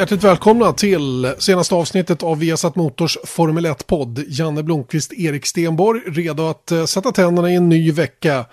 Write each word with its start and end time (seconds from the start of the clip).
Hjärtligt 0.00 0.24
välkomna 0.24 0.72
till 0.72 1.34
senaste 1.38 1.74
avsnittet 1.74 2.22
av 2.22 2.38
Viasat 2.38 2.76
Motors 2.76 3.18
Formel 3.24 3.66
1-podd. 3.66 4.24
Janne 4.28 4.62
Blomqvist, 4.62 5.12
Erik 5.12 5.46
Stenborg, 5.46 6.00
redo 6.06 6.48
att 6.48 6.70
eh, 6.70 6.84
sätta 6.84 7.12
tänderna 7.12 7.50
i 7.50 7.54
en 7.54 7.68
ny 7.68 7.92
vecka 7.92 8.44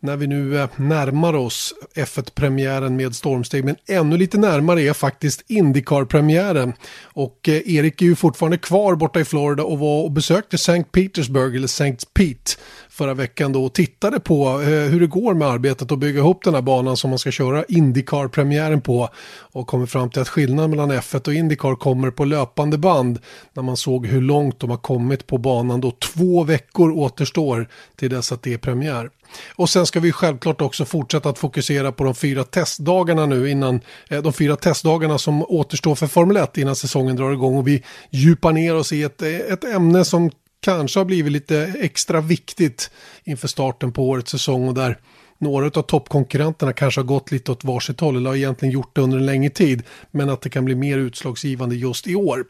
när 0.00 0.16
vi 0.16 0.26
nu 0.26 0.58
eh, 0.58 0.68
närmar 0.76 1.34
oss 1.34 1.74
F1-premiären 1.94 2.96
med 2.96 3.14
stormsteg. 3.14 3.64
Men 3.64 3.76
ännu 3.88 4.16
lite 4.16 4.38
närmare 4.38 4.82
är 4.82 4.92
faktiskt 4.92 5.44
Indycar-premiären. 5.50 6.72
Och 7.02 7.48
eh, 7.48 7.76
Erik 7.76 8.02
är 8.02 8.06
ju 8.06 8.16
fortfarande 8.16 8.58
kvar 8.58 8.94
borta 8.94 9.20
i 9.20 9.24
Florida 9.24 9.62
och 9.62 9.78
var 9.78 10.04
och 10.04 10.12
besökte 10.12 10.54
St. 10.54 10.84
Petersburg, 10.92 11.56
eller 11.56 11.64
St. 11.64 11.96
Pete, 12.14 12.52
förra 12.96 13.14
veckan 13.14 13.52
då 13.52 13.64
och 13.64 13.72
tittade 13.72 14.20
på 14.20 14.60
eh, 14.60 14.68
hur 14.68 15.00
det 15.00 15.06
går 15.06 15.34
med 15.34 15.48
arbetet 15.48 15.92
att 15.92 15.98
bygga 15.98 16.18
ihop 16.18 16.44
den 16.44 16.54
här 16.54 16.62
banan 16.62 16.96
som 16.96 17.10
man 17.10 17.18
ska 17.18 17.30
köra 17.30 17.64
Indycar-premiären 17.64 18.80
på 18.80 19.08
och 19.38 19.66
kommer 19.66 19.86
fram 19.86 20.10
till 20.10 20.22
att 20.22 20.28
skillnaden 20.28 20.70
mellan 20.70 20.92
F1 20.92 21.28
och 21.28 21.34
Indycar 21.34 21.74
kommer 21.74 22.10
på 22.10 22.24
löpande 22.24 22.78
band 22.78 23.18
när 23.52 23.62
man 23.62 23.76
såg 23.76 24.06
hur 24.06 24.20
långt 24.20 24.60
de 24.60 24.70
har 24.70 24.76
kommit 24.76 25.26
på 25.26 25.38
banan 25.38 25.80
då 25.80 25.90
två 25.90 26.44
veckor 26.44 26.90
återstår 26.90 27.68
till 27.96 28.10
dess 28.10 28.32
att 28.32 28.42
det 28.42 28.52
är 28.52 28.58
premiär. 28.58 29.10
Och 29.56 29.70
sen 29.70 29.86
ska 29.86 30.00
vi 30.00 30.12
självklart 30.12 30.60
också 30.60 30.84
fortsätta 30.84 31.28
att 31.28 31.38
fokusera 31.38 31.92
på 31.92 32.04
de 32.04 32.14
fyra 32.14 32.44
testdagarna 32.44 33.26
nu 33.26 33.50
innan 33.50 33.80
eh, 34.08 34.22
de 34.22 34.32
fyra 34.32 34.56
testdagarna 34.56 35.18
som 35.18 35.42
återstår 35.42 35.94
för 35.94 36.06
Formel 36.06 36.36
1 36.36 36.58
innan 36.58 36.76
säsongen 36.76 37.16
drar 37.16 37.32
igång 37.32 37.56
och 37.56 37.68
vi 37.68 37.82
djupar 38.10 38.52
ner 38.52 38.74
oss 38.74 38.92
i 38.92 39.02
ett, 39.02 39.22
eh, 39.22 39.34
ett 39.34 39.64
ämne 39.64 40.04
som 40.04 40.30
kanske 40.66 41.00
har 41.00 41.04
blivit 41.04 41.32
lite 41.32 41.74
extra 41.80 42.20
viktigt 42.20 42.90
inför 43.24 43.48
starten 43.48 43.92
på 43.92 44.08
årets 44.08 44.30
säsong 44.30 44.68
och 44.68 44.74
där 44.74 44.98
några 45.38 45.66
av 45.66 45.82
toppkonkurrenterna 45.82 46.72
kanske 46.72 47.00
har 47.00 47.06
gått 47.06 47.30
lite 47.30 47.52
åt 47.52 47.64
varsitt 47.64 48.00
håll 48.00 48.16
eller 48.16 48.30
har 48.30 48.36
egentligen 48.36 48.72
gjort 48.72 48.94
det 48.94 49.00
under 49.00 49.18
en 49.18 49.26
längre 49.26 49.50
tid 49.50 49.82
men 50.10 50.30
att 50.30 50.42
det 50.42 50.50
kan 50.50 50.64
bli 50.64 50.74
mer 50.74 50.98
utslagsgivande 50.98 51.76
just 51.76 52.06
i 52.06 52.14
år. 52.14 52.44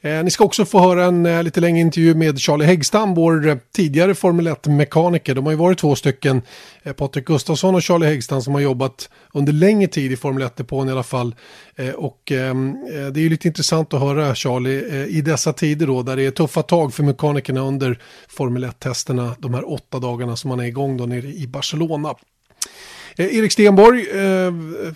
Eh, 0.00 0.24
ni 0.24 0.30
ska 0.30 0.44
också 0.44 0.64
få 0.64 0.80
höra 0.80 1.04
en 1.04 1.26
eh, 1.26 1.42
lite 1.42 1.60
längre 1.60 1.80
intervju 1.80 2.14
med 2.14 2.38
Charlie 2.38 2.64
Häggstam, 2.64 3.14
vår 3.14 3.48
eh, 3.48 3.56
tidigare 3.74 4.14
Formel 4.14 4.48
1-mekaniker. 4.48 5.34
De 5.34 5.44
har 5.44 5.52
ju 5.52 5.58
varit 5.58 5.78
två 5.78 5.94
stycken, 5.94 6.42
eh, 6.82 6.92
Patrik 6.92 7.24
Gustafsson 7.24 7.74
och 7.74 7.82
Charlie 7.82 8.06
Häggstam, 8.06 8.42
som 8.42 8.54
har 8.54 8.60
jobbat 8.60 9.08
under 9.32 9.52
längre 9.52 9.88
tid 9.88 10.12
i 10.12 10.16
Formel 10.16 10.42
1-depån 10.42 10.88
i 10.88 10.92
alla 10.92 11.02
fall. 11.02 11.34
Eh, 11.76 11.90
och 11.90 12.32
ehm, 12.32 12.70
eh, 12.70 13.06
det 13.06 13.20
är 13.20 13.22
ju 13.22 13.28
lite 13.28 13.48
intressant 13.48 13.94
att 13.94 14.00
höra 14.00 14.34
Charlie 14.34 14.84
eh, 14.90 15.16
i 15.16 15.20
dessa 15.20 15.52
tider 15.52 15.86
då, 15.86 16.02
där 16.02 16.16
det 16.16 16.26
är 16.26 16.30
tuffa 16.30 16.62
tag 16.62 16.94
för 16.94 17.02
mekanikerna 17.02 17.60
under 17.60 17.98
Formel 18.28 18.64
1-testerna, 18.64 19.34
de 19.38 19.54
här 19.54 19.72
åtta 19.72 19.98
dagarna 19.98 20.36
som 20.36 20.48
man 20.48 20.60
är 20.60 20.64
igång 20.64 20.96
då 20.96 21.06
nere 21.06 21.26
i 21.26 21.46
Barcelona. 21.46 22.14
Erik 23.16 23.52
Stenborg, 23.52 24.06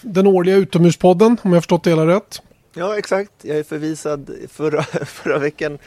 den 0.02 0.26
årliga 0.26 0.56
utomhuspodden, 0.56 1.36
om 1.42 1.52
jag 1.52 1.62
förstått 1.62 1.84
det 1.84 1.90
hela 1.90 2.06
rätt. 2.06 2.42
Ja, 2.74 2.98
exakt. 2.98 3.32
Jag 3.42 3.58
är 3.58 3.62
förvisad 3.62 4.30
förra, 4.48 4.82
förra 5.06 5.38
veckan 5.38 5.78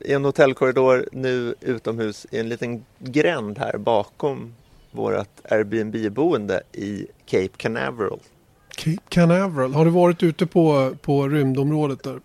i 0.00 0.12
en 0.12 0.24
hotellkorridor, 0.24 1.08
nu 1.12 1.54
utomhus 1.60 2.26
i 2.30 2.38
en 2.38 2.48
liten 2.48 2.84
gränd 2.98 3.58
här 3.58 3.78
bakom 3.78 4.54
vårt 4.90 5.28
Airbnb-boende 5.50 6.62
i 6.72 7.06
Cape 7.26 7.48
Canaveral. 7.56 8.20
Cape 8.76 9.02
Canaveral, 9.08 9.74
har 9.74 9.84
du 9.84 9.90
varit 9.90 10.22
ute 10.22 10.46
på, 10.46 10.96
på 11.02 11.28
rymdområdet 11.28 12.02
där? 12.02 12.20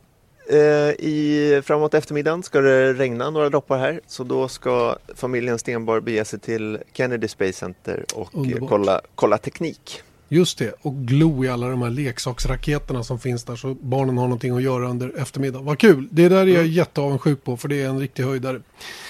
Eh, 0.51 0.91
I, 1.05 1.61
framåt 1.65 1.93
eftermiddagen 1.93 2.43
ska 2.43 2.61
det 2.61 2.93
regna 2.93 3.29
några 3.29 3.49
droppar 3.49 3.77
här 3.77 4.01
så 4.07 4.23
då 4.23 4.47
ska 4.47 4.95
familjen 5.15 5.59
Stenborg 5.59 6.01
bege 6.01 6.25
sig 6.25 6.39
till 6.39 6.79
Kennedy 6.93 7.27
Space 7.27 7.53
Center 7.53 8.05
och 8.15 8.33
kolla, 8.69 9.01
kolla 9.15 9.37
teknik. 9.37 10.03
Just 10.31 10.57
det, 10.57 10.73
och 10.81 10.95
glo 10.95 11.45
i 11.45 11.49
alla 11.49 11.67
de 11.67 11.81
här 11.81 11.89
leksaksraketerna 11.89 13.03
som 13.03 13.19
finns 13.19 13.43
där 13.43 13.55
så 13.55 13.73
barnen 13.73 14.17
har 14.17 14.23
någonting 14.23 14.57
att 14.57 14.63
göra 14.63 14.89
under 14.89 15.21
eftermiddagen. 15.21 15.65
Vad 15.65 15.79
kul, 15.79 16.07
det 16.11 16.29
där 16.29 16.37
är 16.37 16.47
jag 16.47 16.59
mm. 16.59 16.71
jätteavundsjuk 16.71 17.43
på 17.43 17.57
för 17.57 17.67
det 17.67 17.81
är 17.81 17.89
en 17.89 17.99
riktig 17.99 18.23
höjdare. 18.23 18.61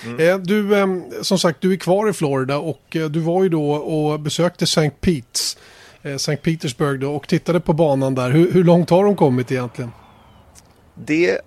Mm. 0.05 0.19
Eh, 0.19 0.37
du, 0.37 0.77
eh, 0.77 0.87
som 1.21 1.39
sagt, 1.39 1.61
du 1.61 1.73
är 1.73 1.77
kvar 1.77 2.09
i 2.09 2.13
Florida 2.13 2.57
och 2.57 2.95
eh, 2.95 3.09
du 3.09 3.19
var 3.19 3.43
ju 3.43 3.49
då 3.49 3.71
och 3.71 4.19
besökte 4.19 4.63
St. 4.63 4.91
Pete's, 5.01 5.57
eh, 6.01 6.13
St. 6.13 6.35
Petersburg 6.35 6.99
då 6.99 7.15
och 7.15 7.27
tittade 7.27 7.59
på 7.59 7.73
banan 7.73 8.15
där. 8.15 8.29
Hur, 8.29 8.51
hur 8.51 8.63
långt 8.63 8.89
har 8.89 9.03
de 9.03 9.15
kommit 9.15 9.51
egentligen? 9.51 9.91
Det 10.95 11.39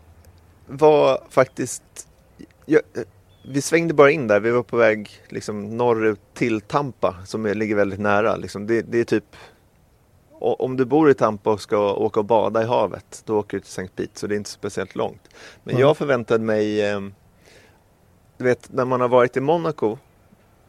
var 0.67 1.21
faktiskt... 1.31 1.83
Jag, 2.67 2.81
vi 3.45 3.63
svängde 3.63 3.95
bara 3.95 4.11
in 4.11 4.27
där, 4.27 4.41
vi 4.41 4.51
var 4.51 4.63
på 4.63 4.77
väg 4.77 5.11
liksom 5.29 5.77
norrut 5.77 6.21
till 6.35 6.61
Tampa 6.61 7.17
som 7.27 7.47
ligger 7.47 7.75
väldigt 7.75 8.01
nära. 8.01 8.37
Liksom 8.37 8.67
det, 8.67 8.83
det 8.83 9.01
är 9.01 9.05
typ 9.05 9.25
om 10.43 10.77
du 10.77 10.85
bor 10.85 11.11
i 11.11 11.15
Tampa 11.15 11.51
och 11.51 11.61
ska 11.61 11.95
åka 11.95 12.21
och 12.21 12.27
bada 12.27 12.63
i 12.63 12.67
havet, 12.67 13.23
då 13.27 13.39
åker 13.39 13.57
du 13.57 13.61
till 13.61 13.71
St. 13.71 13.89
Pete, 13.97 14.19
så 14.19 14.27
det 14.27 14.35
är 14.35 14.37
inte 14.37 14.51
speciellt 14.51 14.97
långt. 14.97 15.29
Men 15.65 15.75
mm. 15.75 15.81
jag 15.81 15.97
förväntade 15.97 16.45
mig, 16.45 16.91
eh, 16.91 17.01
du 18.37 18.45
vet 18.45 18.73
när 18.73 18.85
man 18.85 19.01
har 19.01 19.09
varit 19.09 19.37
i 19.37 19.41
Monaco 19.41 19.99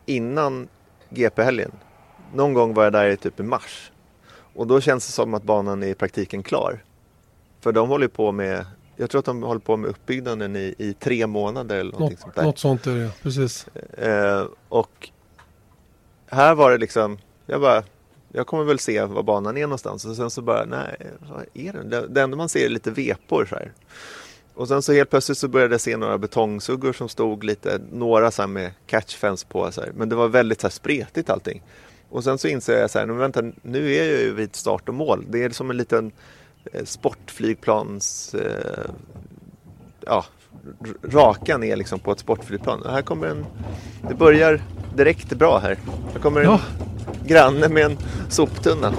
innan 0.06 0.68
GP-helgen. 1.10 1.72
Någon 2.34 2.54
gång 2.54 2.74
var 2.74 2.84
jag 2.84 2.94
där 2.94 3.08
i 3.08 3.18
typ 3.18 3.40
i 3.40 3.44
mars. 3.44 3.92
Och 4.56 4.68
då 4.68 4.82
känns 4.82 5.06
det 5.06 5.12
som 5.12 5.34
att 5.34 5.44
banan 5.44 5.84
är 5.84 5.88
i 5.88 5.94
praktiken 5.94 6.44
klar. 6.44 6.84
För 7.60 7.72
de 7.72 7.90
håller 7.90 8.08
på 8.08 8.32
med, 8.32 8.66
jag 8.96 9.10
tror 9.10 9.20
att 9.20 9.26
de 9.26 9.44
håller 9.44 9.62
på 9.62 9.78
med 9.78 9.90
uppbyggnaden 9.90 10.56
i, 10.56 10.76
i 10.78 10.94
tre 10.94 11.28
månader 11.28 11.78
eller 11.78 11.92
någonting 11.92 12.16
något, 12.16 12.20
sånt 12.20 12.36
där. 12.36 12.44
Något 12.44 12.60
sånt 12.60 12.88
är 12.88 12.96
det, 12.96 13.12
precis. 13.22 13.68
Eh, 13.98 14.46
och 14.70 15.10
här 16.28 16.56
var 16.56 16.72
det 16.72 16.78
liksom, 16.78 17.18
jag 17.46 17.62
bara, 17.62 17.84
jag 18.36 18.48
kommer 18.48 18.64
väl 18.64 18.80
se 18.80 19.04
var 19.06 19.24
banan 19.24 19.58
är 19.58 19.62
någonstans 19.62 20.06
och 20.06 20.16
sen 20.16 20.30
så 20.30 20.42
bara, 20.42 20.66
nej, 20.66 20.98
vad 21.30 21.46
är 21.54 21.74
den? 21.74 21.90
Det, 21.90 22.08
det 22.08 22.22
enda 22.22 22.38
man 22.38 22.50
ser 22.50 22.66
är 22.66 22.70
lite 22.70 22.92
vepor 22.92 23.46
så 23.50 23.56
här. 23.56 23.72
Och 24.54 24.68
sen 24.68 24.82
så 24.82 24.94
helt 24.94 25.10
plötsligt 25.10 25.38
så 25.38 25.48
började 25.48 25.74
jag 25.74 25.82
se 25.82 25.98
några 25.98 26.18
betongsuggor 26.18 26.94
som 26.94 27.10
stod 27.10 27.44
lite, 27.44 27.82
några 27.92 28.32
så 28.32 28.42
här 28.42 28.48
med 28.48 28.72
catchfence 28.86 29.46
på 29.48 29.72
så 29.72 29.82
här. 29.82 29.92
Men 29.96 30.10
det 30.10 30.16
var 30.16 30.28
väldigt 30.28 30.62
så 30.62 30.68
här 30.68 30.72
spretigt 30.72 31.30
allting. 31.30 31.64
Och 32.10 32.24
sen 32.24 32.38
så 32.38 32.48
inser 32.48 32.80
jag 32.80 32.90
så 32.90 33.00
här, 33.00 33.06
men 33.06 33.18
vänta, 33.18 33.42
nu 33.62 33.94
är 33.94 34.12
jag 34.12 34.22
ju 34.22 34.34
vid 34.34 34.56
start 34.56 34.90
och 34.90 34.96
mål. 34.96 35.26
Det 35.30 35.44
är 35.44 35.50
som 35.50 35.70
en 35.70 35.78
liten 35.78 36.12
eh, 36.74 36.86
sportflygplans, 36.86 38.34
eh, 38.34 38.92
ja, 40.06 40.26
raka 41.04 41.58
ner 41.58 41.76
liksom 41.76 42.00
på 42.00 42.12
ett 42.12 42.20
sportflygplan. 42.20 42.84
Här 42.86 43.02
kommer 43.02 43.28
en, 43.28 43.46
det 44.10 44.16
börjar 44.16 44.62
direkt 44.96 45.34
bra 45.34 45.60
här. 45.60 45.78
Här 46.14 46.20
kommer 46.20 46.42
en 46.42 46.46
ja. 46.46 46.60
granne 47.26 47.70
med 47.70 47.86
en 47.86 47.98
soptunna. 48.30 48.94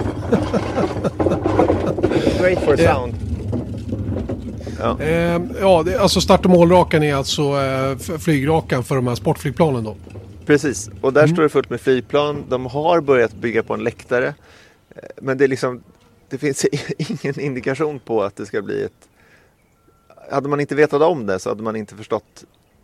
Great 2.39 2.63
for 2.63 2.77
sound. 2.77 3.13
Ja, 4.79 5.01
eh, 5.01 5.41
ja 5.59 5.83
det, 5.83 5.99
alltså 5.99 6.21
start 6.21 6.45
och 6.45 6.51
målrakan 6.51 7.03
är 7.03 7.15
alltså 7.15 7.41
eh, 7.41 8.17
flygrakan 8.17 8.83
för 8.83 8.95
de 8.95 9.07
här 9.07 9.15
sportflygplanen 9.15 9.83
då? 9.83 9.95
Precis, 10.45 10.89
och 11.01 11.13
där 11.13 11.23
mm. 11.23 11.35
står 11.35 11.43
det 11.43 11.49
fullt 11.49 11.69
med 11.69 11.81
flygplan. 11.81 12.43
De 12.49 12.65
har 12.65 13.01
börjat 13.01 13.33
bygga 13.33 13.63
på 13.63 13.73
en 13.73 13.83
läktare. 13.83 14.27
Eh, 14.95 15.03
men 15.21 15.37
det, 15.37 15.43
är 15.43 15.47
liksom, 15.47 15.83
det 16.29 16.37
finns 16.37 16.65
ingen 16.97 17.39
indikation 17.39 17.99
på 17.99 18.23
att 18.23 18.35
det 18.35 18.45
ska 18.45 18.61
bli 18.61 18.83
ett 18.83 19.04
hade 20.31 20.49
man 20.49 20.59
inte 20.59 20.75
vetat 20.75 21.01
om 21.01 21.25
det 21.25 21.39
så 21.39 21.49
hade 21.49 21.63
man 21.63 21.75
inte 21.75 21.95
förstått 21.95 22.43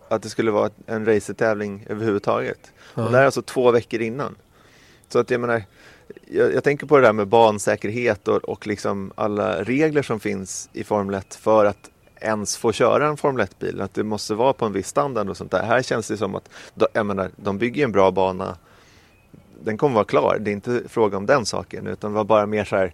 att 0.10 0.24
det 0.24 0.30
skulle 0.30 0.52
vara 0.52 0.70
en 0.86 1.06
racertävling 1.06 1.86
överhuvudtaget. 1.90 2.72
Mm. 2.96 3.06
Och 3.06 3.12
det 3.12 3.18
här 3.18 3.22
är 3.22 3.26
alltså 3.26 3.42
två 3.42 3.72
veckor 3.72 4.02
innan. 4.02 4.36
Så 5.10 5.20
att 5.20 5.30
jag 5.30 5.42
menar, 5.42 5.64
jag, 6.28 6.54
jag 6.54 6.64
tänker 6.64 6.88
på 6.88 6.98
det 6.98 7.04
där 7.04 7.14
med 7.14 7.28
bansäkerhet 7.28 8.28
och, 8.28 8.38
och 8.38 8.68
liksom 8.68 9.12
alla 9.16 9.64
regler 9.64 10.02
som 10.02 10.20
finns 10.20 10.70
i 10.74 10.84
Formel 10.84 11.16
1 11.16 11.36
för 11.36 11.66
att 11.66 11.90
ens 12.22 12.58
få 12.58 12.72
köra 12.72 13.08
en 13.08 13.18
Formel 13.18 13.46
1-bil. 13.46 13.82
Att 13.82 13.94
det 13.94 14.04
måste 14.04 14.34
vara 14.34 14.54
på 14.54 14.66
en 14.66 14.74
viss 14.74 14.88
standard 14.88 15.30
och 15.30 15.38
sånt 15.38 15.52
där. 15.52 15.64
Här 15.64 15.82
känns 15.82 16.08
det 16.08 16.18
som 16.18 16.36
att, 16.36 16.50
jag 16.94 17.06
menar, 17.06 17.32
de 17.36 17.58
bygger 17.58 17.84
en 17.84 17.92
bra 17.92 18.12
bana. 18.12 18.58
Den 19.64 19.78
kommer 19.78 19.96
vara 19.96 20.06
klar. 20.06 20.38
Det 20.40 20.52
är 20.52 20.54
inte 20.54 20.84
fråga 20.90 21.18
om 21.18 21.26
den 21.26 21.46
saken 21.46 21.88
utan 21.88 22.12
det 22.12 22.16
var 22.16 22.24
bara 22.24 22.46
mer 22.46 22.66
så 22.66 22.76
här 22.76 22.94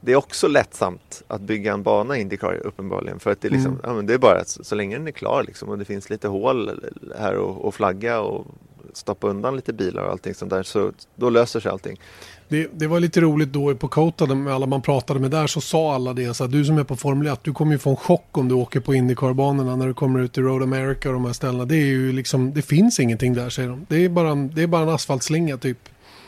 det 0.00 0.12
är 0.12 0.16
också 0.16 0.48
lättsamt 0.48 1.22
att 1.26 1.40
bygga 1.40 1.72
en 1.72 1.82
bana 1.82 2.18
i 2.18 2.20
Indycar 2.20 2.60
uppenbarligen. 2.64 3.20
För 3.20 3.30
att 3.30 3.40
det 3.40 3.48
är, 3.48 3.52
liksom, 3.52 3.72
mm. 3.72 3.80
ja, 3.84 3.94
men 3.94 4.06
det 4.06 4.14
är 4.14 4.18
bara 4.18 4.40
att 4.40 4.48
så, 4.48 4.64
så, 4.64 4.74
länge 4.74 4.98
den 4.98 5.06
är 5.06 5.12
klar 5.12 5.44
liksom, 5.46 5.68
och 5.68 5.78
det 5.78 5.84
finns 5.84 6.10
lite 6.10 6.28
hål 6.28 6.80
här 7.18 7.34
och, 7.34 7.64
och 7.64 7.74
flagga 7.74 8.20
och 8.20 8.46
stoppa 8.92 9.26
undan 9.26 9.56
lite 9.56 9.72
bilar 9.72 10.02
och 10.02 10.10
allting 10.10 10.34
sånt 10.34 10.50
där 10.50 10.62
så 10.62 10.92
då 11.16 11.30
löser 11.30 11.60
sig 11.60 11.70
allting. 11.70 12.00
Det, 12.48 12.68
det, 12.72 12.86
var 12.86 13.00
lite 13.00 13.20
roligt 13.20 13.52
då 13.52 13.74
på 13.74 13.88
Kota 13.88 14.34
med 14.34 14.54
alla 14.54 14.66
man 14.66 14.82
pratade 14.82 15.20
med 15.20 15.30
där 15.30 15.46
så 15.46 15.60
sa 15.60 15.94
alla 15.94 16.12
det. 16.12 16.34
Så 16.34 16.44
att 16.44 16.52
du 16.52 16.64
som 16.64 16.78
är 16.78 16.84
på 16.84 16.96
Formel 16.96 17.26
1, 17.26 17.40
du 17.42 17.52
kommer 17.52 17.72
ju 17.72 17.78
få 17.78 17.90
en 17.90 17.96
chock 17.96 18.38
om 18.38 18.48
du 18.48 18.54
åker 18.54 18.80
på 18.80 18.94
Indycar-banorna 18.94 19.76
när 19.76 19.86
du 19.86 19.94
kommer 19.94 20.20
ut 20.20 20.38
i 20.38 20.40
Road 20.40 20.62
America 20.62 21.08
och 21.08 21.14
de 21.14 21.24
här 21.24 21.32
ställena. 21.32 21.64
Det 21.64 21.76
är 21.76 21.86
ju 21.86 22.12
liksom, 22.12 22.52
det 22.54 22.62
finns 22.62 23.00
ingenting 23.00 23.34
där 23.34 23.50
säger 23.50 23.68
de. 23.68 23.86
Det 23.88 24.04
är 24.04 24.08
bara, 24.08 24.34
det 24.34 24.62
är 24.62 24.66
bara 24.66 24.82
en 24.82 24.88
asfaltslinga 24.88 25.56
typ. 25.56 25.78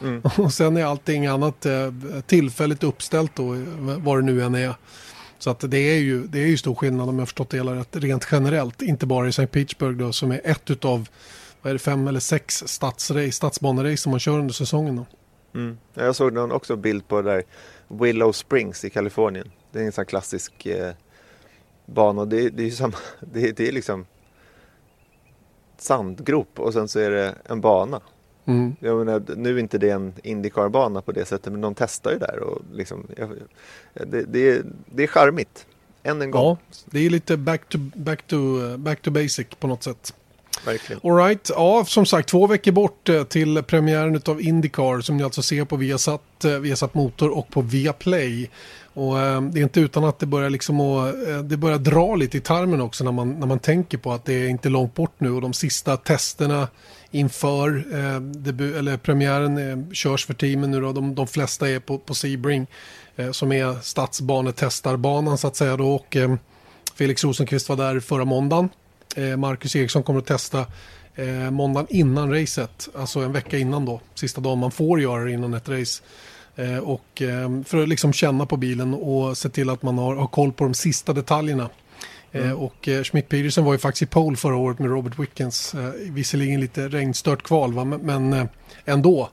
Mm. 0.01 0.23
Och 0.39 0.53
sen 0.53 0.77
är 0.77 0.85
allting 0.85 1.27
annat 1.27 1.67
eh, 1.67 1.93
tillfälligt 2.27 2.83
uppställt 2.83 3.37
då, 3.37 3.57
vad 3.79 4.19
det 4.19 4.23
nu 4.23 4.43
än 4.43 4.55
är. 4.55 4.75
Så 5.39 5.51
att 5.51 5.71
det 5.71 5.79
är 5.79 5.99
ju, 5.99 6.27
det 6.27 6.39
är 6.39 6.47
ju 6.47 6.57
stor 6.57 6.75
skillnad 6.75 7.09
om 7.09 7.19
jag 7.19 7.29
förstått 7.29 7.51
det 7.51 7.57
hela 7.57 7.75
rätt, 7.75 7.97
rent 7.97 8.29
generellt. 8.33 8.83
Inte 8.83 9.07
bara 9.07 9.27
i 9.27 9.29
St. 9.29 9.47
Petersburg 9.47 9.97
då, 9.97 10.13
som 10.13 10.33
är 10.33 10.41
ett 10.45 10.71
utav 10.71 11.09
vad 11.63 11.71
är 11.71 11.75
det, 11.75 11.79
fem 11.79 12.09
eller 12.09 12.21
sex 12.21 12.63
stadsrace, 12.67 13.33
stadsbanerace 13.33 13.97
som 13.97 14.11
man 14.11 14.21
kör 14.21 14.39
under 14.39 14.55
säsongen. 14.55 14.97
Då. 14.97 15.07
Mm. 15.59 15.79
Jag 15.95 16.17
såg 16.17 16.33
någon 16.33 16.53
också 16.53 16.77
bild 16.77 17.09
på 17.09 17.23
där 17.23 17.43
Willow 17.89 18.33
Springs 18.33 18.85
i 18.85 18.91
Kalifornien. 18.91 19.51
Det 19.73 19.81
är 19.81 19.85
en 19.85 19.93
sån 19.93 20.07
klassisk 20.07 20.67
eh, 20.67 20.93
bana. 21.87 22.25
Det, 22.25 22.51
det 22.51 22.63
är 22.63 22.67
ju 22.67 22.73
samma, 22.73 22.97
det, 23.21 23.57
det 23.57 23.69
är 23.69 23.73
liksom 23.73 24.07
sandgrop 25.79 26.61
och 26.61 26.73
sen 26.73 26.89
så 26.89 26.99
är 26.99 27.11
det 27.11 27.35
en 27.45 27.61
bana. 27.61 28.01
Mm. 28.51 28.77
Jag 28.81 29.07
menar, 29.07 29.23
nu 29.37 29.57
är 29.57 29.59
inte 29.59 29.79
det 29.79 29.91
en 29.91 30.13
Indycar-bana 30.23 31.01
på 31.01 31.13
det 31.13 31.25
sättet 31.25 31.53
men 31.53 31.61
de 31.61 31.75
testar 31.75 32.13
ju 32.13 32.19
där 32.19 32.41
och 32.41 32.63
liksom, 32.73 33.07
det, 33.95 34.23
det, 34.23 34.63
det 34.95 35.03
är 35.03 35.07
charmigt. 35.07 35.67
Än 36.03 36.23
en 36.23 36.31
gång. 36.31 36.43
Ja, 36.43 36.57
det 36.85 37.07
är 37.07 37.11
lite 37.11 37.37
back 37.37 37.69
to, 37.69 37.79
back 37.79 38.27
to, 38.27 38.37
back 38.77 39.03
to 39.03 39.11
basic 39.11 39.47
på 39.61 39.67
något 39.67 39.83
sätt. 39.83 40.15
Verkligen. 40.65 41.01
All 41.05 41.17
right. 41.17 41.51
Ja, 41.55 41.85
som 41.87 42.07
sagt, 42.07 42.29
två 42.29 42.47
veckor 42.47 42.73
bort 42.73 43.09
eh, 43.09 43.25
till 43.25 43.63
premiären 43.63 44.21
av 44.27 44.41
Indycar 44.41 45.01
som 45.01 45.17
ni 45.17 45.23
alltså 45.23 45.43
ser 45.43 45.65
på 45.65 45.77
Viasat, 45.77 46.45
eh, 46.45 46.51
Viasat 46.51 46.95
Motor 46.95 47.39
och 47.39 47.49
på 47.49 47.61
Viaplay. 47.61 48.51
Och 48.95 49.21
eh, 49.21 49.43
det 49.43 49.61
är 49.61 49.63
inte 49.63 49.81
utan 49.81 50.05
att 50.05 50.19
det 50.19 50.27
börjar, 50.27 50.51
liksom 50.51 50.81
att, 50.81 51.29
eh, 51.29 51.39
det 51.39 51.57
börjar 51.57 51.79
dra 51.79 52.15
lite 52.15 52.37
i 52.37 52.41
tarmen 52.41 52.81
också 52.81 53.05
när 53.05 53.13
man, 53.13 53.41
när 53.41 53.47
man 53.47 53.59
tänker 53.59 53.99
på 53.99 54.13
att 54.13 54.25
det 54.25 54.35
är 54.35 54.49
inte 54.49 54.69
långt 54.69 54.95
bort 54.95 55.15
nu 55.19 55.31
och 55.31 55.41
de 55.41 55.53
sista 55.53 55.97
testerna 55.97 56.69
inför 57.11 57.85
eh, 57.93 58.21
debut, 58.21 58.77
eller 58.77 58.97
premiären 58.97 59.59
eh, 59.59 59.93
körs 59.93 60.27
för 60.27 60.35
teamen 60.35 60.71
nu 60.71 60.81
då. 60.81 60.93
De, 60.93 61.15
de 61.15 61.27
flesta 61.27 61.69
är 61.71 61.81
på, 61.81 61.99
på 61.99 62.15
Sebring 62.15 62.67
eh, 63.17 63.31
som 63.31 63.53
är 63.53 63.83
stadsbanetestarbanan 63.83 65.39
så 65.39 65.47
att 65.47 65.57
säga 65.57 65.77
då 65.77 65.95
och 65.95 66.17
eh, 66.17 66.35
Felix 66.95 67.25
Rosenqvist 67.25 67.69
var 67.69 67.77
där 67.77 68.01
förra 68.01 68.25
måndagen. 68.25 68.69
Eh, 69.17 69.37
Marcus 69.37 69.77
Eriksson 69.77 70.03
kommer 70.03 70.21
att 70.21 70.27
testa 70.27 70.67
eh, 71.15 71.51
måndagen 71.51 71.87
innan 71.91 72.33
racet, 72.35 72.89
alltså 72.95 73.21
en 73.21 73.33
vecka 73.33 73.59
innan 73.59 73.85
då, 73.85 74.01
sista 74.15 74.41
dagen 74.41 74.59
man 74.59 74.71
får 74.71 75.01
göra 75.01 75.25
det 75.25 75.33
innan 75.33 75.55
ett 75.55 75.69
race. 75.69 76.03
Eh, 76.57 76.79
och 76.79 77.23
eh, 77.23 77.63
för 77.65 77.83
att 77.83 77.89
liksom 77.89 78.13
känna 78.13 78.47
på 78.47 78.57
bilen 78.57 78.95
och 78.95 79.39
se 79.39 79.49
till 79.49 79.71
att 79.71 79.83
man 79.83 79.99
har, 79.99 80.17
har 80.17 80.27
koll 80.27 80.53
på 80.53 80.65
de 80.65 80.75
sista 80.75 81.13
detaljerna. 81.13 81.69
Eh, 82.33 82.45
mm. 82.45 82.57
och 82.57 82.89
eh, 82.89 83.03
Schmidt 83.03 83.29
Petersen 83.29 83.65
var 83.65 83.73
ju 83.73 83.79
faktiskt 83.79 84.03
i 84.03 84.07
pole 84.07 84.37
förra 84.37 84.57
året 84.57 84.79
med 84.79 84.91
Robert 84.91 85.19
Wickens. 85.19 85.75
Eh, 85.75 85.91
visserligen 85.97 86.61
lite 86.61 86.89
regnstört 86.89 87.43
kval 87.43 87.73
va? 87.73 87.85
men, 87.85 88.49
ändå. 88.85 89.31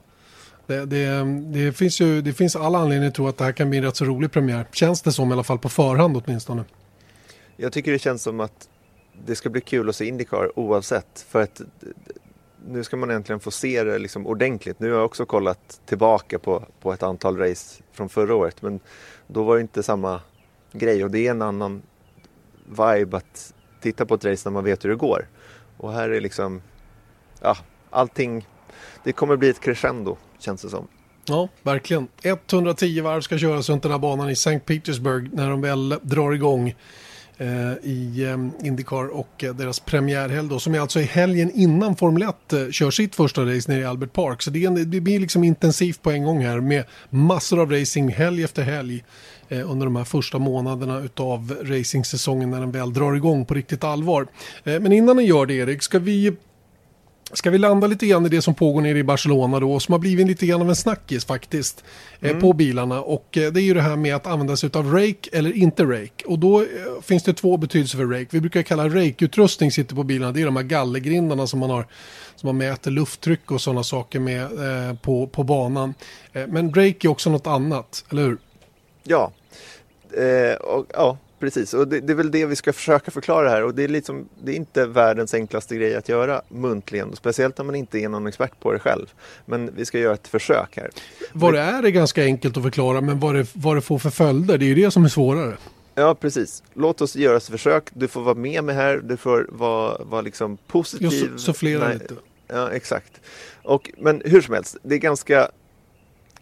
Det, 0.66 0.84
det, 0.84 1.24
det, 1.52 1.72
finns 1.72 2.00
ju 2.00 2.22
det 2.22 2.32
finns 2.32 2.56
alla 2.56 2.78
anledningar 2.78 3.08
att 3.08 3.14
tro 3.14 3.28
att 3.28 3.38
det 3.38 3.44
här 3.44 3.52
kan 3.52 3.70
bli 3.70 3.78
en 3.78 3.84
rätt 3.84 3.96
så 3.96 4.04
rolig 4.04 4.32
premiär. 4.32 4.66
Känns 4.72 5.02
det 5.02 5.12
som 5.12 5.30
i 5.30 5.32
alla 5.32 5.44
fall 5.44 5.58
på 5.58 5.68
förhand 5.68 6.22
åtminstone. 6.24 6.64
Jag 7.56 7.72
tycker 7.72 7.92
det 7.92 7.98
känns 7.98 8.22
som 8.22 8.40
att 8.40 8.68
det 9.26 9.36
ska 9.36 9.50
bli 9.50 9.60
kul 9.60 9.88
att 9.88 9.96
se 9.96 10.04
Indycar 10.04 10.58
oavsett. 10.58 11.26
För 11.28 11.42
att 11.42 11.60
nu 12.66 12.84
ska 12.84 12.96
man 12.96 13.10
äntligen 13.10 13.40
få 13.40 13.50
se 13.50 13.84
det 13.84 13.98
liksom 13.98 14.26
ordentligt. 14.26 14.80
Nu 14.80 14.90
har 14.90 14.96
jag 14.96 15.04
också 15.04 15.26
kollat 15.26 15.80
tillbaka 15.86 16.38
på, 16.38 16.64
på 16.80 16.92
ett 16.92 17.02
antal 17.02 17.36
race 17.36 17.82
från 17.92 18.08
förra 18.08 18.34
året. 18.34 18.62
Men 18.62 18.80
då 19.26 19.44
var 19.44 19.54
det 19.54 19.60
inte 19.60 19.82
samma 19.82 20.20
grej 20.72 21.04
och 21.04 21.10
det 21.10 21.26
är 21.26 21.30
en 21.30 21.42
annan 21.42 21.82
vibe 22.68 23.16
att 23.16 23.54
titta 23.80 24.06
på 24.06 24.14
ett 24.14 24.24
race 24.24 24.48
när 24.48 24.52
man 24.52 24.64
vet 24.64 24.84
hur 24.84 24.90
det 24.90 24.96
går. 24.96 25.28
Och 25.76 25.92
här 25.92 26.10
är 26.10 26.20
liksom, 26.20 26.62
ja, 27.40 27.56
allting, 27.90 28.46
det 29.04 29.12
kommer 29.12 29.36
bli 29.36 29.48
ett 29.48 29.60
crescendo 29.60 30.16
känns 30.38 30.62
det 30.62 30.68
som. 30.68 30.88
Ja, 31.28 31.48
verkligen. 31.62 32.08
110 32.22 33.00
varv 33.00 33.20
ska 33.20 33.38
köras 33.38 33.68
runt 33.68 33.82
den 33.82 33.92
här 33.92 33.98
banan 33.98 34.30
i 34.30 34.32
St. 34.32 34.58
Petersburg 34.58 35.30
när 35.32 35.50
de 35.50 35.60
väl 35.60 35.98
drar 36.02 36.32
igång 36.32 36.74
eh, 37.36 37.72
i 37.82 38.24
eh, 38.24 38.66
Indycar 38.66 39.08
och 39.08 39.44
eh, 39.44 39.54
deras 39.54 39.80
premiärhelg 39.80 40.48
då, 40.48 40.58
som 40.58 40.74
är 40.74 40.80
alltså 40.80 41.00
i 41.00 41.02
helgen 41.02 41.50
innan 41.54 41.96
Formel 41.96 42.22
1 42.22 42.52
eh, 42.52 42.70
kör 42.70 42.90
sitt 42.90 43.14
första 43.14 43.42
race 43.42 43.70
nere 43.70 43.80
i 43.80 43.84
Albert 43.84 44.12
Park. 44.12 44.42
Så 44.42 44.50
det, 44.50 44.64
är, 44.64 44.84
det 44.84 45.00
blir 45.00 45.20
liksom 45.20 45.44
intensivt 45.44 46.02
på 46.02 46.10
en 46.10 46.24
gång 46.24 46.44
här 46.44 46.60
med 46.60 46.84
massor 47.10 47.60
av 47.60 47.72
racing 47.72 48.14
helg 48.14 48.44
efter 48.44 48.62
helg 48.62 49.04
under 49.50 49.86
de 49.86 49.96
här 49.96 50.04
första 50.04 50.38
månaderna 50.38 50.98
utav 50.98 51.54
racingsäsongen 51.62 52.50
när 52.50 52.60
den 52.60 52.72
väl 52.72 52.92
drar 52.92 53.14
igång 53.14 53.44
på 53.44 53.54
riktigt 53.54 53.84
allvar. 53.84 54.26
Eh, 54.64 54.80
men 54.80 54.92
innan 54.92 55.16
den 55.16 55.26
gör 55.26 55.46
det 55.46 55.54
Erik, 55.54 55.82
ska 55.82 55.98
vi 55.98 56.36
Ska 57.32 57.50
vi 57.50 57.58
landa 57.58 57.86
lite 57.86 58.06
grann 58.06 58.26
i 58.26 58.28
det 58.28 58.42
som 58.42 58.54
pågår 58.54 58.80
nere 58.80 58.98
i 58.98 59.04
Barcelona 59.04 59.60
då, 59.60 59.80
som 59.80 59.92
har 59.92 59.98
blivit 59.98 60.26
lite 60.26 60.46
grann 60.46 60.62
av 60.62 60.68
en 60.68 60.76
snackis 60.76 61.24
faktiskt 61.24 61.84
eh, 62.20 62.30
mm. 62.30 62.40
på 62.40 62.52
bilarna. 62.52 63.02
Och 63.02 63.38
eh, 63.38 63.52
det 63.52 63.60
är 63.60 63.64
ju 63.64 63.74
det 63.74 63.82
här 63.82 63.96
med 63.96 64.16
att 64.16 64.26
använda 64.26 64.56
sig 64.56 64.70
av 64.72 64.92
rake 64.92 65.30
eller 65.32 65.52
inte 65.52 65.84
rake. 65.84 66.24
Och 66.26 66.38
då 66.38 66.60
eh, 66.60 66.66
finns 67.02 67.22
det 67.22 67.32
två 67.32 67.56
betydelser 67.56 67.98
för 67.98 68.06
rake. 68.06 68.26
Vi 68.30 68.40
brukar 68.40 68.62
kalla 68.62 68.88
rake-utrustning 68.88 69.72
sitter 69.72 69.94
på 69.94 70.02
bilarna, 70.02 70.32
det 70.32 70.40
är 70.40 70.44
de 70.44 70.56
här 70.56 70.62
gallergrindarna 70.62 71.46
som 71.46 71.60
man 71.60 71.70
har 71.70 71.86
som 72.36 72.46
man 72.46 72.56
mäter 72.56 72.90
lufttryck 72.90 73.50
och 73.50 73.60
sådana 73.60 73.84
saker 73.84 74.20
med 74.20 74.42
eh, 74.42 74.94
på, 74.94 75.26
på 75.26 75.42
banan. 75.42 75.94
Eh, 76.32 76.46
men 76.46 76.74
rake 76.74 77.06
är 77.06 77.08
också 77.08 77.30
något 77.30 77.46
annat, 77.46 78.04
eller 78.10 78.22
hur? 78.22 78.38
Ja, 79.04 79.32
eh, 80.12 80.54
och, 80.54 80.86
ja 80.92 81.18
Precis, 81.38 81.74
och 81.74 81.88
det, 81.88 82.00
det, 82.00 82.12
är 82.12 82.14
väl 82.14 82.30
det 82.30 82.46
vi 82.46 82.56
ska 82.56 82.72
försöka 82.72 83.10
förklara 83.10 83.48
här 83.48 83.64
och 83.64 83.74
det 83.74 83.84
är, 83.84 83.88
liksom, 83.88 84.28
det 84.44 84.52
är 84.52 84.56
inte 84.56 84.86
världens 84.86 85.34
enklaste 85.34 85.76
grej 85.76 85.96
att 85.96 86.08
göra 86.08 86.42
muntligen, 86.48 87.16
speciellt 87.16 87.58
när 87.58 87.64
man 87.64 87.74
inte 87.74 87.98
är 87.98 88.08
någon 88.08 88.26
expert 88.26 88.60
på 88.60 88.72
det 88.72 88.78
själv. 88.78 89.06
Men 89.46 89.70
vi 89.76 89.84
ska 89.84 89.98
göra 89.98 90.14
ett 90.14 90.28
försök 90.28 90.76
här. 90.76 90.90
Vad 91.32 91.54
det 91.54 91.60
är 91.60 91.82
är 91.82 91.88
ganska 91.88 92.22
enkelt 92.22 92.56
att 92.56 92.62
förklara, 92.62 93.00
men 93.00 93.20
vad 93.20 93.34
det, 93.34 93.46
vad 93.52 93.76
det 93.76 93.80
får 93.80 93.98
för 93.98 94.10
följder, 94.10 94.58
det 94.58 94.64
är 94.64 94.68
ju 94.68 94.74
det 94.74 94.90
som 94.90 95.04
är 95.04 95.08
svårare. 95.08 95.56
Ja, 95.94 96.14
precis. 96.14 96.62
Låt 96.74 97.00
oss 97.00 97.16
göra 97.16 97.36
ett 97.36 97.44
försök. 97.44 97.84
Du 97.94 98.08
får 98.08 98.20
vara 98.20 98.34
med 98.34 98.64
mig 98.64 98.74
här, 98.74 98.96
du 99.04 99.16
får 99.16 99.46
vara, 99.48 100.04
vara 100.04 100.20
liksom 100.20 100.56
positiv. 100.66 101.28
Jag 101.30 101.40
sufflera 101.40 101.92
lite. 101.92 102.14
Ja, 102.46 102.70
exakt. 102.70 103.20
Och, 103.62 103.90
men 103.98 104.22
hur 104.24 104.40
som 104.40 104.54
helst, 104.54 104.76
det 104.82 104.94
är 104.94 104.98
ganska 104.98 105.50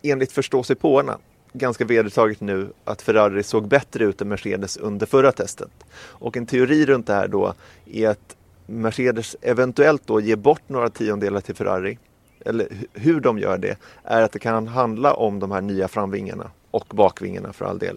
enligt 0.03 0.33
förståsigpåarna 0.33 1.19
ganska 1.59 1.85
vedertaget 1.85 2.41
nu 2.41 2.69
att 2.85 3.03
Ferrari 3.03 3.43
såg 3.43 3.69
bättre 3.69 4.05
ut 4.05 4.21
än 4.21 4.29
Mercedes 4.29 4.77
under 4.77 5.07
förra 5.07 5.33
testet. 5.33 5.71
Och 5.99 6.37
en 6.37 6.47
teori 6.47 6.87
runt 6.87 7.07
det 7.07 7.15
här 7.15 7.29
då 7.29 7.55
är 7.87 8.09
att 8.09 8.37
Mercedes 8.67 9.37
eventuellt 9.43 10.07
då 10.07 10.21
ger 10.21 10.37
bort 10.37 10.63
några 10.67 10.91
tiondelar 10.91 11.41
till 11.41 11.55
Ferrari, 11.55 11.99
eller 12.45 12.69
hur 12.93 13.21
de 13.21 13.39
gör 13.39 13.59
det, 13.59 13.79
är 14.05 14.23
att 14.23 14.33
det 14.33 14.39
kan 14.39 14.69
handla 14.69 15.15
om 15.15 15.41
de 15.41 15.51
här 15.51 15.61
nya 15.61 15.89
framvingarna 15.89 16.51
och 16.71 16.87
bakvingarna 16.91 17.53
för 17.53 17.65
all 17.65 17.79
del. 17.79 17.97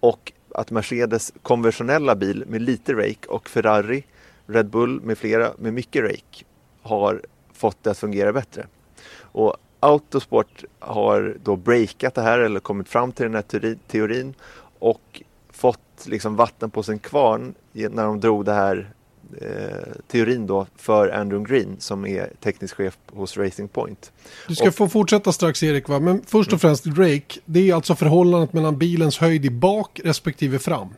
Och 0.00 0.32
att 0.54 0.70
Mercedes 0.70 1.32
konventionella 1.42 2.14
bil 2.14 2.44
med 2.46 2.62
lite 2.62 2.92
rake 2.92 3.28
och 3.28 3.48
Ferrari, 3.48 4.04
Red 4.46 4.66
Bull 4.66 5.00
med 5.00 5.18
flera 5.18 5.52
med 5.58 5.72
mycket 5.72 6.04
rake 6.04 6.44
har 6.82 7.22
fått 7.52 7.82
det 7.82 7.90
att 7.90 7.98
fungera 7.98 8.32
bättre. 8.32 8.66
Och 9.16 9.56
Autosport 9.84 10.64
har 10.78 11.36
då 11.44 11.56
breakat 11.56 12.14
det 12.14 12.22
här 12.22 12.38
eller 12.38 12.60
kommit 12.60 12.88
fram 12.88 13.12
till 13.12 13.24
den 13.24 13.34
här 13.34 13.76
teorin 13.88 14.34
och 14.78 15.22
fått 15.52 16.06
liksom 16.06 16.36
vatten 16.36 16.70
på 16.70 16.82
sin 16.82 16.98
kvarn 16.98 17.54
när 17.72 18.04
de 18.04 18.20
drog 18.20 18.44
det 18.44 18.52
här 18.52 18.90
eh, 19.40 20.02
teorin 20.08 20.46
då 20.46 20.66
för 20.76 21.08
Andrew 21.08 21.54
Green 21.54 21.76
som 21.78 22.06
är 22.06 22.30
teknisk 22.40 22.76
chef 22.76 22.98
hos 23.12 23.36
Racing 23.36 23.68
Point. 23.68 24.12
Du 24.48 24.54
ska 24.54 24.68
och, 24.68 24.74
få 24.74 24.88
fortsätta 24.88 25.32
strax 25.32 25.62
Erik 25.62 25.88
va? 25.88 26.00
men 26.00 26.22
först 26.26 26.52
och 26.52 26.52
mm. 26.52 26.60
främst 26.60 26.84
Drake, 26.84 27.40
det 27.44 27.70
är 27.70 27.74
alltså 27.74 27.94
förhållandet 27.94 28.52
mellan 28.52 28.78
bilens 28.78 29.18
höjd 29.18 29.44
i 29.44 29.50
bak 29.50 30.00
respektive 30.04 30.58
fram. 30.58 30.88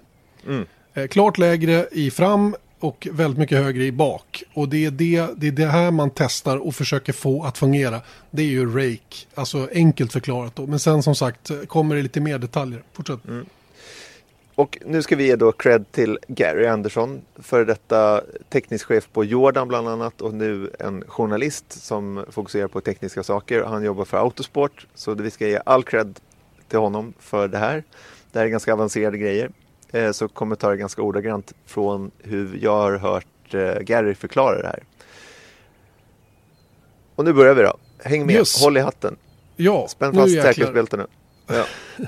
Mm. 0.46 0.66
Eh, 0.94 1.06
klart 1.06 1.38
lägre 1.38 1.88
i 1.92 2.10
fram 2.10 2.56
och 2.80 3.08
väldigt 3.12 3.38
mycket 3.38 3.58
högre 3.58 3.84
i 3.84 3.92
bak. 3.92 4.42
Och 4.54 4.68
det 4.68 4.84
är 4.84 4.90
det, 4.90 5.28
det 5.36 5.46
är 5.46 5.52
det 5.52 5.66
här 5.66 5.90
man 5.90 6.10
testar 6.14 6.56
och 6.56 6.74
försöker 6.74 7.12
få 7.12 7.44
att 7.44 7.58
fungera. 7.58 8.00
Det 8.30 8.42
är 8.42 8.46
ju 8.46 8.66
rake, 8.66 9.26
alltså 9.34 9.68
enkelt 9.72 10.12
förklarat 10.12 10.56
då. 10.56 10.66
Men 10.66 10.78
sen 10.78 11.02
som 11.02 11.14
sagt 11.14 11.50
kommer 11.68 11.96
det 11.96 12.02
lite 12.02 12.20
mer 12.20 12.38
detaljer. 12.38 12.82
Fortsätt. 12.92 13.24
Mm. 13.28 13.46
Och 14.54 14.78
nu 14.86 15.02
ska 15.02 15.16
vi 15.16 15.26
ge 15.26 15.36
då 15.36 15.52
cred 15.52 15.92
till 15.92 16.18
Gary 16.28 16.66
Andersson, 16.66 17.20
före 17.36 17.64
detta 17.64 18.20
teknisk 18.48 18.86
chef 18.86 19.08
på 19.12 19.24
Jordan 19.24 19.68
bland 19.68 19.88
annat 19.88 20.20
och 20.20 20.34
nu 20.34 20.70
en 20.78 21.04
journalist 21.06 21.82
som 21.82 22.24
fokuserar 22.30 22.68
på 22.68 22.80
tekniska 22.80 23.22
saker. 23.22 23.62
Han 23.62 23.84
jobbar 23.84 24.04
för 24.04 24.16
Autosport, 24.18 24.86
så 24.94 25.14
vi 25.14 25.30
ska 25.30 25.48
ge 25.48 25.60
all 25.66 25.82
cred 25.82 26.20
till 26.68 26.78
honom 26.78 27.14
för 27.18 27.48
det 27.48 27.58
här. 27.58 27.84
Det 28.32 28.38
här 28.38 28.46
är 28.46 28.50
ganska 28.50 28.72
avancerade 28.72 29.18
grejer. 29.18 29.50
Eh, 29.92 30.12
så 30.12 30.28
kommer 30.28 30.56
ta 30.56 30.70
det 30.70 30.76
ganska 30.76 31.02
ordagrant 31.02 31.52
från 31.66 32.10
hur 32.18 32.58
jag 32.62 32.76
har 32.76 32.96
hört 32.96 33.54
eh, 33.54 33.78
Gary 33.80 34.14
förklara 34.14 34.62
det 34.62 34.68
här. 34.68 34.82
Och 37.14 37.24
nu 37.24 37.32
börjar 37.32 37.54
vi 37.54 37.62
då. 37.62 37.76
Häng 37.98 38.26
med, 38.26 38.36
Yes. 38.36 38.62
håll 38.62 38.76
i 38.76 38.80
hatten. 38.80 39.16
Ja, 39.56 39.88
Spänn 39.88 40.14
fast 40.14 40.42
säkerhetsbältena. 40.42 41.06
Ja. 41.46 41.64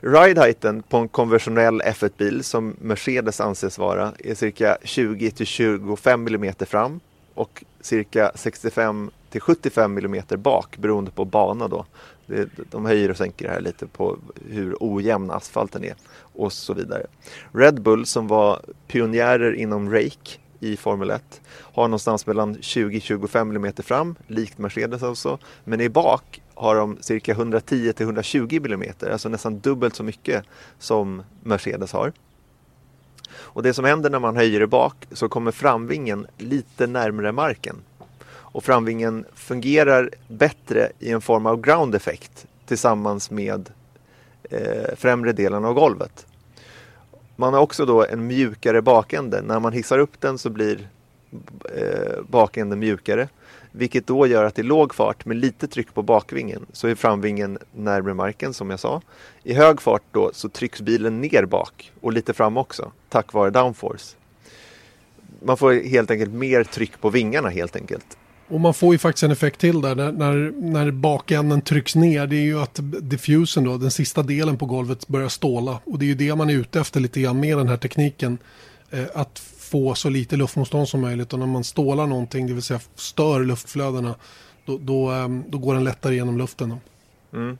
Ride-heighten 0.00 0.82
på 0.82 0.96
en 0.96 1.08
konventionell 1.08 1.82
F1-bil 1.82 2.44
som 2.44 2.76
Mercedes 2.80 3.40
anses 3.40 3.78
vara 3.78 4.12
är 4.18 4.34
cirka 4.34 4.78
20-25 4.82 6.34
mm 6.34 6.54
fram 6.66 7.00
och 7.34 7.64
cirka 7.80 8.32
65-75 8.34 9.84
mm 9.84 10.22
bak 10.42 10.76
beroende 10.76 11.10
på 11.10 11.24
bana 11.24 11.68
då. 11.68 11.86
Det, 12.26 12.48
de 12.70 12.86
höjer 12.86 13.10
och 13.10 13.16
sänker 13.16 13.46
det 13.46 13.52
här 13.52 13.60
lite 13.60 13.86
på 13.86 14.18
hur 14.48 14.76
ojämn 14.80 15.30
asfalten 15.30 15.84
är 15.84 15.94
och 16.18 16.52
så 16.52 16.74
vidare. 16.74 17.06
Red 17.52 17.82
Bull 17.82 18.06
som 18.06 18.28
var 18.28 18.60
pionjärer 18.86 19.52
inom 19.52 19.92
rake 19.92 20.38
i 20.60 20.76
Formel 20.76 21.10
1 21.10 21.40
har 21.48 21.88
någonstans 21.88 22.26
mellan 22.26 22.56
20-25 22.56 23.40
mm 23.40 23.72
fram, 23.72 24.16
likt 24.26 24.58
Mercedes 24.58 25.02
alltså. 25.02 25.38
Men 25.64 25.80
i 25.80 25.88
bak 25.88 26.42
har 26.54 26.76
de 26.76 26.98
cirka 27.00 27.34
110-120 27.34 28.66
mm, 28.66 28.92
alltså 29.12 29.28
nästan 29.28 29.58
dubbelt 29.58 29.94
så 29.96 30.02
mycket 30.02 30.44
som 30.78 31.22
Mercedes 31.42 31.92
har. 31.92 32.12
Och 33.28 33.62
det 33.62 33.74
som 33.74 33.84
händer 33.84 34.10
när 34.10 34.18
man 34.18 34.36
höjer 34.36 34.62
i 34.62 34.66
bak 34.66 35.06
så 35.12 35.28
kommer 35.28 35.50
framvingen 35.50 36.26
lite 36.38 36.86
närmare 36.86 37.32
marken. 37.32 37.76
Och 38.56 38.64
framvingen 38.64 39.24
fungerar 39.34 40.10
bättre 40.28 40.92
i 40.98 41.10
en 41.10 41.20
form 41.20 41.46
av 41.46 41.60
ground 41.60 41.94
effect 41.94 42.46
tillsammans 42.66 43.30
med 43.30 43.70
eh, 44.50 44.94
främre 44.96 45.32
delen 45.32 45.64
av 45.64 45.74
golvet. 45.74 46.26
Man 47.36 47.54
har 47.54 47.60
också 47.60 47.86
då 47.86 48.06
en 48.06 48.26
mjukare 48.26 48.82
bakände. 48.82 49.42
När 49.42 49.60
man 49.60 49.72
hissar 49.72 49.98
upp 49.98 50.20
den 50.20 50.38
så 50.38 50.50
blir 50.50 50.88
eh, 51.74 52.22
bakänden 52.28 52.78
mjukare. 52.78 53.28
Vilket 53.72 54.06
då 54.06 54.26
gör 54.26 54.44
att 54.44 54.58
i 54.58 54.62
låg 54.62 54.94
fart 54.94 55.24
med 55.24 55.36
lite 55.36 55.68
tryck 55.68 55.94
på 55.94 56.02
bakvingen 56.02 56.66
så 56.72 56.88
är 56.88 56.94
framvingen 56.94 57.58
närmare 57.72 58.14
marken 58.14 58.54
som 58.54 58.70
jag 58.70 58.80
sa. 58.80 59.02
I 59.42 59.54
hög 59.54 59.80
fart 59.80 60.04
då 60.10 60.30
så 60.32 60.48
trycks 60.48 60.80
bilen 60.80 61.20
ner 61.20 61.44
bak 61.44 61.92
och 62.00 62.12
lite 62.12 62.32
fram 62.32 62.56
också 62.56 62.92
tack 63.08 63.32
vare 63.32 63.50
downforce. 63.50 64.16
Man 65.42 65.56
får 65.56 65.72
helt 65.72 66.10
enkelt 66.10 66.32
mer 66.32 66.64
tryck 66.64 67.00
på 67.00 67.10
vingarna 67.10 67.48
helt 67.48 67.76
enkelt. 67.76 68.18
Och 68.48 68.60
man 68.60 68.74
får 68.74 68.94
ju 68.94 68.98
faktiskt 68.98 69.22
en 69.22 69.30
effekt 69.30 69.60
till 69.60 69.80
där 69.80 69.94
när, 69.94 70.12
när, 70.12 70.52
när 70.56 70.90
bakänden 70.90 71.60
trycks 71.60 71.94
ner. 71.94 72.26
Det 72.26 72.36
är 72.36 72.44
ju 72.44 72.60
att 72.60 72.80
diffusen 72.82 73.64
då, 73.64 73.78
den 73.78 73.90
sista 73.90 74.22
delen 74.22 74.58
på 74.58 74.66
golvet 74.66 75.08
börjar 75.08 75.28
ståla. 75.28 75.80
Och 75.84 75.98
det 75.98 76.04
är 76.04 76.06
ju 76.06 76.14
det 76.14 76.34
man 76.34 76.50
är 76.50 76.54
ute 76.54 76.80
efter 76.80 77.00
lite 77.00 77.20
grann 77.20 77.40
med 77.40 77.58
den 77.58 77.68
här 77.68 77.76
tekniken. 77.76 78.38
Eh, 78.90 79.04
att 79.14 79.38
få 79.58 79.94
så 79.94 80.08
lite 80.08 80.36
luftmotstånd 80.36 80.88
som 80.88 81.00
möjligt. 81.00 81.32
Och 81.32 81.38
när 81.38 81.46
man 81.46 81.64
stålar 81.64 82.06
någonting, 82.06 82.46
det 82.46 82.52
vill 82.52 82.62
säga 82.62 82.80
stör 82.94 83.44
luftflödena, 83.44 84.14
då, 84.64 84.78
då, 84.78 85.12
eh, 85.12 85.28
då 85.48 85.58
går 85.58 85.74
den 85.74 85.84
lättare 85.84 86.14
genom 86.14 86.38
luften. 86.38 86.68
Då. 86.68 86.78
Mm. 87.38 87.58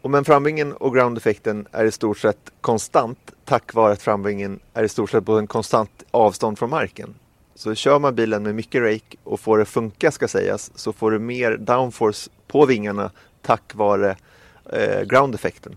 Och 0.00 0.10
men 0.10 0.24
framvingen 0.24 0.72
och 0.72 0.94
ground-effekten 0.94 1.66
är 1.72 1.84
i 1.84 1.92
stort 1.92 2.18
sett 2.18 2.50
konstant 2.60 3.18
tack 3.44 3.74
vare 3.74 3.92
att 3.92 4.02
framvingen 4.02 4.60
är 4.74 4.84
i 4.84 4.88
stort 4.88 5.10
sett 5.10 5.26
på 5.26 5.38
en 5.38 5.46
konstant 5.46 5.90
avstånd 6.10 6.58
från 6.58 6.70
marken. 6.70 7.14
Så 7.54 7.74
kör 7.74 7.98
man 7.98 8.14
bilen 8.14 8.42
med 8.42 8.54
mycket 8.54 8.82
rake 8.82 9.16
och 9.24 9.40
får 9.40 9.58
det 9.58 9.64
funka 9.64 10.10
ska 10.10 10.28
sägas 10.28 10.70
så 10.74 10.92
får 10.92 11.10
du 11.10 11.18
mer 11.18 11.56
downforce 11.56 12.30
på 12.46 12.66
vingarna 12.66 13.10
tack 13.42 13.74
vare 13.74 14.16
eh, 14.72 15.02
ground-effekten. 15.02 15.76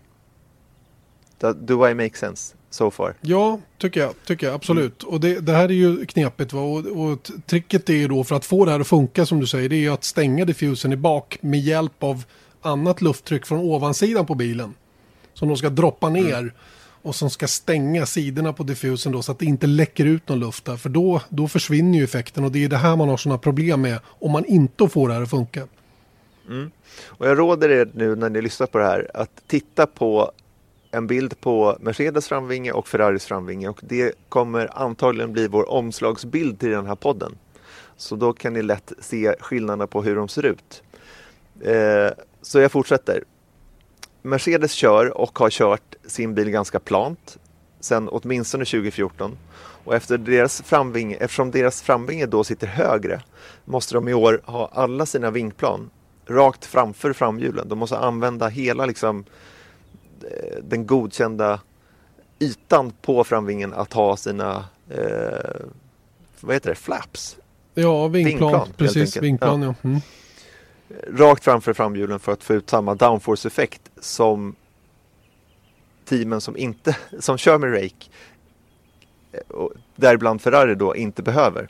Do, 1.40 1.88
I 1.88 1.94
make 1.94 2.18
sense 2.18 2.56
so 2.70 2.92
far? 2.92 3.14
Ja, 3.22 3.60
tycker 3.78 4.00
jag. 4.00 4.14
Tycker 4.26 4.48
jag 4.48 4.56
absolut. 4.56 5.04
Och 5.04 5.20
det, 5.20 5.40
det 5.40 5.52
här 5.52 5.70
är 5.70 5.74
ju 5.74 6.06
knepigt. 6.06 6.54
Va? 6.54 6.62
Och, 6.62 6.86
och 6.86 7.32
tricket 7.46 7.90
är 7.90 7.94
ju 7.94 8.08
då 8.08 8.24
för 8.24 8.36
att 8.36 8.46
få 8.46 8.66
det 8.66 8.72
här 8.72 8.80
att 8.80 8.88
funka 8.88 9.26
som 9.26 9.40
du 9.40 9.48
säger. 9.48 9.70
Det 9.70 9.76
är 9.76 9.80
ju 9.80 9.94
att 9.94 10.04
stänga 10.04 10.46
diffusen 10.46 10.94
i 10.94 10.96
bak 10.96 11.38
med 11.42 11.60
hjälp 11.60 12.04
av 12.04 12.24
annat 12.62 13.02
lufttryck 13.02 13.46
från 13.46 13.60
ovansidan 13.60 14.26
på 14.26 14.36
bilen. 14.36 14.74
Som 15.34 15.48
de 15.48 15.58
ska 15.58 15.70
droppa 15.70 16.10
ner. 16.10 16.54
Och 17.08 17.16
som 17.16 17.30
ska 17.30 17.48
stänga 17.48 18.06
sidorna 18.06 18.54
på 18.54 18.64
diffusen 18.64 19.12
då 19.12 19.22
så 19.22 19.32
att 19.32 19.40
det 19.40 19.46
inte 19.46 19.68
läcker 19.68 20.06
ut 20.06 20.30
någon 20.30 20.40
luft 20.40 20.66
där. 20.66 20.78
För 20.78 20.90
då, 20.90 21.22
då 21.30 21.48
försvinner 21.48 21.98
ju 21.98 22.04
effekten 22.04 22.44
och 22.44 22.52
det 22.52 22.64
är 22.64 22.70
det 22.70 22.78
här 22.78 22.96
man 22.96 23.10
har 23.10 23.18
sådana 23.18 23.38
problem 23.38 23.82
med. 23.82 24.00
Om 24.06 24.32
man 24.32 24.46
inte 24.46 24.90
får 24.90 25.08
det 25.08 25.14
här 25.14 25.22
att 25.22 25.30
funka. 25.30 25.68
Mm. 26.48 26.72
Och 27.06 27.28
jag 27.28 27.40
råder 27.40 27.70
er 27.70 27.90
nu 27.94 28.16
när 28.16 28.30
ni 28.30 28.42
lyssnar 28.42 28.68
på 28.68 28.78
det 28.78 28.84
här 28.84 29.12
att 29.14 29.30
titta 29.48 29.86
på 29.86 30.32
en 30.92 31.08
bild 31.08 31.42
på 31.42 31.78
Mercedes 31.80 32.28
framvinge 32.28 32.72
och 32.72 32.88
Ferraris 32.88 33.26
framvinge 33.26 33.68
och 33.68 33.80
det 33.82 34.14
kommer 34.30 34.82
antagligen 34.84 35.34
bli 35.34 35.48
vår 35.48 35.70
omslagsbild 35.70 36.60
till 36.60 36.70
den 36.70 36.86
här 36.86 36.96
podden. 36.96 37.36
Så 37.98 38.16
då 38.16 38.34
kan 38.34 38.54
ni 38.54 38.62
lätt 38.62 38.94
se 39.00 39.36
skillnaderna 39.40 39.88
på 39.88 40.04
hur 40.04 40.16
de 40.16 40.28
ser 40.28 40.46
ut. 40.46 40.84
Eh, 41.62 42.12
så 42.42 42.60
jag 42.60 42.72
fortsätter. 42.72 43.24
Mercedes 44.28 44.72
kör 44.72 45.18
och 45.18 45.40
har 45.40 45.50
kört 45.50 45.96
sin 46.06 46.36
bil 46.36 46.50
ganska 46.50 46.80
plant 46.80 47.38
sedan 47.80 48.10
åtminstone 48.10 48.66
2014. 48.66 49.38
Och 49.84 49.96
efter 49.96 50.18
deras 50.18 50.62
framvinge, 50.62 51.16
eftersom 51.16 51.52
deras 51.52 51.82
framvinge 51.82 52.26
då 52.26 52.44
sitter 52.44 52.68
högre 52.68 53.22
måste 53.66 53.94
de 53.94 54.08
i 54.08 54.14
år 54.14 54.42
ha 54.46 54.70
alla 54.74 55.06
sina 55.06 55.32
vingplan 55.32 55.90
rakt 56.26 56.66
framför 56.66 57.14
framhjulen. 57.14 57.70
De 57.70 57.80
måste 57.80 57.98
använda 57.98 58.48
hela 58.48 58.86
liksom, 58.86 59.26
eh, 60.22 60.64
den 60.64 60.86
godkända 60.86 61.60
ytan 62.40 62.94
på 63.02 63.24
framvingen 63.24 63.74
att 63.74 63.94
ha 63.94 64.18
sina 64.18 64.66
eh, 64.90 65.66
vad 66.42 66.56
heter 66.56 66.70
det, 66.70 66.76
flaps 66.76 67.38
Ja, 67.74 68.08
vingplan. 68.08 68.52
Vingplan, 68.52 68.68
precis, 68.78 69.18
vingplan 69.18 69.62
ja. 69.62 69.76
Mm 69.82 70.02
rakt 71.08 71.44
framför 71.44 71.74
framhjulen 71.74 72.20
för 72.20 72.32
att 72.32 72.44
få 72.44 72.54
ut 72.54 72.70
samma 72.70 72.96
downforce-effekt 72.96 73.82
som 74.00 74.56
teamen 76.06 76.42
som 76.42 76.58
inte 76.58 76.98
som 77.20 77.38
kör 77.38 77.58
med 77.58 77.74
rake 77.74 78.10
eh, 79.32 79.40
och 79.48 79.74
däribland 79.96 80.42
Ferrari 80.42 80.76
då 80.76 80.96
inte 80.96 81.22
behöver. 81.22 81.70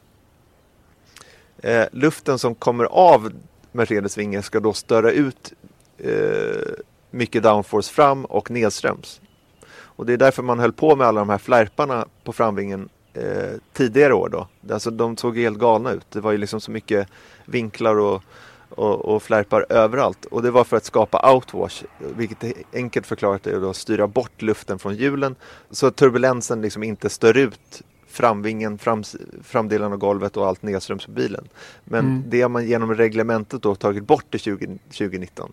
Eh, 1.58 1.86
luften 1.92 2.40
som 2.40 2.56
kommer 2.56 2.86
av 2.86 3.32
Mercedes 3.72 4.18
vinge 4.18 4.42
ska 4.42 4.60
då 4.60 4.74
störa 4.74 5.12
ut 5.12 5.54
eh, 5.98 6.74
mycket 7.12 7.44
downforce 7.44 7.94
fram 7.94 8.26
och 8.26 8.52
nedströms. 8.52 9.22
Och 9.70 10.06
det 10.06 10.14
är 10.14 10.18
därför 10.18 10.44
man 10.44 10.60
höll 10.60 10.74
på 10.74 10.96
med 10.96 11.08
alla 11.08 11.20
de 11.20 11.30
här 11.30 11.38
flärparna 11.38 12.06
på 12.24 12.34
framvingen 12.34 12.90
eh, 13.14 13.54
tidigare 13.74 14.14
år 14.14 14.30
då. 14.30 14.48
Alltså 14.74 14.92
de 14.92 15.18
såg 15.18 15.38
helt 15.38 15.60
galna 15.60 15.92
ut. 15.92 16.12
Det 16.12 16.20
var 16.20 16.32
ju 16.32 16.38
liksom 16.38 16.62
så 16.62 16.72
mycket 16.72 17.08
vinklar 17.46 18.00
och, 18.00 18.24
och, 18.70 19.06
och 19.06 19.24
flärpar 19.24 19.66
överallt. 19.70 20.26
Och 20.26 20.42
det 20.42 20.52
var 20.52 20.64
för 20.64 20.78
att 20.78 20.86
skapa 20.86 21.34
outwash, 21.34 21.84
vilket 22.16 22.44
är 22.44 22.54
enkelt 22.74 23.08
förklarat 23.08 23.48
är 23.48 23.70
att 23.70 23.76
styra 23.76 24.08
bort 24.08 24.42
luften 24.42 24.80
från 24.80 24.96
hjulen 24.96 25.36
så 25.72 25.88
att 25.88 25.96
turbulensen 25.96 26.62
liksom 26.62 26.84
inte 26.84 27.10
stör 27.10 27.38
ut 27.38 27.82
framvingen, 28.08 28.78
frams, 28.78 29.16
framdelen 29.44 29.92
av 29.94 29.98
golvet 29.98 30.38
och 30.38 30.48
allt 30.48 30.62
nedströms 30.64 31.06
på 31.06 31.12
bilen. 31.12 31.48
Men 31.84 32.06
Mm. 32.06 32.24
det 32.28 32.42
har 32.42 32.50
man 32.50 32.68
genom 32.68 32.96
reglementet 32.96 33.62
då 33.62 33.76
tagit 33.76 34.04
bort 34.04 34.32
till 34.32 34.40
20, 34.40 34.78
2019. 34.90 35.52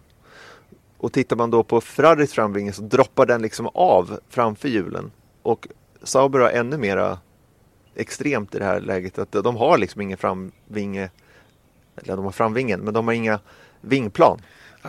Och 0.98 1.12
tittar 1.12 1.36
man 1.36 1.50
då 1.50 1.62
på 1.62 1.80
Ferraris 1.80 2.32
framvinge 2.32 2.72
så 2.72 2.82
droppar 2.82 3.26
den 3.26 3.42
liksom 3.42 3.68
av 3.74 4.18
framför 4.28 4.68
hjulen. 4.68 5.10
Och 5.42 5.68
Sauber 6.02 6.38
har 6.38 6.50
ännu 6.50 6.76
mera 6.78 7.18
extremt 7.94 8.54
i 8.54 8.58
det 8.58 8.64
här 8.64 8.80
läget 8.80 9.18
att 9.18 9.32
de 9.32 9.56
har 9.56 9.78
liksom 9.78 10.00
ingen 10.00 10.18
framvinge, 10.18 11.10
eller 11.96 12.16
de 12.16 12.24
har 12.24 12.32
framvingen, 12.32 12.80
men 12.80 12.94
de 12.94 13.06
har 13.06 13.14
inga 13.14 13.40
vingplan. 13.80 14.38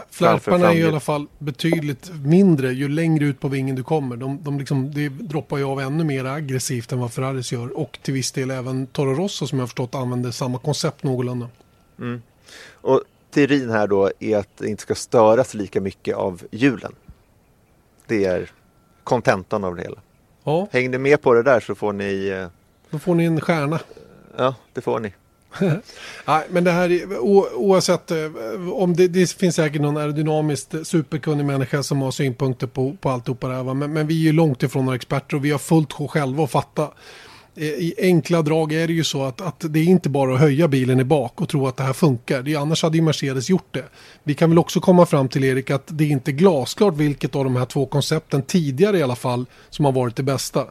Flärparna 0.10 0.70
är 0.70 0.74
ju 0.74 0.80
i 0.84 0.88
alla 0.88 1.00
fall 1.00 1.28
betydligt 1.40 2.12
mindre 2.24 2.74
ju 2.74 2.88
längre 2.88 3.26
ut 3.26 3.40
på 3.40 3.48
vingen 3.48 3.76
du 3.76 3.84
kommer. 3.84 4.16
De, 4.16 4.44
de 4.44 4.60
liksom, 4.60 4.92
det 4.94 5.10
droppar 5.10 5.58
ju 5.58 5.64
av 5.64 5.80
ännu 5.80 6.04
mer 6.04 6.26
aggressivt 6.26 6.92
än 6.92 7.00
vad 7.00 7.14
Ferraris 7.14 7.52
gör. 7.52 7.78
Och 7.78 8.00
till 8.02 8.14
viss 8.14 8.32
del 8.32 8.52
även 8.52 8.88
Toro 8.88 9.14
Rosso 9.14 9.48
som 9.48 9.60
jag 9.60 9.68
förstått 9.68 9.96
använder 9.96 10.32
samma 10.32 10.58
koncept 10.60 11.04
någorlunda. 11.04 11.50
Och 12.72 13.02
teorin 13.32 13.70
här 13.70 13.88
då 13.88 14.12
är 14.20 14.38
att 14.38 14.58
det 14.58 14.68
inte 14.68 14.82
ska 14.82 14.96
störas 14.96 15.54
lika 15.54 15.82
mycket 15.82 16.16
av 16.16 16.42
hjulen. 16.52 16.92
Det 18.08 18.26
är 18.26 18.52
kontentan 19.04 19.64
av 19.64 19.76
det 19.76 19.82
hela. 19.82 19.98
Ja, 20.44 20.68
Häng 20.72 20.92
ni 20.92 20.98
med 20.98 21.22
på 21.22 21.34
det 21.34 21.44
där 21.44 21.60
så 21.60 21.76
får 21.76 21.94
ni, 21.94 22.28
eh, 22.28 22.48
då 22.90 23.00
får 23.00 23.16
ni 23.16 23.26
en 23.26 23.42
stjärna. 23.42 23.80
ja 24.38 24.56
det 24.74 24.82
får 24.82 25.00
ni. 25.00 25.14
Nej, 26.26 26.44
men 26.50 26.64
det 26.64 26.72
här 26.72 26.92
är 26.92 27.18
o, 27.18 27.48
oavsett 27.56 28.12
eh, 28.12 28.18
om 28.72 28.96
det, 28.96 29.08
det 29.08 29.32
finns 29.32 29.56
säkert 29.56 29.82
någon 29.82 29.98
aerodynamiskt 29.98 30.88
superkunnig 30.88 31.46
människa 31.46 31.84
som 31.84 32.02
har 32.02 32.12
synpunkter 32.12 32.68
på, 32.68 32.98
på 33.02 33.10
alltihopa 33.10 33.48
det 33.48 33.56
här. 33.56 33.74
Men, 33.74 33.94
men 33.94 34.08
vi 34.08 34.16
är 34.22 34.24
ju 34.24 34.32
långt 34.32 34.64
ifrån 34.64 34.86
några 34.86 34.96
experter 34.96 35.36
och 35.36 35.46
vi 35.46 35.52
har 35.52 35.60
fullt 35.60 35.94
sjå 35.94 36.08
själva 36.08 36.44
att 36.44 36.52
fatta. 36.52 36.88
I 37.58 37.94
enkla 37.98 38.42
drag 38.42 38.74
är 38.74 38.88
det 38.88 38.94
ju 38.94 39.04
så 39.04 39.24
att, 39.24 39.42
att 39.42 39.66
det 39.70 39.80
är 39.80 39.84
inte 39.84 40.10
bara 40.10 40.34
att 40.34 40.40
höja 40.40 40.68
bilen 40.68 41.00
i 41.00 41.04
bak 41.04 41.42
och 41.42 41.50
tro 41.50 41.68
att 41.68 41.78
det 41.78 41.84
här 41.84 41.94
funkar. 41.94 42.42
Det 42.42 42.54
är, 42.54 42.58
annars 42.58 42.84
hade 42.84 42.98
ju 42.98 43.04
Mercedes 43.04 43.50
gjort 43.50 43.74
det. 43.74 43.86
Vi 44.24 44.34
kan 44.34 44.50
väl 44.50 44.60
också 44.60 44.80
komma 44.80 45.06
fram 45.06 45.30
till 45.30 45.44
Erik 45.44 45.70
att 45.70 45.84
det 45.88 46.04
är 46.04 46.10
inte 46.10 46.32
glasklart 46.32 46.96
vilket 46.96 47.36
av 47.36 47.44
de 47.44 47.56
här 47.56 47.66
två 47.66 47.86
koncepten 47.86 48.42
tidigare 48.42 48.98
i 49.00 49.04
alla 49.04 49.16
fall 49.16 49.46
som 49.70 49.86
har 49.86 49.92
varit 49.92 50.16
det 50.16 50.24
bästa. 50.24 50.66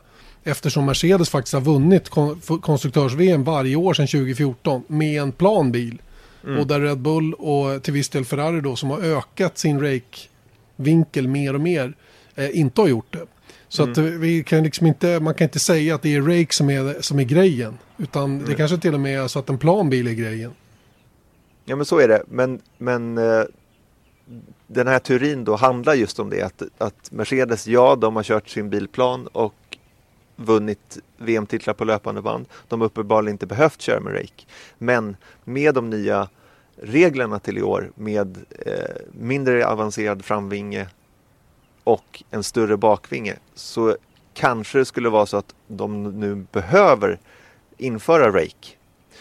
Eftersom 0.44 0.86
Mercedes 0.86 1.30
faktiskt 1.30 1.54
har 1.54 1.60
vunnit 1.60 2.08
kon- 2.08 2.40
konstruktörs-VM 2.60 3.44
varje 3.44 3.76
år 3.76 3.94
sedan 3.94 4.06
2014 4.06 4.82
med 4.86 5.22
en 5.22 5.32
plan 5.32 5.72
bil. 5.72 6.02
Mm. 6.44 6.58
Och 6.58 6.66
där 6.66 6.80
Red 6.80 6.98
Bull 6.98 7.34
och 7.34 7.82
till 7.82 7.92
viss 7.92 8.08
del 8.08 8.24
Ferrari 8.24 8.60
då 8.60 8.76
som 8.76 8.90
har 8.90 9.00
ökat 9.00 9.58
sin 9.58 9.80
rake-vinkel 9.80 11.28
mer 11.28 11.54
och 11.54 11.60
mer 11.60 11.92
eh, 12.34 12.58
inte 12.58 12.80
har 12.80 12.88
gjort 12.88 13.12
det. 13.12 13.26
Så 13.68 13.82
mm. 13.82 13.92
att 13.92 13.98
vi 13.98 14.44
kan 14.44 14.62
liksom 14.62 14.86
inte, 14.86 15.20
man 15.20 15.34
kan 15.34 15.44
inte 15.44 15.58
säga 15.58 15.94
att 15.94 16.02
det 16.02 16.14
är 16.14 16.22
rake 16.22 16.54
som 16.54 16.70
är, 16.70 17.02
som 17.02 17.18
är 17.18 17.24
grejen. 17.24 17.78
Utan 17.98 18.24
mm. 18.24 18.44
det 18.46 18.54
kanske 18.54 18.78
till 18.78 18.94
och 18.94 19.00
med 19.00 19.20
är 19.20 19.28
så 19.28 19.38
att 19.38 19.48
en 19.48 19.58
plan 19.58 19.90
bil 19.90 20.06
är 20.06 20.12
grejen. 20.12 20.50
Ja 21.64 21.76
men 21.76 21.86
så 21.86 21.98
är 21.98 22.08
det. 22.08 22.22
Men, 22.28 22.60
men 22.78 23.18
eh, 23.18 23.44
den 24.66 24.86
här 24.86 24.98
teorin 24.98 25.44
då 25.44 25.56
handlar 25.56 25.94
just 25.94 26.18
om 26.18 26.30
det. 26.30 26.42
Att, 26.42 26.62
att 26.78 27.10
Mercedes, 27.12 27.66
ja 27.66 27.96
de 27.96 28.16
har 28.16 28.22
kört 28.22 28.48
sin 28.48 28.70
bilplan 28.70 29.26
och 29.26 29.54
vunnit 30.36 30.98
VM-titlar 31.16 31.74
på 31.74 31.84
löpande 31.84 32.22
band. 32.22 32.46
De 32.68 32.80
har 32.80 32.86
uppenbarligen 32.86 33.34
inte 33.34 33.46
behövt 33.46 33.80
köra 33.80 34.00
med 34.00 34.14
rake. 34.14 34.44
Men 34.78 35.16
med 35.44 35.74
de 35.74 35.90
nya 35.90 36.28
reglerna 36.76 37.38
till 37.38 37.58
i 37.58 37.62
år 37.62 37.90
med 37.94 38.38
eh, 38.66 38.96
mindre 39.12 39.66
avancerad 39.66 40.24
framvinge 40.24 40.88
och 41.84 42.22
en 42.30 42.42
större 42.42 42.76
bakvinge 42.76 43.36
så 43.54 43.96
kanske 44.34 44.78
det 44.78 44.84
skulle 44.84 45.08
vara 45.08 45.26
så 45.26 45.36
att 45.36 45.54
de 45.66 46.20
nu 46.20 46.46
behöver 46.52 47.18
införa 47.76 48.30
rake. 48.30 48.68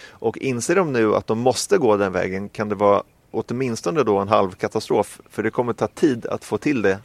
Och 0.08 0.38
inser 0.38 0.76
de 0.76 0.94
nu 0.94 1.16
att 1.16 1.28
de 1.28 1.40
måste 1.40 1.78
gå 1.78 1.98
den 1.98 2.12
vägen 2.12 2.50
kan 2.50 2.70
det 2.70 2.76
vara 2.76 3.04
åtminstone 3.32 4.04
då 4.04 4.18
en 4.18 4.28
halv 4.28 4.52
katastrof 4.52 5.22
för 5.30 5.44
det 5.44 5.52
kommer 5.52 5.74
ta 5.74 5.88
tid 5.88 6.26
att 6.26 6.46
få 6.46 6.58
till 6.58 6.82
det 6.82 7.00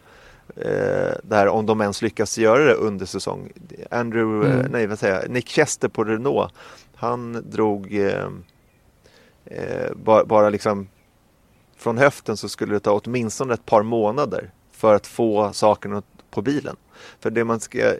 eh, 0.57 1.12
där 1.23 1.49
om 1.49 1.67
de 1.67 1.81
ens 1.81 2.02
lyckas 2.02 2.38
göra 2.38 2.64
det 2.64 2.75
under 2.75 3.07
säsong. 3.07 3.52
Andrew, 3.90 4.49
eh, 4.49 4.55
mm. 4.55 4.73
nej 4.73 4.87
vad 4.87 4.99
säger 4.99 5.21
jag, 5.21 5.31
Nick 5.31 5.49
Chester 5.49 5.88
på 5.88 6.05
Renault, 6.05 6.52
han 6.95 7.45
drog 7.50 7.95
eh, 7.95 8.28
eh, 9.45 9.93
bara, 9.95 10.25
bara 10.25 10.50
liksom 10.50 10.88
från 11.76 11.99
höften 11.99 12.37
så 12.37 12.49
skulle 12.49 12.75
det 12.75 12.81
ta 12.81 13.00
åtminstone 13.05 13.55
ett 13.55 13.67
par 13.67 13.83
månader 13.83 14.50
för 14.73 14.95
att 14.95 15.07
få 15.07 15.52
sakerna 15.52 16.02
på 16.31 16.43
bilen. 16.43 16.76
För 17.21 17.31
det 17.31 17.45
man 17.45 17.61
ska, 17.61 17.78
eh, 17.78 17.99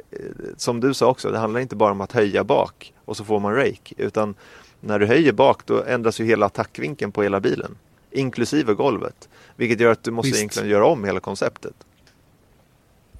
som 0.57 0.81
du 0.81 0.95
sa 0.95 1.07
också, 1.07 1.31
det 1.31 1.38
handlar 1.38 1.61
inte 1.61 1.76
bara 1.76 1.93
om 1.93 2.00
att 2.00 2.12
höja 2.12 2.45
bak 2.45 2.95
och 3.05 3.17
så 3.17 3.25
får 3.25 3.40
man 3.40 3.55
rake, 3.55 3.95
utan 3.97 4.35
när 4.81 4.99
du 4.99 5.07
höjer 5.07 5.33
bak 5.33 5.67
då 5.67 5.83
ändras 5.83 6.21
ju 6.21 6.25
hela 6.25 6.47
attackvinkeln 6.47 7.12
på 7.12 7.23
hela 7.23 7.40
bilen, 7.40 7.76
inklusive 8.11 8.75
golvet. 8.75 9.28
Vilket 9.57 9.81
gör 9.81 9.93
att 9.93 10.05
du 10.05 10.11
måste 10.11 10.28
Visst. 10.28 10.38
egentligen 10.38 10.69
göra 10.69 10.87
om 10.87 11.05
hela 11.05 11.21
konceptet. 11.21 11.75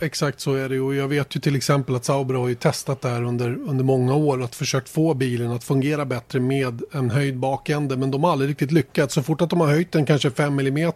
Exakt 0.01 0.41
så 0.41 0.55
är 0.55 0.69
det 0.69 0.81
och 0.81 0.95
jag 0.95 1.09
vet 1.09 1.37
ju 1.37 1.41
till 1.41 1.57
exempel 1.57 1.95
att 1.95 2.05
Sauber 2.05 2.35
har 2.35 2.49
ju 2.49 2.55
testat 2.55 3.01
det 3.01 3.09
här 3.09 3.23
under, 3.23 3.59
under 3.69 3.85
många 3.85 4.15
år 4.15 4.43
att 4.43 4.55
försökt 4.55 4.89
få 4.89 5.15
bilen 5.15 5.51
att 5.51 5.65
fungera 5.65 6.05
bättre 6.05 6.41
med 6.41 6.83
en 6.93 7.11
höjd 7.11 7.39
bakände 7.39 7.97
men 7.97 8.11
de 8.11 8.25
har 8.25 8.33
aldrig 8.33 8.51
riktigt 8.51 8.73
lyckats. 8.73 9.15
Så 9.15 9.23
fort 9.23 9.41
att 9.41 9.51
de 9.51 9.61
har 9.61 9.67
höjt 9.67 9.93
den 9.93 10.07
kanske 10.07 10.31
5 10.31 10.59
mm 10.59 10.93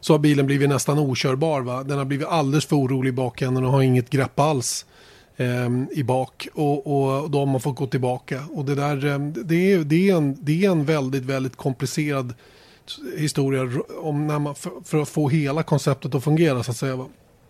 så 0.00 0.12
har 0.12 0.18
bilen 0.18 0.46
blivit 0.46 0.68
nästan 0.68 0.98
okörbar. 0.98 1.60
Va? 1.60 1.82
Den 1.82 1.98
har 1.98 2.04
blivit 2.04 2.26
alldeles 2.26 2.66
för 2.66 2.76
orolig 2.76 3.08
i 3.08 3.12
bakänden 3.12 3.64
och 3.64 3.72
har 3.72 3.82
inget 3.82 4.10
grepp 4.10 4.40
alls 4.40 4.86
eh, 5.36 5.68
i 5.90 6.02
bak. 6.04 6.48
Och, 6.52 6.76
och 6.86 7.30
då 7.30 7.38
har 7.38 7.46
man 7.46 7.60
fått 7.60 7.76
gå 7.76 7.86
tillbaka. 7.86 8.42
Och 8.52 8.64
det, 8.64 8.74
där, 8.74 9.06
ehm, 9.06 9.32
det, 9.32 9.72
är, 9.72 9.78
det, 9.78 10.10
är 10.10 10.16
en, 10.16 10.36
det 10.40 10.64
är 10.64 10.70
en 10.70 10.84
väldigt, 10.84 11.24
väldigt 11.24 11.56
komplicerad 11.56 12.34
historia 13.16 13.82
om 14.00 14.26
när 14.26 14.38
man, 14.38 14.54
för, 14.54 14.72
för 14.84 15.02
att 15.02 15.08
få 15.08 15.28
hela 15.28 15.62
konceptet 15.62 16.14
att 16.14 16.24
fungera 16.24 16.62
så 16.62 16.70
att 16.70 16.76
säga. 16.76 17.06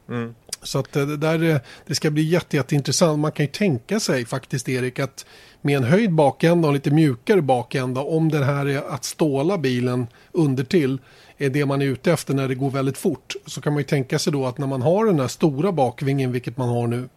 Mm. 0.09 0.35
Så 0.63 0.79
att 0.79 0.93
det, 0.93 1.17
där, 1.17 1.61
det 1.87 1.95
ska 1.95 2.11
bli 2.11 2.23
jätte, 2.23 2.57
jätteintressant. 2.57 3.19
Man 3.19 3.33
kan 3.33 3.47
ju 3.47 3.53
tänka 3.53 4.01
sig 4.01 4.25
faktiskt 4.25 4.69
Erik 4.69 4.99
att 4.99 5.27
med 5.61 5.77
en 5.77 5.85
höjd 5.85 6.13
bakända 6.13 6.69
och 6.69 6.75
lite 6.75 6.91
mjukare 6.91 7.43
bakända 7.43 8.01
om 8.01 8.29
det 8.29 8.45
här 8.45 8.67
är 8.67 8.83
att 8.95 9.05
ståla 9.05 9.59
bilen 9.59 10.07
under 10.33 10.65
till 10.65 10.99
är 11.39 11.51
det 11.51 11.67
man 11.67 11.83
är 11.83 11.87
ute 11.87 12.13
efter 12.13 12.35
när 12.35 12.49
det 12.49 12.55
går 12.55 12.71
väldigt 12.71 12.99
fort 12.99 13.35
så 13.47 13.61
kan 13.61 13.73
man 13.73 13.81
ju 13.81 13.85
tänka 13.85 14.19
sig 14.19 14.33
då 14.33 14.47
att 14.47 14.59
när 14.59 14.67
man 14.67 14.83
har 14.83 15.07
den 15.07 15.21
här 15.21 15.29
stora 15.29 15.73
bakvingen 15.73 16.33
vilket 16.33 16.57
man 16.57 16.69
har 16.69 16.87
nu 16.87 17.09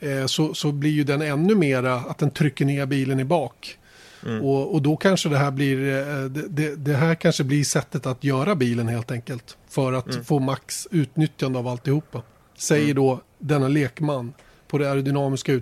eh, 0.00 0.26
så, 0.26 0.54
så 0.54 0.72
blir 0.72 0.90
ju 0.90 1.04
den 1.04 1.22
ännu 1.22 1.54
mera 1.54 1.94
att 1.94 2.18
den 2.18 2.30
trycker 2.30 2.64
ner 2.64 2.86
bilen 2.86 3.20
i 3.20 3.24
bak. 3.24 3.78
Mm. 4.26 4.42
Och, 4.42 4.74
och 4.74 4.82
då 4.82 4.96
kanske 4.96 5.28
det 5.28 5.38
här 5.38 5.50
blir 5.50 5.98
eh, 5.98 6.24
det, 6.24 6.76
det, 6.76 6.94
här 6.94 7.14
kanske 7.14 7.44
blir 7.44 7.64
sättet 7.64 8.06
att 8.06 8.24
göra 8.24 8.54
bilen 8.54 8.88
helt 8.88 9.10
enkelt 9.10 9.56
för 9.70 9.92
att 9.92 10.10
mm. 10.12 10.24
få 10.24 10.38
max 10.38 10.88
utnyttjande 10.90 11.58
av 11.58 11.68
alltihopa. 11.68 12.22
Säger 12.54 12.84
mm. 12.84 12.96
då 12.96 13.20
denna 13.38 13.68
lekman 13.68 14.34
på 14.68 14.78
det 14.78 14.90
aerodynamiska 14.90 15.60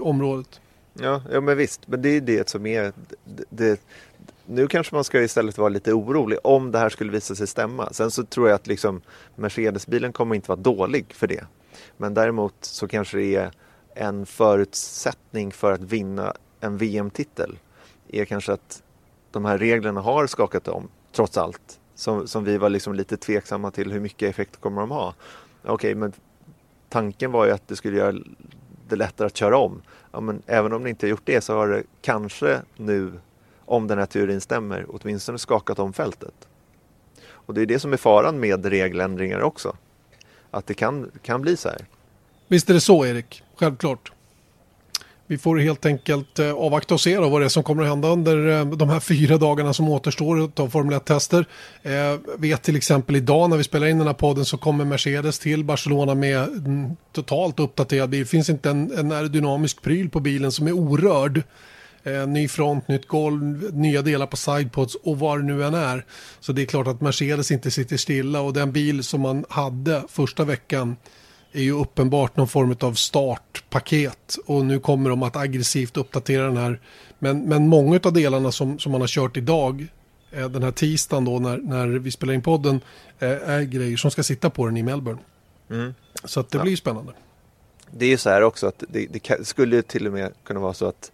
området. 0.00 0.60
Ja, 0.94 1.22
ja, 1.32 1.40
men 1.40 1.56
visst, 1.56 1.88
men 1.88 2.02
det 2.02 2.08
är 2.08 2.20
det 2.20 2.48
som 2.48 2.66
är 2.66 2.92
det, 3.50 3.80
nu 4.46 4.68
kanske 4.68 4.94
man 4.94 5.04
ska 5.04 5.22
istället 5.22 5.58
vara 5.58 5.68
lite 5.68 5.92
orolig 5.92 6.38
om 6.44 6.72
det 6.72 6.78
här 6.78 6.88
skulle 6.88 7.12
visa 7.12 7.34
sig 7.34 7.46
stämma. 7.46 7.92
Sen 7.92 8.10
så 8.10 8.24
tror 8.24 8.48
jag 8.48 8.54
att 8.54 8.66
liksom 8.66 9.00
Mercedesbilen 9.36 10.12
kommer 10.12 10.34
inte 10.34 10.48
vara 10.48 10.60
dålig 10.60 11.14
för 11.14 11.26
det. 11.26 11.44
Men 11.96 12.14
däremot 12.14 12.54
så 12.60 12.88
kanske 12.88 13.16
det 13.16 13.34
är 13.34 13.50
en 13.94 14.26
förutsättning 14.26 15.52
för 15.52 15.72
att 15.72 15.80
vinna 15.80 16.34
en 16.60 16.76
VM-titel 16.76 17.58
är 18.08 18.24
kanske 18.24 18.52
att 18.52 18.82
de 19.30 19.44
här 19.44 19.58
reglerna 19.58 20.00
har 20.00 20.26
skakat 20.26 20.68
om, 20.68 20.88
trots 21.12 21.36
allt. 21.38 21.80
Som, 21.94 22.28
som 22.28 22.44
vi 22.44 22.58
var 22.58 22.68
liksom 22.68 22.94
lite 22.94 23.16
tveksamma 23.16 23.70
till 23.70 23.92
hur 23.92 24.00
mycket 24.00 24.30
effekt 24.30 24.60
kommer 24.60 24.80
de 24.80 24.90
ha. 24.90 25.14
Okej, 25.62 25.72
okay, 25.72 25.94
men 25.94 26.12
tanken 26.88 27.32
var 27.32 27.46
ju 27.46 27.50
att 27.52 27.68
det 27.68 27.76
skulle 27.76 27.96
göra 27.96 28.16
det 28.88 28.96
lättare 28.96 29.26
att 29.26 29.36
köra 29.36 29.56
om. 29.56 29.82
Ja, 30.12 30.20
men 30.20 30.42
även 30.46 30.72
om 30.72 30.82
det 30.82 30.90
inte 30.90 31.06
har 31.06 31.10
gjort 31.10 31.22
det 31.24 31.40
så 31.40 31.54
har 31.54 31.68
det 31.68 31.82
kanske 32.02 32.62
nu 32.76 33.12
om 33.64 33.86
den 33.86 33.98
här 33.98 34.06
teorin 34.06 34.40
stämmer, 34.40 34.86
åtminstone 34.88 35.38
skakat 35.38 35.78
om 35.78 35.92
fältet. 35.92 36.48
Och 37.26 37.54
det 37.54 37.62
är 37.62 37.66
det 37.66 37.78
som 37.78 37.92
är 37.92 37.96
faran 37.96 38.40
med 38.40 38.66
regeländringar 38.66 39.40
också. 39.40 39.76
Att 40.50 40.66
det 40.66 40.74
kan, 40.74 41.10
kan 41.22 41.42
bli 41.42 41.56
så 41.56 41.68
här. 41.68 41.86
Visst 42.48 42.70
är 42.70 42.74
det 42.74 42.80
så 42.80 43.06
Erik, 43.06 43.42
självklart. 43.56 44.12
Vi 45.26 45.38
får 45.38 45.58
helt 45.58 45.86
enkelt 45.86 46.38
eh, 46.38 46.52
avvakta 46.52 46.94
och 46.94 47.00
se 47.00 47.16
då 47.16 47.28
vad 47.28 47.40
det 47.40 47.44
är 47.44 47.48
som 47.48 47.62
kommer 47.62 47.82
att 47.82 47.88
hända 47.88 48.08
under 48.08 48.60
eh, 48.60 48.66
de 48.66 48.88
här 48.88 49.00
fyra 49.00 49.38
dagarna 49.38 49.74
som 49.74 49.88
återstår 49.88 50.50
av 50.56 50.68
Formel 50.68 50.98
1-tester. 50.98 51.46
Eh, 51.82 52.18
vet 52.38 52.62
till 52.62 52.76
exempel 52.76 53.16
idag 53.16 53.50
när 53.50 53.56
vi 53.56 53.64
spelar 53.64 53.86
in 53.86 53.98
den 53.98 54.06
här 54.06 54.14
podden 54.14 54.44
så 54.44 54.56
kommer 54.56 54.84
Mercedes 54.84 55.38
till 55.38 55.64
Barcelona 55.64 56.14
med 56.14 56.38
en 56.38 56.96
totalt 57.12 57.60
uppdaterad 57.60 58.10
bil. 58.10 58.20
Det 58.20 58.26
finns 58.26 58.50
inte 58.50 58.70
en, 58.70 58.98
en 58.98 59.12
aerodynamisk 59.12 59.82
pryl 59.82 60.10
på 60.10 60.20
bilen 60.20 60.52
som 60.52 60.66
är 60.66 60.72
orörd. 60.72 61.42
Eh, 62.02 62.26
ny 62.26 62.48
front, 62.48 62.88
nytt 62.88 63.08
golv, 63.08 63.74
nya 63.74 64.02
delar 64.02 64.26
på 64.26 64.36
sidepods 64.36 64.94
och 64.94 65.18
vad 65.18 65.38
det 65.38 65.44
nu 65.44 65.64
än 65.64 65.74
är. 65.74 66.04
Så 66.40 66.52
det 66.52 66.62
är 66.62 66.66
klart 66.66 66.86
att 66.86 67.00
Mercedes 67.00 67.50
inte 67.50 67.70
sitter 67.70 67.96
stilla 67.96 68.40
och 68.40 68.52
den 68.52 68.72
bil 68.72 69.04
som 69.04 69.20
man 69.20 69.44
hade 69.48 70.02
första 70.08 70.44
veckan 70.44 70.96
är 71.54 71.62
ju 71.62 71.72
uppenbart 71.72 72.36
någon 72.36 72.48
form 72.48 72.76
av 72.80 72.94
startpaket 72.94 74.36
och 74.46 74.64
nu 74.64 74.80
kommer 74.80 75.10
de 75.10 75.22
att 75.22 75.36
aggressivt 75.36 75.96
uppdatera 75.96 76.46
den 76.46 76.56
här. 76.56 76.80
Men, 77.18 77.42
men 77.42 77.68
många 77.68 78.00
av 78.04 78.12
delarna 78.12 78.52
som, 78.52 78.78
som 78.78 78.92
man 78.92 79.00
har 79.00 79.08
kört 79.08 79.36
idag, 79.36 79.86
eh, 80.30 80.48
den 80.48 80.62
här 80.62 80.70
tisdagen 80.70 81.24
då 81.24 81.38
när, 81.38 81.58
när 81.58 81.86
vi 81.86 82.10
spelar 82.10 82.34
in 82.34 82.42
podden, 82.42 82.80
eh, 83.18 83.28
är 83.28 83.62
grejer 83.62 83.96
som 83.96 84.10
ska 84.10 84.22
sitta 84.22 84.50
på 84.50 84.66
den 84.66 84.76
i 84.76 84.82
Melbourne. 84.82 85.20
Mm. 85.70 85.94
Så 86.24 86.40
att 86.40 86.50
det 86.50 86.58
ja. 86.58 86.64
blir 86.64 86.76
spännande. 86.76 87.12
Det 87.90 88.06
är 88.06 88.10
ju 88.10 88.16
så 88.16 88.30
här 88.30 88.42
också 88.42 88.66
att 88.66 88.84
det, 88.88 89.06
det 89.06 89.46
skulle 89.46 89.82
till 89.82 90.06
och 90.06 90.12
med 90.12 90.32
kunna 90.44 90.60
vara 90.60 90.74
så 90.74 90.86
att 90.86 91.12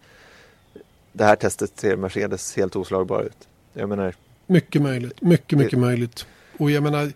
det 1.13 1.25
här 1.25 1.37
testet 1.37 1.81
ser 1.81 1.97
Mercedes 1.97 2.57
helt 2.57 2.77
oslagbar 2.77 3.23
ut. 3.23 3.49
Jag 3.73 3.89
menar... 3.89 4.15
Mycket 4.47 4.83
möjligt, 4.83 5.23
mycket, 5.23 5.59
mycket 5.59 5.71
det... 5.71 5.81
möjligt. 5.81 6.27
Och 6.59 6.71
jag 6.71 6.83
menar, 6.83 7.13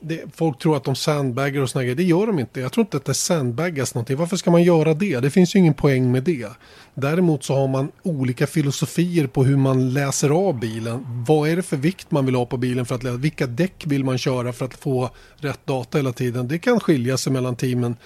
det, 0.00 0.22
folk 0.34 0.58
tror 0.58 0.76
att 0.76 0.84
de 0.84 0.94
sandbaggar 0.94 1.62
och 1.62 1.70
sådana 1.70 1.84
grejer. 1.84 1.96
Det 1.96 2.02
gör 2.02 2.26
de 2.26 2.38
inte. 2.38 2.60
Jag 2.60 2.72
tror 2.72 2.84
inte 2.84 2.96
att 2.96 3.04
det 3.04 3.14
sandbaggas 3.14 3.94
någonting. 3.94 4.16
Varför 4.16 4.36
ska 4.36 4.50
man 4.50 4.62
göra 4.62 4.94
det? 4.94 5.20
Det 5.20 5.30
finns 5.30 5.54
ju 5.54 5.58
ingen 5.58 5.74
poäng 5.74 6.12
med 6.12 6.22
det. 6.22 6.48
Däremot 6.94 7.44
så 7.44 7.54
har 7.54 7.68
man 7.68 7.92
olika 8.02 8.46
filosofier 8.46 9.26
på 9.26 9.44
hur 9.44 9.56
man 9.56 9.92
läser 9.92 10.30
av 10.30 10.60
bilen. 10.60 11.24
Vad 11.26 11.48
är 11.48 11.56
det 11.56 11.62
för 11.62 11.76
vikt 11.76 12.10
man 12.10 12.26
vill 12.26 12.34
ha 12.34 12.46
på 12.46 12.56
bilen 12.56 12.86
för 12.86 12.94
att 12.94 13.02
läsa? 13.02 13.16
Vilka 13.16 13.46
däck 13.46 13.84
vill 13.86 14.04
man 14.04 14.18
köra 14.18 14.52
för 14.52 14.64
att 14.64 14.74
få 14.74 15.10
rätt 15.36 15.66
data 15.66 15.98
hela 15.98 16.12
tiden? 16.12 16.48
Det 16.48 16.58
kan 16.58 16.80
skilja 16.80 17.16
sig 17.16 17.32
mellan 17.32 17.56
teamen. 17.56 17.96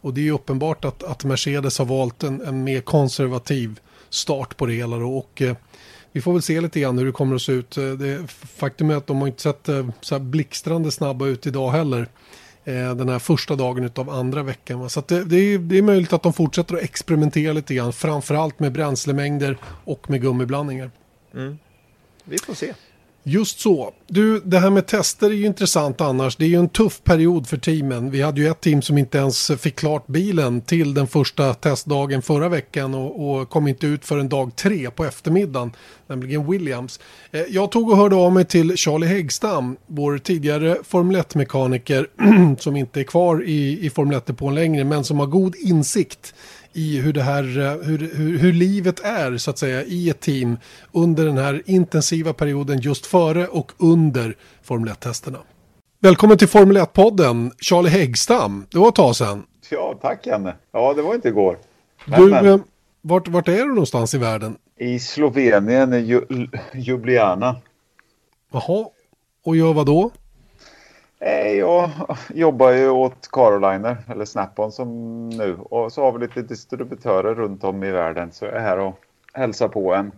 Och 0.00 0.14
det 0.14 0.28
är 0.28 0.32
uppenbart 0.32 0.84
att, 0.84 1.02
att 1.02 1.24
Mercedes 1.24 1.78
har 1.78 1.86
valt 1.86 2.22
en, 2.22 2.40
en 2.40 2.64
mer 2.64 2.80
konservativ 2.80 3.80
start 4.10 4.56
på 4.56 4.66
det 4.66 4.72
hela 4.72 4.96
då. 4.96 5.16
Och, 5.16 5.42
eh, 5.42 5.56
vi 6.16 6.22
får 6.22 6.32
väl 6.32 6.42
se 6.42 6.60
lite 6.60 6.80
grann 6.80 6.98
hur 6.98 7.06
det 7.06 7.12
kommer 7.12 7.36
att 7.36 7.42
se 7.42 7.52
ut. 7.52 7.76
Eh, 7.76 7.90
det, 7.90 8.30
faktum 8.30 8.90
är 8.90 8.96
att 8.96 9.06
de 9.06 9.20
har 9.20 9.26
inte 9.26 9.42
sett 9.42 9.68
eh, 9.68 9.88
så 10.00 10.14
här 10.14 10.22
blixtrande 10.22 10.90
snabba 10.90 11.26
ut 11.26 11.46
idag 11.46 11.70
heller. 11.70 12.08
Eh, 12.64 12.94
den 12.94 13.08
här 13.08 13.18
första 13.18 13.56
dagen 13.56 13.90
av 13.94 14.10
andra 14.10 14.42
veckan. 14.42 14.90
Så 14.90 15.02
det, 15.06 15.24
det, 15.24 15.36
är, 15.36 15.58
det 15.58 15.78
är 15.78 15.82
möjligt 15.82 16.12
att 16.12 16.22
de 16.22 16.32
fortsätter 16.32 16.74
att 16.74 16.82
experimentera 16.82 17.52
lite 17.52 17.74
grann. 17.74 17.92
Framförallt 17.92 18.58
med 18.58 18.72
bränslemängder 18.72 19.58
och 19.84 20.10
med 20.10 20.22
gummiblandningar. 20.22 20.90
Mm. 21.34 21.58
Vi 22.24 22.38
får 22.38 22.54
se. 22.54 22.74
Just 23.28 23.60
så. 23.60 23.92
Du, 24.06 24.40
det 24.40 24.58
här 24.58 24.70
med 24.70 24.86
tester 24.86 25.26
är 25.30 25.34
ju 25.34 25.46
intressant 25.46 26.00
annars. 26.00 26.36
Det 26.36 26.44
är 26.44 26.48
ju 26.48 26.58
en 26.58 26.68
tuff 26.68 27.04
period 27.04 27.46
för 27.46 27.56
teamen. 27.56 28.10
Vi 28.10 28.22
hade 28.22 28.40
ju 28.40 28.48
ett 28.48 28.60
team 28.60 28.82
som 28.82 28.98
inte 28.98 29.18
ens 29.18 29.50
fick 29.58 29.76
klart 29.76 30.06
bilen 30.06 30.60
till 30.60 30.94
den 30.94 31.06
första 31.06 31.54
testdagen 31.54 32.22
förra 32.22 32.48
veckan 32.48 32.94
och, 32.94 33.40
och 33.40 33.50
kom 33.50 33.68
inte 33.68 33.86
ut 33.86 34.04
förrän 34.04 34.28
dag 34.28 34.56
tre 34.56 34.90
på 34.90 35.04
eftermiddagen, 35.04 35.72
nämligen 36.06 36.50
Williams. 36.50 37.00
Eh, 37.30 37.40
jag 37.40 37.72
tog 37.72 37.90
och 37.90 37.96
hörde 37.96 38.16
av 38.16 38.32
mig 38.32 38.44
till 38.44 38.76
Charlie 38.76 39.06
Häggstam, 39.06 39.76
vår 39.86 40.18
tidigare 40.18 40.76
Formel 40.84 41.16
1-mekaniker 41.16 42.06
som 42.60 42.76
inte 42.76 43.00
är 43.00 43.04
kvar 43.04 43.44
i, 43.44 43.86
i 43.86 43.90
Formel 43.90 44.18
1-depån 44.18 44.54
längre, 44.54 44.84
men 44.84 45.04
som 45.04 45.18
har 45.18 45.26
god 45.26 45.56
insikt 45.56 46.34
i 46.76 47.00
hur, 47.00 47.12
det 47.12 47.22
här, 47.22 47.58
eh, 47.58 47.86
hur, 47.86 47.98
hur, 47.98 48.38
hur, 48.38 48.52
livet 48.52 49.00
är 49.00 49.36
så 49.36 49.50
att 49.50 49.58
säga 49.58 49.82
i 49.84 50.10
ett 50.10 50.20
team 50.20 50.58
under 50.92 51.26
den 51.26 51.38
här 51.38 51.62
intensiva 51.66 52.32
perioden 52.32 52.80
just 52.80 53.06
före 53.06 53.46
och 53.46 53.72
under 53.78 54.36
Formel 54.62 54.88
1-testerna. 54.88 55.38
Välkommen 56.00 56.38
till 56.38 56.48
Formel 56.48 56.76
1-podden, 56.76 57.50
Charlie 57.58 57.88
Häggstam. 57.88 58.66
Det 58.70 58.78
var 58.78 58.88
ett 58.88 58.94
tag 58.94 59.16
sedan. 59.16 59.42
Ja, 59.70 59.98
tack 60.02 60.26
Janne. 60.26 60.54
Ja, 60.72 60.94
det 60.94 61.02
var 61.02 61.14
inte 61.14 61.28
igår. 61.28 61.58
Du, 62.04 62.26
men... 62.26 62.46
Eh, 62.46 62.58
vart, 63.02 63.28
vart 63.28 63.48
är 63.48 63.64
du 63.64 63.68
någonstans 63.68 64.14
i 64.14 64.18
världen? 64.18 64.56
I 64.78 64.98
Slovenien, 64.98 65.94
i 65.94 66.20
Ljubljana. 66.74 67.56
Jaha, 68.52 68.86
och 69.44 69.56
gör 69.56 69.72
vad 69.72 69.86
då? 69.86 70.10
Eh, 71.20 71.52
jag 71.52 71.90
jobbar 72.34 72.70
ju 72.72 72.88
åt 72.88 73.28
Caroliner, 73.32 73.96
eller 74.08 74.24
Snap-on 74.24 74.72
som 74.72 75.28
nu. 75.28 75.56
Och 75.56 75.92
så 75.92 76.02
har 76.02 76.12
vi 76.12 76.26
lite 76.26 76.42
distributörer 76.42 77.34
runt 77.34 77.64
om 77.64 77.84
i 77.84 77.90
världen. 77.90 78.32
Så 78.32 78.44
jag 78.44 78.54
är 78.54 78.60
här 78.60 78.78
och 78.78 78.94
hälsar 79.32 79.68
på 79.68 79.94
en. 79.94 80.12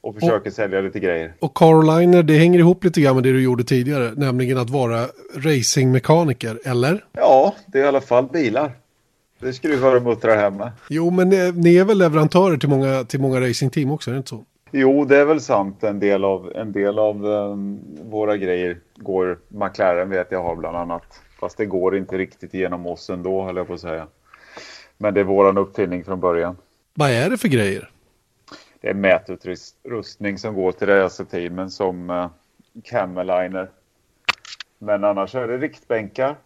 Och 0.00 0.14
försöker 0.14 0.50
och, 0.50 0.54
sälja 0.54 0.80
lite 0.80 1.00
grejer. 1.00 1.34
Och 1.40 1.56
Caroliner, 1.56 2.22
det 2.22 2.38
hänger 2.38 2.58
ihop 2.58 2.84
lite 2.84 3.00
grann 3.00 3.14
med 3.14 3.24
det 3.24 3.32
du 3.32 3.42
gjorde 3.42 3.64
tidigare. 3.64 4.12
Nämligen 4.16 4.58
att 4.58 4.70
vara 4.70 5.06
racingmekaniker, 5.36 6.60
eller? 6.64 7.04
Ja, 7.12 7.54
det 7.66 7.78
är 7.78 7.84
i 7.84 7.88
alla 7.88 8.00
fall 8.00 8.26
bilar. 8.26 8.72
Det 9.38 9.52
skruvar 9.52 9.96
och 9.96 10.02
muttrar 10.02 10.36
hemma. 10.36 10.72
Jo, 10.88 11.10
men 11.10 11.28
ni 11.54 11.76
är 11.76 11.84
väl 11.84 11.98
leverantörer 11.98 12.56
till 12.56 12.68
många, 12.68 13.04
till 13.04 13.20
många 13.20 13.40
racingteam 13.40 13.90
också, 13.90 14.10
är 14.10 14.12
det 14.12 14.18
inte 14.18 14.28
så? 14.28 14.44
Jo, 14.70 15.04
det 15.04 15.16
är 15.16 15.24
väl 15.24 15.40
sant. 15.40 15.84
En 15.84 16.00
del 16.00 16.24
av, 16.24 16.52
en 16.54 16.72
del 16.72 16.98
av 16.98 17.24
um, 17.24 17.80
våra 18.02 18.36
grejer 18.36 18.80
går 18.96 19.38
McLaren 19.48 20.10
vet 20.10 20.30
jag 20.30 20.42
har 20.42 20.56
bland 20.56 20.76
annat. 20.76 21.20
Fast 21.40 21.56
det 21.56 21.66
går 21.66 21.96
inte 21.96 22.18
riktigt 22.18 22.54
genom 22.54 22.86
oss 22.86 23.10
ändå, 23.10 23.42
höll 23.42 23.56
jag 23.56 23.66
på 23.66 23.74
att 23.74 23.80
säga. 23.80 24.06
Men 24.98 25.14
det 25.14 25.20
är 25.20 25.24
våran 25.24 25.58
uppfinning 25.58 26.04
från 26.04 26.20
början. 26.20 26.56
Vad 26.94 27.10
är 27.10 27.30
det 27.30 27.38
för 27.38 27.48
grejer? 27.48 27.90
Det 28.80 28.88
är 28.88 28.94
mätutrustning 28.94 30.38
som 30.38 30.54
går 30.54 30.72
till 30.72 30.88
racerteamen 30.88 31.70
som 31.70 32.10
uh, 32.10 32.28
Cameliner. 32.84 33.70
Men 34.78 35.04
annars 35.04 35.34
är 35.34 35.48
det 35.48 35.58
riktbänkar, 35.58 36.36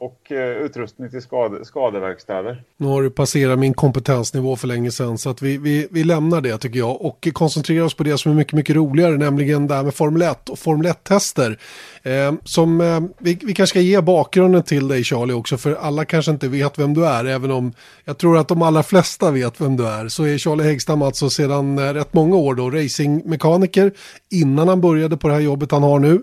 och 0.00 0.32
eh, 0.32 0.56
utrustning 0.56 1.10
till 1.10 1.22
skade, 1.22 1.64
skadeverkstäder. 1.64 2.62
Nu 2.76 2.86
har 2.86 3.02
du 3.02 3.10
passerat 3.10 3.58
min 3.58 3.74
kompetensnivå 3.74 4.56
för 4.56 4.68
länge 4.68 4.90
sedan 4.90 5.18
så 5.18 5.30
att 5.30 5.42
vi, 5.42 5.58
vi, 5.58 5.88
vi 5.90 6.04
lämnar 6.04 6.40
det 6.40 6.58
tycker 6.58 6.78
jag 6.78 7.02
och 7.02 7.28
koncentrerar 7.32 7.84
oss 7.84 7.94
på 7.94 8.02
det 8.02 8.18
som 8.18 8.32
är 8.32 8.36
mycket, 8.36 8.52
mycket 8.52 8.76
roligare, 8.76 9.16
nämligen 9.16 9.66
det 9.66 9.74
här 9.74 9.82
med 9.82 9.94
Formel 9.94 10.22
1 10.22 10.48
och 10.48 10.58
Formel 10.58 10.86
1-tester. 10.86 11.58
Eh, 12.02 12.32
som, 12.44 12.80
eh, 12.80 13.00
vi, 13.18 13.38
vi 13.42 13.54
kanske 13.54 13.72
ska 13.72 13.80
ge 13.80 14.00
bakgrunden 14.00 14.62
till 14.62 14.88
dig 14.88 15.04
Charlie 15.04 15.32
också, 15.32 15.56
för 15.56 15.74
alla 15.74 16.04
kanske 16.04 16.30
inte 16.30 16.48
vet 16.48 16.78
vem 16.78 16.94
du 16.94 17.06
är, 17.06 17.24
även 17.24 17.50
om 17.50 17.72
jag 18.04 18.18
tror 18.18 18.38
att 18.38 18.48
de 18.48 18.62
allra 18.62 18.82
flesta 18.82 19.30
vet 19.30 19.60
vem 19.60 19.76
du 19.76 19.86
är. 19.86 20.08
Så 20.08 20.24
är 20.24 20.38
Charlie 20.38 20.64
Häggstam 20.64 21.02
alltså 21.02 21.30
sedan 21.30 21.78
eh, 21.78 21.94
rätt 21.94 22.12
många 22.12 22.36
år 22.36 22.54
då 22.54 22.70
racingmekaniker 22.70 23.92
innan 24.30 24.68
han 24.68 24.80
började 24.80 25.16
på 25.16 25.28
det 25.28 25.34
här 25.34 25.40
jobbet 25.40 25.70
han 25.70 25.82
har 25.82 25.98
nu. 25.98 26.22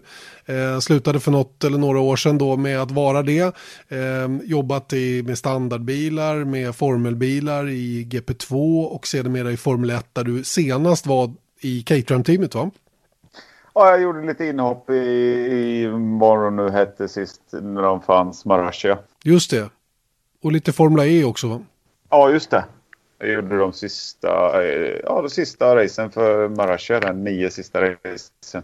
Eh, 0.49 0.79
slutade 0.79 1.19
för 1.19 1.31
något 1.31 1.63
eller 1.63 1.77
några 1.77 1.99
år 1.99 2.15
sedan 2.15 2.37
då 2.37 2.57
med 2.57 2.81
att 2.81 2.91
vara 2.91 3.21
det. 3.21 3.55
Eh, 3.87 4.27
jobbat 4.43 4.93
i, 4.93 5.23
med 5.23 5.37
standardbilar, 5.37 6.35
med 6.43 6.75
formelbilar 6.75 7.69
i 7.69 8.07
GP2 8.11 8.83
och 8.83 9.07
sedermera 9.07 9.51
i 9.51 9.57
Formel 9.57 9.89
1 9.89 10.05
där 10.13 10.23
du 10.23 10.43
senast 10.43 11.07
var 11.07 11.33
i 11.61 11.81
Caterham-teamet 11.81 12.55
va? 12.55 12.71
Ja, 13.73 13.89
jag 13.89 14.01
gjorde 14.01 14.25
lite 14.25 14.45
inhopp 14.45 14.89
i, 14.89 14.93
i 14.93 15.87
vad 16.19 16.43
de 16.43 16.55
nu 16.55 16.69
hette 16.69 17.07
sist 17.07 17.41
när 17.51 17.81
de 17.81 18.01
fanns, 18.01 18.45
Marassia. 18.45 18.97
Just 19.23 19.51
det. 19.51 19.69
Och 20.43 20.51
lite 20.51 20.73
Formula 20.73 21.05
E 21.05 21.23
också 21.23 21.47
va? 21.47 21.59
Ja, 22.09 22.29
just 22.29 22.49
det. 22.49 22.65
Jag 23.19 23.29
gjorde 23.29 23.57
de 23.57 23.73
sista, 23.73 24.63
eh, 24.63 24.99
ja, 25.03 25.21
de 25.21 25.29
sista 25.29 25.75
racen 25.75 26.11
för 26.11 26.49
Marassia, 26.49 26.99
den 26.99 27.23
nio 27.23 27.49
sista 27.49 27.81
racen. 27.81 28.63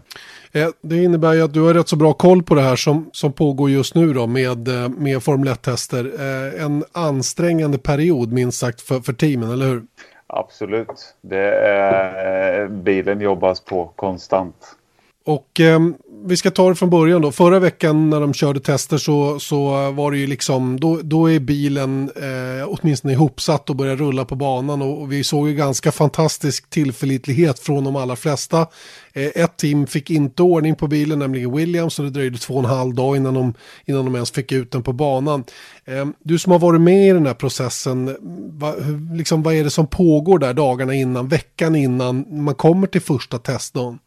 Eh, 0.52 0.68
det 0.80 0.96
innebär 0.96 1.34
ju 1.34 1.42
att 1.42 1.54
du 1.54 1.60
har 1.60 1.74
rätt 1.74 1.88
så 1.88 1.96
bra 1.96 2.12
koll 2.12 2.42
på 2.42 2.54
det 2.54 2.60
här 2.60 2.76
som, 2.76 3.10
som 3.12 3.32
pågår 3.32 3.70
just 3.70 3.94
nu 3.94 4.12
då 4.12 4.26
med, 4.26 4.68
eh, 4.68 4.88
med 4.88 5.22
Formel 5.22 5.48
1-tester. 5.48 6.12
En 6.60 6.84
ansträngande 6.92 7.78
period 7.78 8.32
minst 8.32 8.58
sagt 8.58 8.80
för, 8.80 9.00
för 9.00 9.12
teamen, 9.12 9.50
eller 9.50 9.66
hur? 9.66 9.82
Absolut. 10.26 11.14
Det 11.20 11.54
är, 11.54 12.68
bilen 12.68 13.20
jobbas 13.20 13.60
på 13.60 13.92
konstant. 13.96 14.76
Och 15.24 15.60
eh, 15.60 15.80
vi 16.26 16.36
ska 16.36 16.50
ta 16.50 16.68
det 16.68 16.74
från 16.74 16.90
början 16.90 17.22
då. 17.22 17.32
Förra 17.32 17.58
veckan 17.58 18.10
när 18.10 18.20
de 18.20 18.34
körde 18.34 18.60
tester 18.60 18.98
så, 18.98 19.40
så 19.40 19.90
var 19.90 20.10
det 20.10 20.18
ju 20.18 20.26
liksom, 20.26 20.80
då, 20.80 21.00
då 21.02 21.30
är 21.30 21.38
bilen 21.38 22.10
eh, 22.16 22.68
åtminstone 22.68 23.12
ihopsatt 23.12 23.70
och 23.70 23.76
börjar 23.76 23.96
rulla 23.96 24.24
på 24.24 24.36
banan. 24.36 24.82
Och, 24.82 25.02
och, 25.02 25.12
vi 25.12 25.24
såg 25.24 25.48
ju 25.48 25.54
ganska 25.54 25.92
fantastisk 25.92 26.70
tillförlitlighet 26.70 27.58
från 27.58 27.84
de 27.84 27.96
allra 27.96 28.16
flesta. 28.16 28.66
Eh, 29.12 29.30
ett 29.34 29.56
team 29.56 29.86
fick 29.86 30.10
inte 30.10 30.42
ordning 30.42 30.74
på 30.74 30.86
bilen, 30.86 31.18
nämligen 31.18 31.56
Williams, 31.56 31.98
och 31.98 32.04
det 32.04 32.10
dröjde 32.10 32.38
två 32.38 32.54
och 32.54 32.64
en 32.64 32.70
halv 32.70 32.94
dag 32.94 33.16
innan 33.16 33.34
de, 33.34 33.54
innan 33.84 34.04
de 34.04 34.14
ens 34.14 34.30
fick 34.30 34.52
ut 34.52 34.70
den 34.70 34.82
på 34.82 34.92
banan. 34.92 35.44
Eh, 35.84 36.06
du 36.22 36.38
som 36.38 36.52
har 36.52 36.58
varit 36.58 36.80
med 36.80 37.08
i 37.08 37.12
den 37.12 37.26
här 37.26 37.34
processen, 37.34 38.16
va, 38.58 38.74
liksom, 39.12 39.42
vad 39.42 39.54
är 39.54 39.64
det 39.64 39.70
som 39.70 39.86
pågår 39.86 40.38
där 40.38 40.54
dagarna 40.54 40.94
innan, 40.94 41.28
veckan 41.28 41.76
innan 41.76 42.44
man 42.44 42.54
kommer 42.54 42.86
till 42.86 43.02
första 43.02 43.38
testdagen? 43.38 43.98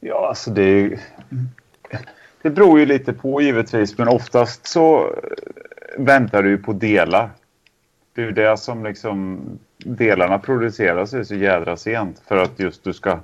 Ja, 0.00 0.28
alltså 0.28 0.50
det, 0.50 0.98
det 2.42 2.50
beror 2.50 2.80
ju 2.80 2.86
lite 2.86 3.12
på 3.12 3.42
givetvis, 3.42 3.98
men 3.98 4.08
oftast 4.08 4.66
så 4.66 5.06
eh, 5.06 5.10
väntar 5.98 6.42
du 6.42 6.58
på 6.58 6.72
delar. 6.72 7.30
Det 8.14 8.22
är 8.22 8.26
ju 8.26 8.32
det 8.32 8.56
som 8.56 8.84
liksom 8.84 9.40
delarna 9.78 10.38
produceras 10.38 11.28
så 11.28 11.34
jädra 11.34 11.76
sent 11.76 12.22
för 12.26 12.36
att 12.36 12.58
just 12.60 12.84
du 12.84 12.92
ska 12.92 13.18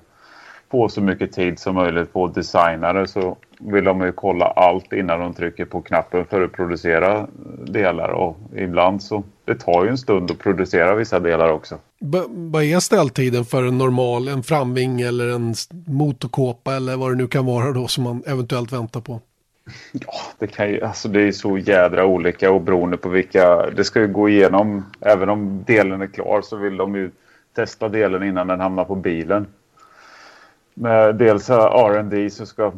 få 0.71 0.89
så 0.89 1.01
mycket 1.01 1.33
tid 1.33 1.59
som 1.59 1.75
möjligt 1.75 2.13
på 2.13 2.27
designare 2.27 3.07
så 3.07 3.37
vill 3.59 3.85
de 3.85 4.01
ju 4.01 4.13
kolla 4.13 4.47
allt 4.47 4.93
innan 4.93 5.21
de 5.21 5.35
trycker 5.35 5.65
på 5.65 5.81
knappen 5.81 6.25
för 6.25 6.43
att 6.43 6.53
producera 6.53 7.27
delar 7.65 8.09
och 8.09 8.37
ibland 8.57 9.03
så 9.03 9.23
det 9.45 9.55
tar 9.55 9.85
ju 9.85 9.91
en 9.91 9.99
stund 9.99 10.31
att 10.31 10.39
producera 10.39 10.95
vissa 10.95 11.21
delar 11.21 11.51
också. 11.51 11.79
Vad 11.99 12.63
är 12.63 12.81
ställtiden 12.81 13.45
för 13.45 13.63
en 13.63 13.79
normal, 13.79 14.29
en 14.29 14.43
framving 14.43 15.01
eller 15.01 15.29
en 15.29 15.55
motorkåpa 15.87 16.77
eller 16.77 16.97
vad 16.97 17.13
det 17.13 17.17
nu 17.17 17.27
kan 17.27 17.47
vara 17.47 17.73
då 17.73 17.89
som 17.89 18.05
man 18.05 18.23
eventuellt 18.27 18.73
väntar 18.73 19.01
på? 19.01 19.21
Ja, 19.93 20.13
det 20.39 20.47
kan 20.47 20.71
ju, 20.71 20.83
alltså 20.83 21.09
det 21.09 21.23
är 21.23 21.33
så 21.33 21.59
jädra 21.59 22.07
olika 22.07 22.51
och 22.51 22.61
beroende 22.61 22.97
på 22.97 23.09
vilka, 23.09 23.71
det 23.71 23.85
ska 23.85 24.01
ju 24.01 24.09
gå 24.09 24.29
igenom, 24.29 24.85
även 25.01 25.29
om 25.29 25.65
delen 25.67 26.03
är 26.03 26.07
klar 26.07 26.43
så 26.43 26.57
vill 26.57 26.77
de 26.77 26.95
ju 26.95 27.11
testa 27.55 27.89
delen 27.89 28.23
innan 28.23 28.47
den 28.47 28.61
hamnar 28.61 28.85
på 28.85 28.95
bilen. 28.95 29.47
Med 30.75 31.15
dels 31.15 31.51
R&D 31.51 32.31
som 32.31 32.47
ska 32.47 32.73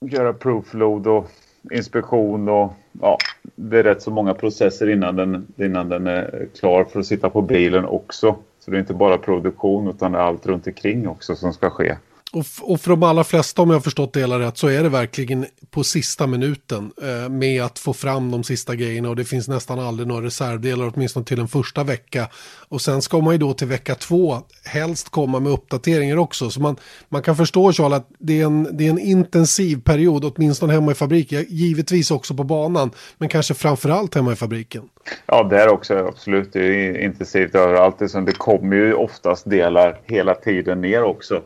göra 0.00 0.32
proofload 0.32 1.06
och 1.06 1.30
inspektion 1.70 2.48
och 2.48 2.72
ja, 3.00 3.18
det 3.54 3.78
är 3.78 3.82
rätt 3.82 4.02
så 4.02 4.10
många 4.10 4.34
processer 4.34 4.88
innan 4.88 5.16
den, 5.16 5.46
innan 5.56 5.88
den 5.88 6.06
är 6.06 6.48
klar 6.58 6.84
för 6.84 7.00
att 7.00 7.06
sitta 7.06 7.30
på 7.30 7.42
bilen 7.42 7.84
också. 7.84 8.36
Så 8.60 8.70
det 8.70 8.76
är 8.76 8.80
inte 8.80 8.94
bara 8.94 9.18
produktion 9.18 9.88
utan 9.88 10.12
det 10.12 10.18
är 10.18 10.22
allt 10.22 10.46
runt 10.46 10.66
omkring 10.66 11.08
också 11.08 11.36
som 11.36 11.52
ska 11.52 11.70
ske. 11.70 11.96
Och, 12.34 12.46
och 12.60 12.80
för 12.80 12.90
de 12.90 13.02
allra 13.02 13.24
flesta, 13.24 13.62
om 13.62 13.70
jag 13.70 13.76
har 13.76 13.80
förstått 13.80 14.12
det 14.12 14.20
hela 14.20 14.38
rätt, 14.38 14.58
så 14.58 14.68
är 14.68 14.82
det 14.82 14.88
verkligen 14.88 15.46
på 15.70 15.84
sista 15.84 16.26
minuten 16.26 16.92
eh, 17.02 17.28
med 17.28 17.62
att 17.62 17.78
få 17.78 17.92
fram 17.92 18.30
de 18.30 18.44
sista 18.44 18.74
grejerna 18.74 19.08
och 19.08 19.16
det 19.16 19.24
finns 19.24 19.48
nästan 19.48 19.78
aldrig 19.78 20.08
några 20.08 20.26
reservdelar, 20.26 20.92
åtminstone 20.94 21.26
till 21.26 21.40
en 21.40 21.48
första 21.48 21.84
vecka. 21.84 22.28
Och 22.68 22.80
sen 22.80 23.02
ska 23.02 23.20
man 23.20 23.34
ju 23.34 23.38
då 23.38 23.54
till 23.54 23.66
vecka 23.66 23.94
två 23.94 24.38
helst 24.64 25.08
komma 25.08 25.40
med 25.40 25.52
uppdateringar 25.52 26.16
också. 26.16 26.50
Så 26.50 26.60
man, 26.60 26.76
man 27.08 27.22
kan 27.22 27.36
förstå, 27.36 27.72
Charles, 27.72 27.96
att 27.96 28.08
det 28.18 28.40
är, 28.40 28.46
en, 28.46 28.76
det 28.76 28.86
är 28.86 28.90
en 28.90 28.98
intensiv 28.98 29.82
period, 29.82 30.24
åtminstone 30.24 30.72
hemma 30.72 30.92
i 30.92 30.94
fabriken, 30.94 31.44
givetvis 31.48 32.10
också 32.10 32.34
på 32.34 32.44
banan, 32.44 32.90
men 33.18 33.28
kanske 33.28 33.54
framförallt 33.54 34.14
hemma 34.14 34.32
i 34.32 34.36
fabriken. 34.36 34.82
Ja, 35.26 35.42
det 35.42 35.62
är 35.62 35.68
också 35.68 35.94
absolut. 35.94 36.52
Det 36.52 36.60
är 36.60 36.98
intensivt 36.98 37.54
överallt. 37.54 37.98
Det 37.98 38.38
kommer 38.38 38.76
ju 38.76 38.94
oftast 38.94 39.50
delar 39.50 40.00
hela 40.04 40.34
tiden 40.34 40.80
ner 40.80 41.02
också. 41.02 41.42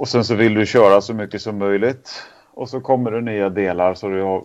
Och 0.00 0.08
sen 0.08 0.24
så 0.24 0.34
vill 0.34 0.54
du 0.54 0.66
köra 0.66 1.00
så 1.00 1.14
mycket 1.14 1.42
som 1.42 1.58
möjligt. 1.58 2.10
Och 2.54 2.68
så 2.68 2.80
kommer 2.80 3.10
det 3.10 3.20
nya 3.20 3.48
delar 3.48 3.94
så 3.94 4.08
du 4.08 4.22
har, 4.22 4.44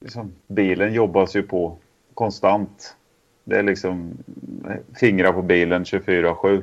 liksom, 0.00 0.32
bilen 0.46 0.92
jobbas 0.92 1.36
ju 1.36 1.42
på 1.42 1.76
konstant. 2.14 2.94
Det 3.44 3.56
är 3.56 3.62
liksom 3.62 4.18
fingrar 5.00 5.32
på 5.32 5.42
bilen 5.42 5.84
24-7. 5.84 6.62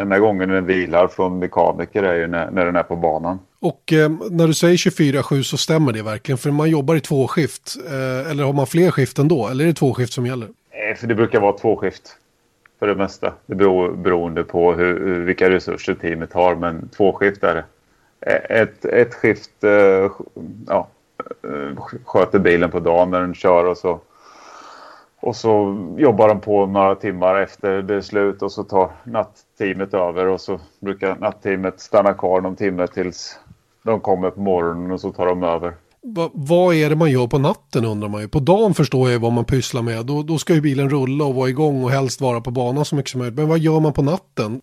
enda 0.00 0.18
gången 0.18 0.48
den 0.48 0.66
vilar 0.66 1.08
från 1.08 1.38
mekaniker 1.38 2.02
är 2.02 2.14
ju 2.14 2.26
när, 2.26 2.50
när 2.50 2.66
den 2.66 2.76
är 2.76 2.82
på 2.82 2.96
banan. 2.96 3.38
Och 3.60 3.92
eh, 3.92 4.10
när 4.30 4.46
du 4.46 4.54
säger 4.54 4.76
24-7 4.76 5.42
så 5.42 5.56
stämmer 5.56 5.92
det 5.92 6.02
verkligen. 6.02 6.38
För 6.38 6.50
man 6.50 6.70
jobbar 6.70 6.94
i 6.94 7.00
två 7.00 7.28
skift. 7.28 7.76
Eh, 7.86 8.30
eller 8.30 8.44
har 8.44 8.52
man 8.52 8.66
fler 8.66 8.90
skift 8.90 9.18
ändå? 9.18 9.48
Eller 9.48 9.64
är 9.64 9.68
det 9.68 9.74
två 9.74 9.94
skift 9.94 10.12
som 10.12 10.26
gäller? 10.26 10.48
Eh, 10.70 10.96
för 10.96 11.06
det 11.06 11.14
brukar 11.14 11.40
vara 11.40 11.58
två 11.58 11.76
skift. 11.76 12.16
För 12.78 12.86
det 12.86 12.94
mesta. 12.94 13.32
Det 13.46 13.54
beror 13.54 13.92
beroende 13.92 14.44
på 14.44 14.72
hur, 14.72 15.20
vilka 15.24 15.50
resurser 15.50 15.94
teamet 15.94 16.32
har. 16.32 16.54
Men 16.54 16.88
två 16.88 17.12
skift 17.12 17.44
är 17.44 17.54
det. 17.54 17.64
Ett, 18.30 18.84
ett 18.84 19.14
skift 19.14 19.64
eh, 19.64 20.10
ja, 20.66 20.88
eh, 21.44 21.82
sköter 22.04 22.38
bilen 22.38 22.70
på 22.70 22.80
dagen 22.80 23.10
när 23.10 23.20
den 23.20 23.34
kör 23.34 23.64
och 23.64 23.78
så 23.78 24.00
och 25.20 25.36
så 25.36 25.76
jobbar 25.98 26.28
de 26.28 26.40
på 26.40 26.66
några 26.66 26.94
timmar 26.94 27.40
efter 27.40 27.82
det 27.82 27.94
är 27.94 28.00
slut 28.00 28.42
och 28.42 28.52
så 28.52 28.64
tar 28.64 28.90
nattteamet 29.04 29.94
över 29.94 30.26
och 30.26 30.40
så 30.40 30.60
brukar 30.80 31.16
nattteamet 31.16 31.80
stanna 31.80 32.14
kvar 32.14 32.40
någon 32.40 32.56
timme 32.56 32.86
tills 32.86 33.38
de 33.82 34.00
kommer 34.00 34.30
på 34.30 34.40
morgonen 34.40 34.90
och 34.90 35.00
så 35.00 35.12
tar 35.12 35.26
de 35.26 35.42
över. 35.42 35.74
Va, 36.08 36.30
vad 36.34 36.74
är 36.74 36.90
det 36.90 36.96
man 36.96 37.10
gör 37.10 37.26
på 37.26 37.38
natten 37.38 37.84
undrar 37.84 38.08
man 38.08 38.20
ju. 38.20 38.28
På 38.28 38.38
dagen 38.38 38.74
förstår 38.74 39.10
jag 39.10 39.20
vad 39.20 39.32
man 39.32 39.44
pysslar 39.44 39.82
med. 39.82 40.06
Då, 40.06 40.22
då 40.22 40.38
ska 40.38 40.54
ju 40.54 40.60
bilen 40.60 40.90
rulla 40.90 41.24
och 41.24 41.34
vara 41.34 41.48
igång 41.48 41.84
och 41.84 41.90
helst 41.90 42.20
vara 42.20 42.40
på 42.40 42.50
banan 42.50 42.84
så 42.84 42.96
mycket 42.96 43.10
som 43.10 43.18
möjligt. 43.18 43.38
Men 43.38 43.48
vad 43.48 43.58
gör 43.58 43.80
man 43.80 43.92
på 43.92 44.02
natten? 44.02 44.60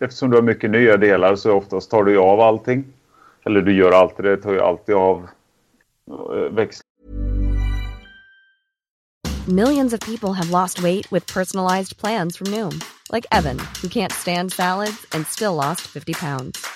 Eftersom 0.00 0.30
du 0.30 0.36
har 0.36 0.42
mycket 0.42 0.70
nya 0.70 0.96
delar 0.96 1.36
så 1.36 1.52
oftast 1.52 1.90
tar 1.90 2.04
du 2.04 2.18
av 2.18 2.40
allting. 2.40 2.84
Eller 3.44 3.62
du 3.62 3.76
gör 3.76 3.92
alltid 3.92 4.24
det, 4.24 4.36
tar 4.36 4.52
ju 4.52 4.60
alltid 4.60 4.94
av 4.94 5.26
eh, 6.10 6.52
växlar 6.52 6.86
Millions 9.48 9.92
of 9.92 10.00
people 10.00 10.32
have 10.32 10.50
lost 10.50 10.82
weight 10.82 11.12
with 11.12 11.34
personalized 11.34 11.96
plans 11.96 12.36
from 12.36 12.50
Noom. 12.50 12.80
Like 13.12 13.26
Evan, 13.30 13.58
who 13.80 13.88
can't 13.88 14.12
stand 14.12 14.52
salads 14.52 15.06
and 15.12 15.24
still 15.26 15.54
lost 15.54 15.82
50 15.82 16.14
pounds. 16.14 16.66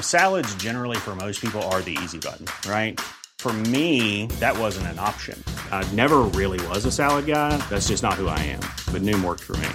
Salads 0.00 0.54
generally 0.54 0.96
for 0.96 1.14
most 1.14 1.42
people 1.42 1.60
are 1.64 1.82
the 1.82 1.98
easy 2.02 2.18
button, 2.18 2.46
right? 2.66 2.98
For 3.38 3.52
me, 3.52 4.24
that 4.40 4.58
wasn't 4.58 4.86
an 4.86 4.98
option. 4.98 5.36
I 5.70 5.86
never 5.92 6.20
really 6.22 6.66
was 6.68 6.86
a 6.86 6.90
salad 6.90 7.26
guy. 7.26 7.58
That's 7.68 7.88
just 7.88 8.02
not 8.02 8.14
who 8.14 8.28
I 8.28 8.38
am. 8.40 8.60
But 8.90 9.02
Noom 9.02 9.22
worked 9.22 9.42
for 9.42 9.58
me. 9.58 9.68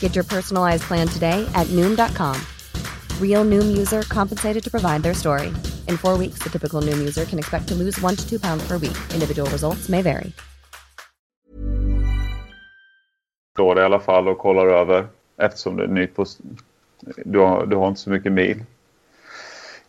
Get 0.00 0.16
your 0.16 0.24
personalized 0.24 0.82
plan 0.82 1.06
today 1.06 1.48
at 1.54 1.68
Noom.com. 1.68 2.36
Real 3.22 3.44
Noom 3.44 3.76
user 3.78 4.02
compensated 4.02 4.64
to 4.64 4.70
provide 4.72 5.04
their 5.04 5.14
story. 5.14 5.52
In 5.86 5.96
four 5.96 6.18
weeks, 6.18 6.40
the 6.40 6.50
typical 6.50 6.82
Noom 6.82 6.98
user 6.98 7.24
can 7.24 7.38
expect 7.38 7.68
to 7.68 7.76
lose 7.76 8.00
one 8.00 8.16
to 8.16 8.28
two 8.28 8.40
pounds 8.40 8.66
per 8.66 8.78
week. 8.78 8.98
Individual 9.14 9.48
results 9.50 9.88
may 9.88 10.02
vary. 10.02 10.32
står 13.58 13.74
det 13.74 13.80
i 13.80 13.84
alla 13.84 14.00
fall 14.00 14.28
och 14.28 14.38
kollar 14.38 14.66
över 14.66 15.06
eftersom 15.36 15.76
det 15.76 15.84
är 15.84 15.88
nytt 15.88 16.14
på... 16.14 16.24
Du 17.24 17.38
har, 17.38 17.66
du 17.66 17.76
har 17.76 17.88
inte 17.88 18.00
så 18.00 18.10
mycket 18.10 18.32
mil 18.32 18.64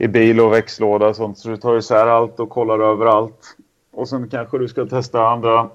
i 0.01 0.07
bil 0.07 0.39
och 0.39 0.53
växellåda 0.53 1.07
och 1.07 1.15
sånt 1.15 1.37
så 1.37 1.49
du 1.49 1.57
tar 1.57 1.77
isär 1.77 2.07
allt 2.07 2.39
och 2.39 2.49
kollar 2.49 2.79
över 2.79 3.05
allt. 3.05 3.57
Och 3.91 4.09
sen 4.09 4.29
kanske 4.29 4.57
du 4.57 4.67
ska 4.67 4.85
testa 4.85 5.27
andra 5.27 5.69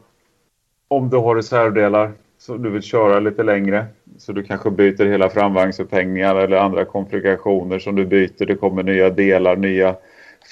om 0.88 1.10
du 1.10 1.16
har 1.16 1.36
reservdelar 1.36 2.12
som 2.38 2.62
du 2.62 2.70
vill 2.70 2.82
köra 2.82 3.20
lite 3.20 3.42
längre. 3.42 3.86
Så 4.18 4.32
du 4.32 4.42
kanske 4.42 4.70
byter 4.70 5.06
hela 5.06 5.28
framvagnsupphängningar 5.28 6.34
eller 6.36 6.56
andra 6.56 6.84
konfigurationer 6.84 7.78
som 7.78 7.94
du 7.94 8.06
byter. 8.06 8.46
Det 8.46 8.56
kommer 8.56 8.82
nya 8.82 9.10
delar, 9.10 9.56
nya 9.56 9.96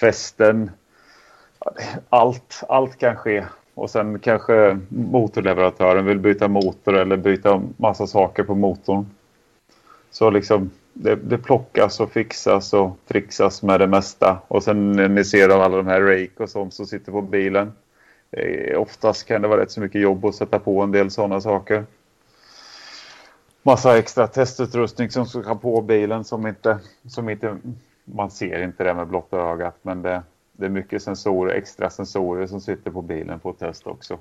fästen. 0.01 0.71
Allt, 2.09 2.63
allt 2.69 2.99
kan 2.99 3.17
ske 3.17 3.45
och 3.75 3.91
sen 3.91 4.19
kanske 4.19 4.79
motorleverantören 4.89 6.05
vill 6.07 6.19
byta 6.19 6.49
motor 6.49 6.97
eller 6.97 7.17
byta 7.17 7.63
massa 7.77 8.07
saker 8.07 8.43
på 8.43 8.55
motorn. 8.55 9.07
Så 10.11 10.31
liksom 10.31 10.71
det, 10.93 11.17
det 11.17 11.39
plockas 11.39 12.01
och 12.01 12.13
fixas 12.13 12.73
och 12.73 12.97
trixas 13.07 13.63
med 13.63 13.81
det 13.81 13.87
mesta. 13.87 14.39
Och 14.49 14.63
sen 14.63 14.93
när 14.93 15.09
ni 15.09 15.25
ser 15.25 15.49
alla 15.49 15.77
de 15.77 15.87
här 15.87 16.01
rake 16.01 16.43
och 16.43 16.51
sånt 16.51 16.75
som 16.75 16.87
sitter 16.87 17.13
på 17.13 17.23
bilen. 17.23 17.73
Eh, 18.31 18.81
oftast 18.81 19.27
kan 19.27 19.43
det 19.43 19.49
vara 19.49 19.61
rätt 19.61 19.71
så 19.71 19.81
mycket 19.81 20.01
jobb 20.01 20.25
att 20.25 20.35
sätta 20.35 20.59
på 20.59 20.83
en 20.83 20.93
del 20.93 21.11
sådana 21.11 21.41
saker. 21.41 21.85
Massa 23.63 23.99
extra 23.99 24.27
testutrustning 24.27 25.11
som 25.11 25.27
ska 25.27 25.55
på 25.55 25.83
bilen 25.83 26.25
som 26.25 26.47
inte, 26.47 26.79
som 27.07 27.29
inte 27.29 27.57
man 28.05 28.31
ser 28.31 28.63
inte 28.63 28.85
det 28.85 28.95
med 28.95 29.09
blotta 29.09 29.37
ögat 29.37 29.77
men 29.83 30.03
det, 30.03 30.23
det 30.53 30.65
är 30.65 30.71
mycket 30.71 31.03
sensorer, 31.03 31.55
extra 31.55 31.91
sensorer 31.91 32.47
som 32.47 32.61
sitter 32.61 32.91
på 32.91 33.03
bilen 33.03 33.41
på 33.41 33.53
test 33.53 33.87
också. 33.87 34.19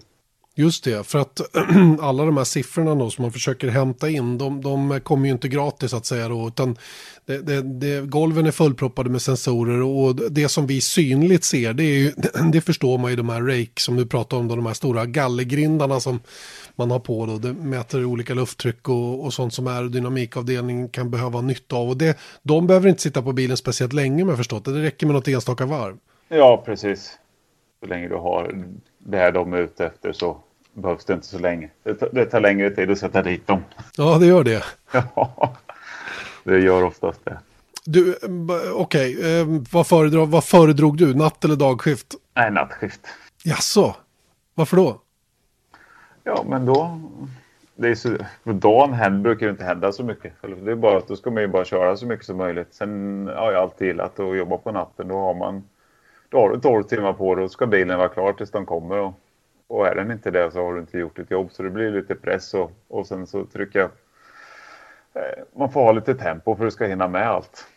Just 0.55 0.83
det, 0.83 1.07
för 1.07 1.19
att 1.19 1.41
alla 1.99 2.25
de 2.25 2.37
här 2.37 2.43
siffrorna 2.43 2.95
då 2.95 3.09
som 3.09 3.21
man 3.21 3.31
försöker 3.31 3.67
hämta 3.67 4.09
in, 4.09 4.37
de, 4.37 4.61
de 4.61 4.99
kommer 4.99 5.25
ju 5.25 5.31
inte 5.31 5.47
gratis 5.47 5.93
att 5.93 6.05
säga 6.05 6.27
då, 6.27 6.47
utan 6.47 6.77
det, 7.25 7.37
det, 7.37 7.61
det, 7.61 8.01
golven 8.01 8.45
är 8.45 8.51
fullproppade 8.51 9.09
med 9.09 9.21
sensorer 9.21 9.81
och 9.81 10.31
det 10.31 10.49
som 10.49 10.67
vi 10.67 10.81
synligt 10.81 11.43
ser, 11.43 11.73
det, 11.73 11.83
är 11.83 11.97
ju, 11.97 12.11
det 12.51 12.61
förstår 12.61 12.97
man 12.97 13.11
ju 13.11 13.17
de 13.17 13.29
här 13.29 13.41
rake 13.41 13.81
som 13.81 13.95
du 13.95 14.05
pratar 14.05 14.37
om, 14.37 14.47
då, 14.47 14.55
de 14.55 14.65
här 14.65 14.73
stora 14.73 15.05
gallergrindarna 15.05 15.99
som 15.99 16.19
man 16.75 16.91
har 16.91 16.99
på 16.99 17.25
då, 17.25 17.37
det 17.37 17.53
mäter 17.53 18.05
olika 18.05 18.33
lufttryck 18.33 18.89
och, 18.89 19.25
och 19.25 19.33
sånt 19.33 19.53
som 19.53 19.67
aerodynamikavdelningen 19.67 20.89
kan 20.89 21.11
behöva 21.11 21.41
nytta 21.41 21.75
av 21.75 21.89
och 21.89 21.97
det, 21.97 22.17
de 22.43 22.67
behöver 22.67 22.89
inte 22.89 23.01
sitta 23.01 23.21
på 23.21 23.33
bilen 23.33 23.57
speciellt 23.57 23.93
länge 23.93 24.25
med 24.25 24.37
förstått, 24.37 24.65
det 24.65 24.81
räcker 24.81 25.07
med 25.07 25.15
något 25.15 25.27
enstaka 25.27 25.65
varv. 25.65 25.97
Ja, 26.29 26.63
precis. 26.65 27.17
Så 27.79 27.85
länge 27.85 28.07
du 28.07 28.15
har 28.15 28.65
det 29.03 29.17
här 29.17 29.31
de 29.31 29.53
är 29.53 29.57
ute 29.57 29.85
efter 29.85 30.11
så 30.11 30.37
behövs 30.73 31.05
det 31.05 31.13
inte 31.13 31.27
så 31.27 31.39
länge. 31.39 31.69
Det 31.83 31.93
tar, 31.93 32.09
det 32.11 32.25
tar 32.25 32.39
längre 32.39 32.69
tid 32.69 32.91
att 32.91 32.97
sätta 32.97 33.21
dit 33.21 33.47
dem. 33.47 33.63
Ja, 33.97 34.17
det 34.17 34.25
gör 34.25 34.43
det. 34.43 34.63
Ja, 35.15 35.55
det 36.43 36.59
gör 36.59 36.83
oftast 36.83 37.25
det. 37.25 37.37
Du, 37.85 38.15
okej, 38.73 39.17
okay. 39.17 39.39
eh, 39.39 39.47
vad, 39.71 39.87
föredrog, 39.87 40.29
vad 40.29 40.43
föredrog 40.43 40.97
du? 40.97 41.13
Natt 41.13 41.45
eller 41.45 41.55
dagskift? 41.55 42.15
Nej, 42.33 42.51
nattskift. 42.51 43.01
Jaså? 43.43 43.95
Varför 44.53 44.77
då? 44.77 45.01
Ja, 46.23 46.45
men 46.47 46.65
då... 46.65 47.01
Det 47.75 47.89
är 47.89 47.95
så, 47.95 48.17
på 48.43 48.51
dagen 48.51 48.93
händer, 48.93 49.21
brukar 49.21 49.45
det 49.45 49.51
inte 49.51 49.63
hända 49.63 49.91
så 49.91 50.03
mycket. 50.03 50.33
Det 50.41 50.71
är 50.71 50.75
bara 50.75 50.97
att 50.97 51.07
då 51.07 51.15
ska 51.15 51.31
man 51.31 51.43
ju 51.43 51.47
bara 51.47 51.65
köra 51.65 51.97
så 51.97 52.05
mycket 52.05 52.25
som 52.25 52.37
möjligt. 52.37 52.67
Sen 52.71 53.27
har 53.35 53.51
jag 53.51 53.61
alltid 53.61 53.87
gillat 53.87 54.19
att 54.19 54.37
jobba 54.37 54.57
på 54.57 54.71
natten. 54.71 55.07
Då 55.07 55.19
har 55.19 55.33
man 55.33 55.63
då 56.31 56.37
har 56.37 56.49
du 56.49 56.59
12 56.59 56.83
timmar 56.83 57.13
på 57.13 57.35
dig 57.35 57.43
och 57.43 57.51
ska 57.51 57.67
bilen 57.67 57.97
vara 57.97 58.09
klar 58.09 58.33
tills 58.33 58.51
de 58.51 58.65
kommer. 58.65 58.97
Och, 58.97 59.13
och 59.67 59.87
är 59.87 59.95
den 59.95 60.11
inte 60.11 60.31
det 60.31 60.51
så 60.51 60.65
har 60.65 60.73
du 60.73 60.79
inte 60.79 60.97
gjort 60.97 61.15
ditt 61.15 61.31
jobb. 61.31 61.51
Så 61.51 61.63
det 61.63 61.69
blir 61.69 61.91
lite 61.91 62.15
press 62.15 62.53
och, 62.53 62.71
och 62.87 63.07
sen 63.07 63.27
så 63.27 63.45
trycker 63.45 63.79
jag... 63.79 63.89
Eh, 65.13 65.43
man 65.55 65.71
får 65.71 65.81
ha 65.81 65.91
lite 65.91 66.15
tempo 66.15 66.55
för 66.55 66.63
att 66.63 66.67
du 66.67 66.71
ska 66.71 66.85
hinna 66.85 67.07
med 67.07 67.29
allt 67.29 67.67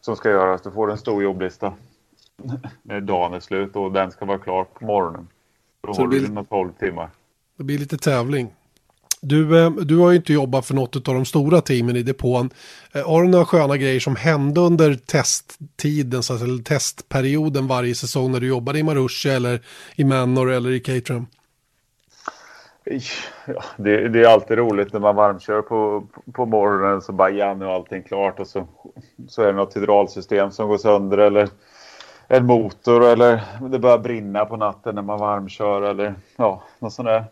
som 0.00 0.16
ska 0.16 0.30
göras. 0.30 0.62
Du 0.62 0.70
får 0.70 0.90
en 0.90 0.98
stor 0.98 1.22
jobblista 1.22 1.74
när 2.82 3.00
dagen 3.00 3.34
är 3.34 3.40
slut 3.40 3.76
och 3.76 3.92
den 3.92 4.10
ska 4.10 4.24
vara 4.24 4.38
klar 4.38 4.64
på 4.64 4.84
morgonen. 4.84 5.28
Då 5.80 5.94
så 5.94 6.02
har 6.02 6.08
du 6.08 6.20
dina 6.20 6.44
12 6.44 6.72
timmar. 6.72 7.10
Det 7.56 7.64
blir 7.64 7.78
lite 7.78 7.98
tävling. 7.98 8.54
Du, 9.22 9.64
eh, 9.64 9.70
du 9.70 9.98
har 9.98 10.10
ju 10.10 10.16
inte 10.16 10.32
jobbat 10.32 10.66
för 10.66 10.74
något 10.74 11.08
av 11.08 11.14
de 11.14 11.24
stora 11.24 11.60
teamen 11.60 11.96
i 11.96 12.02
depån. 12.02 12.50
Eh, 12.92 13.08
har 13.08 13.22
du 13.22 13.28
några 13.28 13.44
sköna 13.44 13.76
grejer 13.76 14.00
som 14.00 14.16
hände 14.16 14.60
under 14.60 14.94
testtiden, 14.94 16.22
så 16.22 16.34
eller 16.34 16.62
testperioden 16.62 17.66
varje 17.66 17.94
säsong 17.94 18.32
när 18.32 18.40
du 18.40 18.48
jobbade 18.48 18.78
i 18.78 18.82
Marusha 18.82 19.30
eller 19.30 19.60
i 19.96 20.04
Manor 20.04 20.50
eller 20.50 20.70
i 20.70 20.80
Caterham? 20.80 21.26
Ja, 23.46 23.62
det, 23.76 24.08
det, 24.08 24.20
är 24.20 24.26
alltid 24.26 24.58
roligt 24.58 24.92
när 24.92 25.00
man 25.00 25.16
varmkör 25.16 25.62
på, 25.62 26.06
på 26.32 26.46
morgonen 26.46 27.02
så 27.02 27.12
bara 27.12 27.30
ja 27.30 27.54
nu 27.54 27.64
är 27.64 27.74
allting 27.74 28.02
klart 28.02 28.40
och 28.40 28.46
så, 28.46 28.68
så 29.28 29.42
är 29.42 29.46
det 29.46 29.52
något 29.52 29.76
hydraulsystem 29.76 30.50
som 30.50 30.68
går 30.68 30.78
sönder 30.78 31.18
eller 31.18 31.48
en 32.28 32.46
motor 32.46 33.04
eller 33.04 33.40
det 33.70 33.78
börjar 33.78 33.98
brinna 33.98 34.44
på 34.44 34.56
natten 34.56 34.94
när 34.94 35.02
man 35.02 35.18
varmkör 35.18 35.82
eller 35.82 36.14
ja, 36.36 36.62
något 36.78 36.92
sånt 36.92 37.06
där 37.06 37.24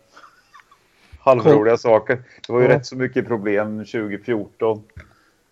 halvroliga 1.29 1.77
saker. 1.77 2.15
Det 2.47 2.53
var 2.53 2.59
ju 2.59 2.67
ja. 2.67 2.75
rätt 2.75 2.85
så 2.85 2.95
mycket 2.95 3.27
problem 3.27 3.77
2014. 3.77 4.81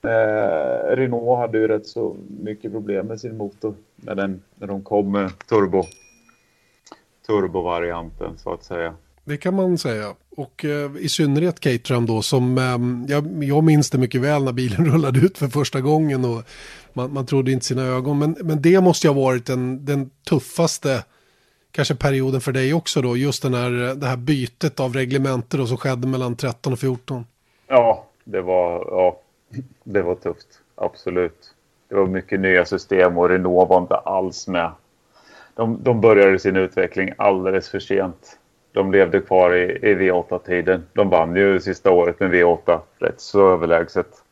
Eh, 0.04 0.96
Renault 0.96 1.40
hade 1.40 1.58
ju 1.58 1.68
rätt 1.68 1.88
så 1.88 2.16
mycket 2.40 2.72
problem 2.72 3.08
med 3.08 3.20
sin 3.20 3.38
motor 3.38 3.76
när, 3.96 4.16
den, 4.16 4.42
när 4.56 4.68
de 4.68 4.82
kom 4.82 5.12
med 5.12 5.32
turbo 5.50 5.84
turbovarianten 7.28 8.38
så 8.38 8.54
att 8.54 8.64
säga. 8.64 8.94
Det 9.24 9.38
kan 9.38 9.54
man 9.54 9.78
säga. 9.78 10.14
Och 10.38 10.66
eh, 10.66 10.92
i 11.00 11.10
synnerhet 11.10 11.60
Caterham 11.60 12.06
då 12.06 12.22
som 12.22 12.58
eh, 12.58 13.12
jag, 13.14 13.44
jag 13.44 13.64
minns 13.64 13.90
det 13.90 13.98
mycket 13.98 14.22
väl 14.22 14.44
när 14.44 14.54
bilen 14.54 14.86
rullade 14.92 15.20
ut 15.20 15.38
för 15.38 15.48
första 15.48 15.82
gången 15.82 16.26
och 16.26 16.44
man, 16.94 17.14
man 17.14 17.26
trodde 17.26 17.52
inte 17.52 17.66
sina 17.66 17.84
ögon. 17.84 18.20
Men, 18.20 18.36
men 18.44 18.62
det 18.62 18.82
måste 18.82 19.08
ju 19.08 19.14
ha 19.14 19.22
varit 19.22 19.46
den, 19.46 19.86
den 19.86 20.10
tuffaste 20.30 21.04
kanske 21.72 21.96
perioden 21.96 22.42
för 22.42 22.52
dig 22.52 22.74
också 22.74 23.02
då, 23.02 23.18
just 23.18 23.44
den 23.44 23.54
här, 23.54 23.96
det 23.96 24.06
här 24.08 24.18
bytet 24.18 24.80
av 24.80 24.94
reglementer 24.94 25.66
som 25.66 25.78
skedde 25.78 26.08
mellan 26.08 26.36
13 26.36 26.74
och 26.74 26.80
14? 26.80 27.26
Ja, 27.68 28.06
det 28.24 28.42
var, 28.42 28.88
ja, 28.92 29.20
det 29.84 30.02
var 30.02 30.16
tufft, 30.16 30.48
absolut. 30.76 31.54
Det 31.90 31.96
var 31.96 32.08
mycket 32.08 32.40
nya 32.40 32.66
system 32.66 33.18
och 33.18 33.30
Renault 33.30 33.70
var 33.70 33.82
inte 33.82 33.96
alls 33.96 34.48
med. 34.48 34.72
De, 35.56 35.84
de 35.84 36.02
började 36.02 36.40
sin 36.40 36.56
utveckling 36.56 37.14
alldeles 37.18 37.70
för 37.70 37.80
sent. 37.80 38.40
De 38.72 38.92
levde 38.92 39.20
kvar 39.20 39.56
i, 39.56 39.64
i 39.64 39.96
V8-tiden. 39.96 40.84
De 40.94 41.10
vann 41.10 41.36
ju 41.36 41.60
sista 41.60 41.92
året 41.92 42.20
med 42.20 42.32
V8 42.32 42.80
rätt 42.98 43.22
så 43.22 43.54
överlägset. 43.54 44.24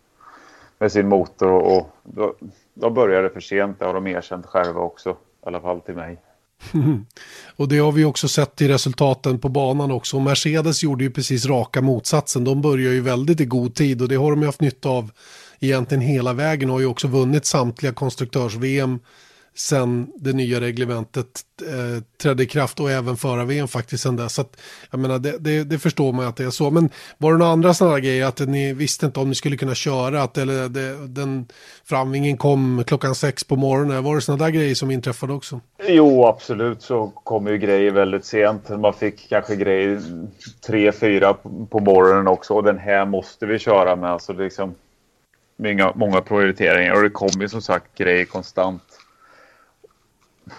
med 0.79 0.91
sin 0.91 1.07
motor 1.07 1.51
och, 1.51 1.89
och 2.17 2.37
de 2.73 2.93
började 2.93 3.29
för 3.29 3.39
sent. 3.39 3.79
Det 3.79 3.85
har 3.85 3.93
de 3.93 4.07
erkänt 4.07 4.45
själva 4.45 4.81
också. 4.81 5.09
I 5.09 5.15
alla 5.43 5.61
fall 5.61 5.81
till 5.81 5.95
mig 5.95 6.17
och 7.55 7.67
det 7.67 7.77
har 7.77 7.91
vi 7.91 8.05
också 8.05 8.27
sett 8.27 8.61
i 8.61 8.67
resultaten 8.67 9.39
på 9.39 9.49
banan 9.49 9.91
också. 9.91 10.19
Mercedes 10.19 10.83
gjorde 10.83 11.03
ju 11.03 11.11
precis 11.11 11.45
raka 11.45 11.81
motsatsen. 11.81 12.43
De 12.43 12.61
börjar 12.61 12.91
ju 12.91 13.01
väldigt 13.01 13.39
i 13.39 13.45
god 13.45 13.75
tid 13.75 14.01
och 14.01 14.07
det 14.07 14.15
har 14.15 14.31
de 14.31 14.39
ju 14.41 14.45
haft 14.45 14.61
nytta 14.61 14.89
av 14.89 15.11
egentligen 15.59 16.01
hela 16.01 16.33
vägen. 16.33 16.69
Och 16.69 16.73
har 16.75 16.81
ju 16.81 16.85
också 16.85 17.07
vunnit 17.07 17.45
samtliga 17.45 17.93
konstruktörs-VM 17.93 18.99
sen 19.57 20.11
det 20.15 20.33
nya 20.33 20.61
reglementet 20.61 21.41
eh, 21.61 22.03
trädde 22.21 22.43
i 22.43 22.45
kraft 22.45 22.79
och 22.79 22.91
även 22.91 23.17
förra 23.17 23.45
VM 23.45 23.67
faktiskt 23.67 24.03
sen 24.03 24.15
dess. 24.15 24.33
Så 24.33 24.41
att, 24.41 24.61
jag 24.91 24.99
menar, 24.99 25.19
det, 25.19 25.37
det, 25.39 25.63
det, 25.63 25.79
förstår 25.79 26.13
man 26.13 26.27
att 26.27 26.35
det 26.35 26.43
är 26.43 26.49
så. 26.49 26.71
Men 26.71 26.89
var 27.17 27.31
det 27.31 27.37
några 27.37 27.51
andra 27.51 27.73
sådana 27.73 27.99
grejer 27.99 28.25
att 28.25 28.39
ni 28.39 28.73
visste 28.73 29.05
inte 29.05 29.19
om 29.19 29.29
ni 29.29 29.35
skulle 29.35 29.57
kunna 29.57 29.75
köra? 29.75 30.23
Att 30.23 30.37
eller, 30.37 30.69
det, 30.69 31.07
den 31.07 31.47
framvingen 31.83 32.37
kom 32.37 32.83
klockan 32.87 33.15
sex 33.15 33.43
på 33.43 33.55
morgonen. 33.55 34.03
Var 34.03 34.15
det 34.15 34.21
sådana 34.21 34.45
där 34.45 34.51
grejer 34.51 34.75
som 34.75 34.91
inträffade 34.91 35.33
också? 35.33 35.59
Jo, 35.87 36.25
absolut 36.25 36.81
så 36.81 37.07
kom 37.07 37.47
ju 37.47 37.57
grejer 37.57 37.91
väldigt 37.91 38.25
sent. 38.25 38.69
Man 38.69 38.93
fick 38.93 39.29
kanske 39.29 39.55
grejer 39.55 40.01
tre, 40.67 40.91
fyra 40.91 41.33
på 41.69 41.79
morgonen 41.79 42.27
också. 42.27 42.53
Och 42.53 42.63
den 42.63 42.77
här 42.77 43.05
måste 43.05 43.45
vi 43.45 43.59
köra 43.59 43.95
med. 43.95 44.09
Alltså 44.09 44.33
liksom, 44.33 44.75
många, 45.57 45.93
många 45.95 46.21
prioriteringar 46.21 46.95
och 46.95 47.03
det 47.03 47.09
kom 47.09 47.41
ju 47.41 47.49
som 47.49 47.61
sagt 47.61 47.97
grejer 47.97 48.25
konstant 48.25 48.81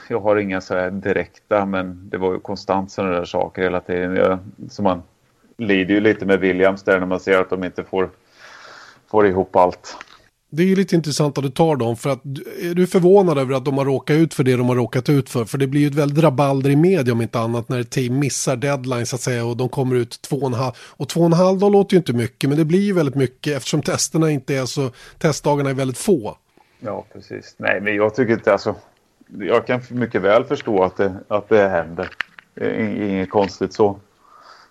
jag 0.09 0.21
har 0.21 0.37
inga 0.37 0.61
så 0.61 0.75
här 0.75 0.91
direkta, 0.91 1.67
men 1.67 2.09
det 2.11 2.19
var 2.19 2.33
ju 2.33 2.41
konstant 2.41 2.91
sådana 2.91 3.15
där 3.15 3.25
saker 3.25 3.63
hela 3.63 3.81
tiden. 3.81 4.17
Jag, 4.17 4.39
så 4.71 4.83
man 4.83 5.03
lider 5.59 5.95
ju 5.95 6.01
lite 6.01 6.27
med 6.27 6.41
Williams 6.41 6.83
där 6.83 7.01
när 7.01 7.07
man 7.07 7.21
ser 7.21 7.41
att 7.41 7.51
de 7.51 7.65
inte 7.65 7.85
får, 7.85 8.11
får 9.11 9.27
ihop 9.27 9.57
allt. 9.57 9.97
Det 10.51 10.63
är 10.63 10.67
ju 10.67 10.77
lite 10.77 10.97
intressant 10.97 11.39
att 11.39 11.45
du 11.45 11.51
tar 11.51 11.77
dem 11.77 11.97
för 11.97 12.11
att 12.11 12.25
är 12.61 12.75
du 12.75 12.87
förvånad 12.87 13.39
över 13.39 13.55
att 13.55 13.65
de 13.65 13.79
har 13.79 13.85
råkat 13.85 14.17
ut 14.17 14.35
för 14.35 14.45
det 14.45 14.57
de 14.57 14.69
har 14.69 14.77
råkat 14.77 15.09
ut 15.09 15.31
för? 15.31 15.45
För 15.45 15.59
det 15.59 15.67
blir 15.67 15.81
ju 15.81 15.87
ett 15.87 15.95
väldigt 15.95 16.25
rabalder 16.25 16.71
i 16.71 16.77
media 16.77 17.13
om 17.13 17.23
inte 17.23 17.39
annat 17.39 17.69
när 17.69 17.81
ett 17.81 17.91
team 17.91 18.19
missar 18.19 18.57
deadline 18.57 19.07
så 19.07 19.17
att 19.17 19.23
säga 19.23 19.45
och 19.45 19.57
de 19.57 19.69
kommer 19.69 19.97
ut 19.97 20.23
två 20.23 20.37
och 20.37 20.47
en 20.47 20.55
halv. 20.55 20.73
Och 20.79 21.09
två 21.09 21.21
och 21.21 21.27
en 21.27 21.33
halv 21.33 21.59
dag 21.59 21.73
låter 21.73 21.95
ju 21.95 21.99
inte 21.99 22.13
mycket 22.13 22.51
men 22.51 22.59
det 22.59 22.65
blir 22.65 22.81
ju 22.81 22.93
väldigt 22.93 23.15
mycket 23.15 23.57
eftersom 23.57 23.83
testerna 23.83 24.31
inte 24.31 24.57
är 24.57 24.67
så, 24.67 24.91
testdagarna 25.19 25.71
är 25.71 25.75
väldigt 25.75 25.99
få. 25.99 26.37
Ja, 26.81 27.07
precis. 27.13 27.55
Nej, 27.59 27.81
men 27.81 27.95
jag 27.95 28.15
tycker 28.15 28.33
inte 28.33 28.53
alltså 28.53 28.75
jag 29.27 29.67
kan 29.67 29.81
mycket 29.91 30.23
väl 30.23 30.45
förstå 30.45 30.83
att 30.83 30.97
det, 30.97 31.15
att 31.29 31.49
det 31.49 31.69
händer. 31.69 32.09
Inget 32.61 33.31
konstigt 33.31 33.73
så. 33.73 33.99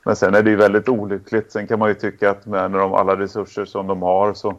Men 0.05 0.15
sen 0.15 0.35
är 0.35 0.43
det 0.43 0.49
ju 0.49 0.55
väldigt 0.55 0.89
olyckligt. 0.89 1.51
Sen 1.51 1.67
kan 1.67 1.79
man 1.79 1.89
ju 1.89 1.95
tycka 1.95 2.29
att 2.29 2.45
med 2.45 2.71
de 2.71 2.93
alla 2.93 3.19
resurser 3.19 3.65
som 3.65 3.87
de 3.87 4.01
har 4.01 4.33
så... 4.33 4.55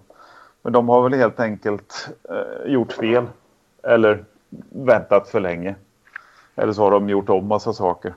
Men 0.62 0.72
de 0.72 0.88
har 0.88 1.08
väl 1.08 1.18
helt 1.18 1.40
enkelt 1.40 2.08
eh, 2.30 2.72
gjort 2.72 2.92
fel. 2.92 3.26
Eller 3.82 4.24
väntat 4.70 5.28
för 5.28 5.40
länge. 5.40 5.74
Eller 6.56 6.72
så 6.72 6.82
har 6.82 6.90
de 6.90 7.08
gjort 7.08 7.28
om 7.28 7.46
massa 7.46 7.72
saker. 7.72 8.14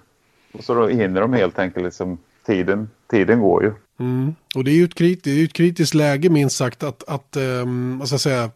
Och 0.54 0.64
så 0.64 0.74
då 0.74 0.88
hinner 0.88 1.22
de 1.22 1.34
helt 1.34 1.60
enkelt 1.60 1.86
liksom... 1.86 2.18
Tiden, 2.46 2.90
tiden 3.08 3.42
går 3.42 3.64
ju. 3.64 3.74
Mm. 4.00 4.36
Och 4.56 4.64
det 4.64 4.72
är 4.72 4.76
ju 4.76 4.84
ett, 4.84 4.96
krit, 4.96 5.28
ett 5.28 5.54
kritiskt 5.54 5.94
läge 5.94 6.30
minst 6.30 6.58
sagt 6.58 6.84
att, 6.84 7.04
att 7.10 7.38
um, 7.38 8.00
vad 8.00 8.08
ska 8.08 8.14
jag 8.14 8.22
säga, 8.22 8.50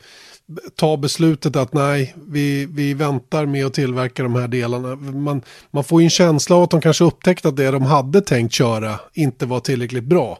ta 0.75 0.97
beslutet 0.97 1.56
att 1.56 1.73
nej, 1.73 2.15
vi, 2.27 2.65
vi 2.65 2.93
väntar 2.93 3.45
med 3.45 3.65
att 3.65 3.73
tillverka 3.73 4.23
de 4.23 4.36
här 4.36 4.47
delarna. 4.47 4.95
Man, 4.95 5.41
man 5.71 5.84
får 5.84 6.01
ju 6.01 6.03
en 6.03 6.10
känsla 6.10 6.56
av 6.56 6.63
att 6.63 6.71
de 6.71 6.82
kanske 6.82 7.03
upptäckte 7.03 7.47
att 7.47 7.56
det 7.56 7.71
de 7.71 7.82
hade 7.82 8.21
tänkt 8.21 8.53
köra 8.53 8.99
inte 9.13 9.45
var 9.45 9.60
tillräckligt 9.60 10.03
bra. 10.03 10.39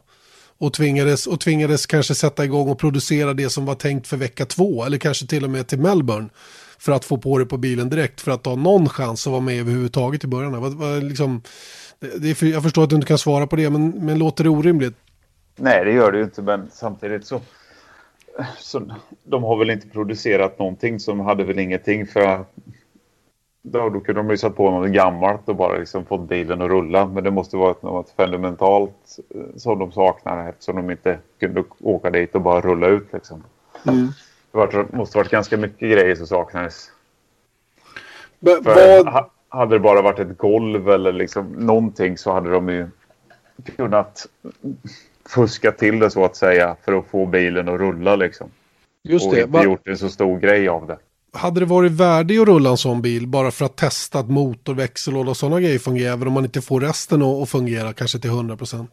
Och 0.58 0.74
tvingades, 0.74 1.28
och 1.28 1.39
tvingades 1.39 1.86
kanske 1.86 2.16
sätta 2.16 2.46
igång 2.46 2.70
och 2.70 2.80
producera 2.80 3.34
det 3.34 3.50
som 3.50 3.66
var 3.66 3.76
tänkt 3.76 4.08
för 4.08 4.18
vecka 4.18 4.46
två. 4.46 4.86
Eller 4.86 4.98
kanske 4.98 5.28
till 5.28 5.44
och 5.44 5.50
med 5.50 5.68
till 5.68 5.80
Melbourne. 5.80 6.30
För 6.80 6.92
att 6.92 7.06
få 7.06 7.18
på 7.18 7.38
det 7.38 7.46
på 7.46 7.58
bilen 7.58 7.89
direkt. 7.89 8.22
För 8.22 8.32
att 8.32 8.46
ha 8.46 8.56
någon 8.56 8.89
chans 8.89 9.28
att 9.28 9.32
vara 9.32 9.42
med 9.42 9.60
överhuvudtaget 9.60 10.24
i 10.24 10.28
början. 10.28 10.62
Vad, 10.62 10.74
vad, 10.74 11.04
liksom, 11.04 11.42
det, 12.00 12.18
det, 12.18 12.42
jag 12.42 12.63
förstår 12.63 12.84
att 12.84 12.89
du 12.89 12.96
inte 12.96 13.08
kan 13.08 13.18
svara 13.18 13.48
på 13.48 13.56
det. 13.56 13.70
Men, 13.70 13.89
men 13.89 14.20
låter 14.20 14.44
det 14.44 14.50
orimligt? 14.50 14.96
Nej, 15.56 15.86
det 15.86 15.92
gör 15.92 16.12
det 16.12 16.18
ju 16.18 16.24
inte. 16.24 16.42
Men 16.42 16.70
samtidigt 16.72 17.28
så 17.28 17.42
så 18.58 18.82
de 19.24 19.43
har 19.43 19.58
väl 19.58 19.69
inte 19.69 19.88
producerat 19.88 20.60
någonting 20.60 21.00
som 21.00 21.19
hade 21.19 21.43
väl 21.43 21.60
ingenting 21.60 22.08
för 22.08 22.46
då, 23.63 23.89
då 23.89 24.00
kunde 24.00 24.22
de 24.22 24.30
ju 24.30 24.38
satt 24.38 24.56
på 24.56 24.72
något 24.72 24.89
gammalt 24.89 25.50
och 25.50 25.56
bara 25.56 25.78
liksom 25.78 26.06
fått 26.06 26.30
bilen 26.30 26.62
att 26.62 26.69
rulla. 26.69 27.06
Men 27.06 27.24
det 27.24 27.32
måste 27.32 27.58
vara 27.58 27.76
något 27.82 28.10
fundamentalt 28.10 29.19
eh, 29.36 29.58
som 29.58 29.80
de 29.80 29.91
saknar 29.91 30.50
eftersom 30.50 30.76
de 30.76 30.91
inte 30.91 31.19
kunde 31.39 31.63
åka 31.80 32.10
dit 32.10 32.36
och 32.36 32.41
bara 32.41 32.62
rulla 32.62 32.88
ut 32.88 33.13
liksom. 33.13 33.43
Mm. 33.88 34.08
Det 34.52 34.93
måste 34.93 35.17
varit 35.17 35.32
ganska 35.32 35.58
mycket 35.58 35.91
grejer 35.91 36.15
som 36.15 36.28
saknades. 36.28 36.91
Men, 38.39 38.63
vad... 38.63 39.26
Hade 39.50 39.76
det 39.76 39.80
bara 39.80 40.02
varit 40.02 40.19
ett 40.19 40.38
golv 40.38 40.89
eller 40.89 41.13
liksom 41.13 41.52
någonting 41.52 42.17
så 42.17 42.32
hade 42.32 42.52
de 42.52 42.69
ju 42.69 42.88
kunnat 43.76 44.28
fuskat 45.30 45.78
till 45.78 46.00
det 46.00 46.10
så 46.10 46.26
att 46.26 46.36
säga 46.36 46.76
för 46.86 46.94
att 46.94 47.06
få 47.08 47.26
bilen 47.26 47.70
att 47.70 47.80
rulla 47.80 48.16
liksom. 48.16 48.50
Just 49.04 49.28
och 49.28 49.34
det. 49.34 49.42
inte 49.42 49.52
Va 49.52 49.64
gjort 49.64 49.88
en 49.88 49.98
så 49.98 50.10
stor 50.10 50.40
grej 50.40 50.70
av 50.70 50.88
det. 50.88 50.98
Hade 51.34 51.60
det 51.60 51.66
varit 51.66 51.92
värde 51.92 52.42
att 52.42 52.48
rulla 52.48 52.70
en 52.70 52.78
sån 52.78 53.02
bil 53.02 53.28
bara 53.28 53.52
för 53.52 53.66
att 53.66 53.76
testa 53.78 54.20
att 54.20 54.30
motor, 54.30 54.74
växellåda 54.74 55.30
och 55.30 55.38
sådana 55.38 55.62
grejer 55.62 55.80
fungerar 55.80 56.14
även 56.14 56.28
om 56.28 56.34
man 56.34 56.44
inte 56.44 56.62
får 56.62 56.82
resten 56.82 57.22
att 57.22 57.50
fungera 57.50 57.94
kanske 57.94 58.20
till 58.20 58.30
100 58.30 58.58
procent? 58.58 58.92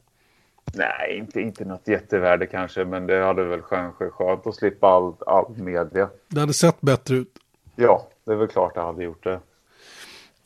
Nej, 0.75 1.19
inte, 1.19 1.41
inte 1.41 1.65
något 1.65 1.89
jättevärde 1.89 2.47
kanske, 2.47 2.85
men 2.85 3.07
det 3.07 3.25
hade 3.25 3.45
väl 3.45 3.61
kanske 3.69 4.11
skönt 4.11 4.47
att 4.47 4.55
slippa 4.55 4.87
all, 4.87 5.15
all 5.27 5.57
media. 5.57 6.09
Det 6.29 6.41
hade 6.41 6.53
sett 6.53 6.81
bättre 6.81 7.17
ut. 7.17 7.33
Ja, 7.77 8.09
det 8.27 8.33
är 8.33 8.37
väl 8.37 8.49
klart 8.49 8.75
det 8.75 8.81
hade 8.81 9.05
gjort 9.05 9.25
det. 9.25 9.41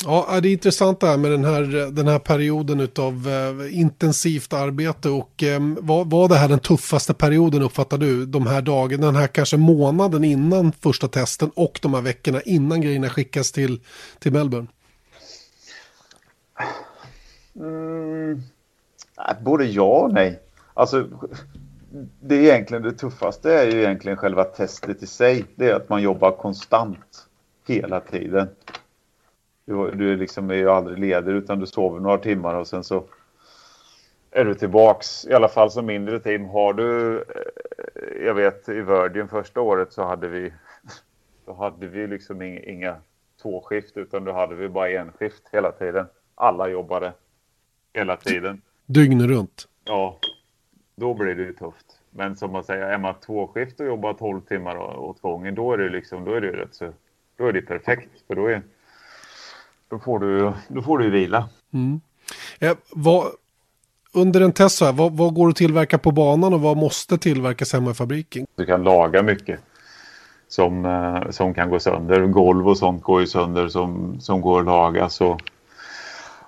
Ja, 0.05 0.41
det 0.43 0.49
är 0.49 0.53
intressant 0.53 1.01
det 1.01 1.07
här 1.07 1.17
med 1.17 1.31
den 1.31 1.45
här, 1.45 1.91
den 1.91 2.09
här 2.09 2.19
perioden 2.19 2.89
av 2.99 3.29
eh, 3.29 3.79
intensivt 3.79 4.53
arbete 4.53 5.09
och 5.09 5.43
ehm, 5.43 5.79
var, 5.81 6.05
var 6.05 6.29
det 6.29 6.35
här 6.35 6.49
den 6.49 6.59
tuffaste 6.59 7.15
perioden 7.15 7.63
uppfattar 7.63 7.99
du? 7.99 8.27
De 8.27 8.47
här 8.47 8.63
dagarna, 8.63 9.07
den 9.07 9.17
här 9.17 9.27
kanske 9.27 9.57
månaden 9.57 10.25
innan 10.25 10.73
första 10.73 11.09
testen 11.09 11.51
och 11.55 11.79
de 11.83 11.95
här 11.95 12.01
veckorna 12.01 12.41
innan 12.43 12.81
grejerna 12.81 13.09
skickas 13.09 13.53
till, 13.53 13.81
till 14.19 14.33
Melbourne? 14.33 14.67
Mm, 17.57 18.43
äh, 19.29 19.43
både 19.45 19.65
ja 19.65 20.01
och 20.01 20.13
nej. 20.13 20.41
Alltså, 20.75 21.09
det 22.21 22.35
är 22.35 22.43
egentligen 22.43 22.83
det 22.83 22.93
tuffaste 22.93 23.55
är 23.55 23.67
ju 23.67 23.83
egentligen 23.83 24.19
själva 24.19 24.45
testet 24.45 25.03
i 25.03 25.07
sig. 25.07 25.45
Det 25.55 25.69
är 25.69 25.75
att 25.75 25.89
man 25.89 26.03
jobbar 26.03 26.31
konstant 26.31 27.27
hela 27.67 28.01
tiden. 28.01 28.49
Du, 29.65 29.91
du 29.91 30.17
liksom 30.17 30.51
är 30.51 30.55
ju 30.55 30.71
aldrig 30.71 30.99
ledig 30.99 31.33
utan 31.33 31.61
du 31.61 31.67
sover 31.67 32.01
några 32.01 32.19
timmar 32.19 32.55
och 32.55 32.67
sen 32.67 32.85
så 32.85 33.05
är 34.31 34.45
du 34.45 34.55
tillbaks. 34.55 35.27
I 35.27 35.33
alla 35.33 35.49
fall 35.49 35.71
som 35.71 35.87
mindre 35.87 36.21
team. 36.21 36.45
Har 36.45 36.73
du, 36.73 37.19
eh, 37.19 38.25
jag 38.25 38.35
vet 38.35 38.69
i 38.69 38.81
Virgin 38.81 39.29
första 39.29 39.61
året 39.61 39.93
så 39.93 40.05
hade 40.05 40.29
vi, 40.29 40.53
då 41.47 41.53
hade 41.53 41.87
vi 41.87 42.07
liksom 42.07 42.43
inga, 42.43 42.97
tvåskift 43.43 43.97
utan 43.97 44.25
då 44.25 44.33
hade 44.33 44.55
vi 44.55 44.69
bara 44.69 44.91
en 44.91 45.13
skift 45.13 45.49
hela 45.53 45.73
tiden. 45.73 46.07
Alla 46.35 46.69
jobbade 46.69 47.13
hela 47.93 48.17
tiden. 48.17 48.63
Dygnet 48.87 49.29
runt? 49.29 49.69
Ja, 49.85 50.19
då 50.97 51.15
blir 51.15 51.35
det 51.35 51.43
ju 51.43 51.53
tufft. 51.53 52.01
Men 52.11 52.37
som 52.37 52.53
man 52.53 52.65
säger, 52.65 52.83
är 52.83 52.99
man 52.99 53.15
tvåskift 53.15 53.81
och 53.81 53.87
jobbar 53.87 54.15
12 54.15 54.41
timmar 54.41 54.77
åt 54.97 55.21
gången, 55.21 55.55
då 55.55 55.73
är 55.73 55.79
det 55.79 55.89
liksom, 55.89 56.25
då 56.25 56.35
är 56.35 56.41
det 56.41 56.53
rätt 56.53 56.75
så, 56.75 56.93
då 57.37 57.47
är 57.47 57.53
det 57.53 57.63
perfekt. 57.63 58.11
För 58.27 58.35
då 58.35 58.47
är, 58.47 58.63
då 59.91 59.99
får 59.99 60.19
du, 60.19 60.53
då 60.69 60.83
får 60.83 60.99
du 60.99 61.11
vila. 61.11 61.49
Mm. 61.73 62.01
Eh, 62.59 62.77
vad, 62.91 63.27
under 64.15 64.41
en 64.41 64.53
test 64.53 64.77
så 64.77 64.85
här, 64.85 64.93
vad, 64.93 65.13
vad, 65.13 65.35
går 65.35 65.49
att 65.49 65.57
tillverka 65.57 65.99
på 65.99 66.11
banan 66.11 66.55
och 66.55 66.61
vad 66.61 66.77
måste 66.77 67.19
tillverkas 67.19 67.73
hemma 67.73 67.91
i 67.91 67.95
fabriken? 67.95 68.47
Du 68.57 68.67
kan 68.67 68.83
laga 68.83 69.23
mycket 69.23 69.61
som, 70.49 70.85
eh, 70.85 71.31
som 71.31 71.55
kan 71.55 71.71
gå 71.71 71.79
sönder. 71.79 72.27
Golv 72.27 72.69
och 72.69 72.79
sånt 72.79 73.03
går 73.03 73.21
ju 73.21 73.27
sönder 73.27 73.69
som, 73.69 74.21
som 74.21 74.41
går 74.41 74.61
att 74.61 74.67
laga. 74.67 75.09
Så, 75.09 75.39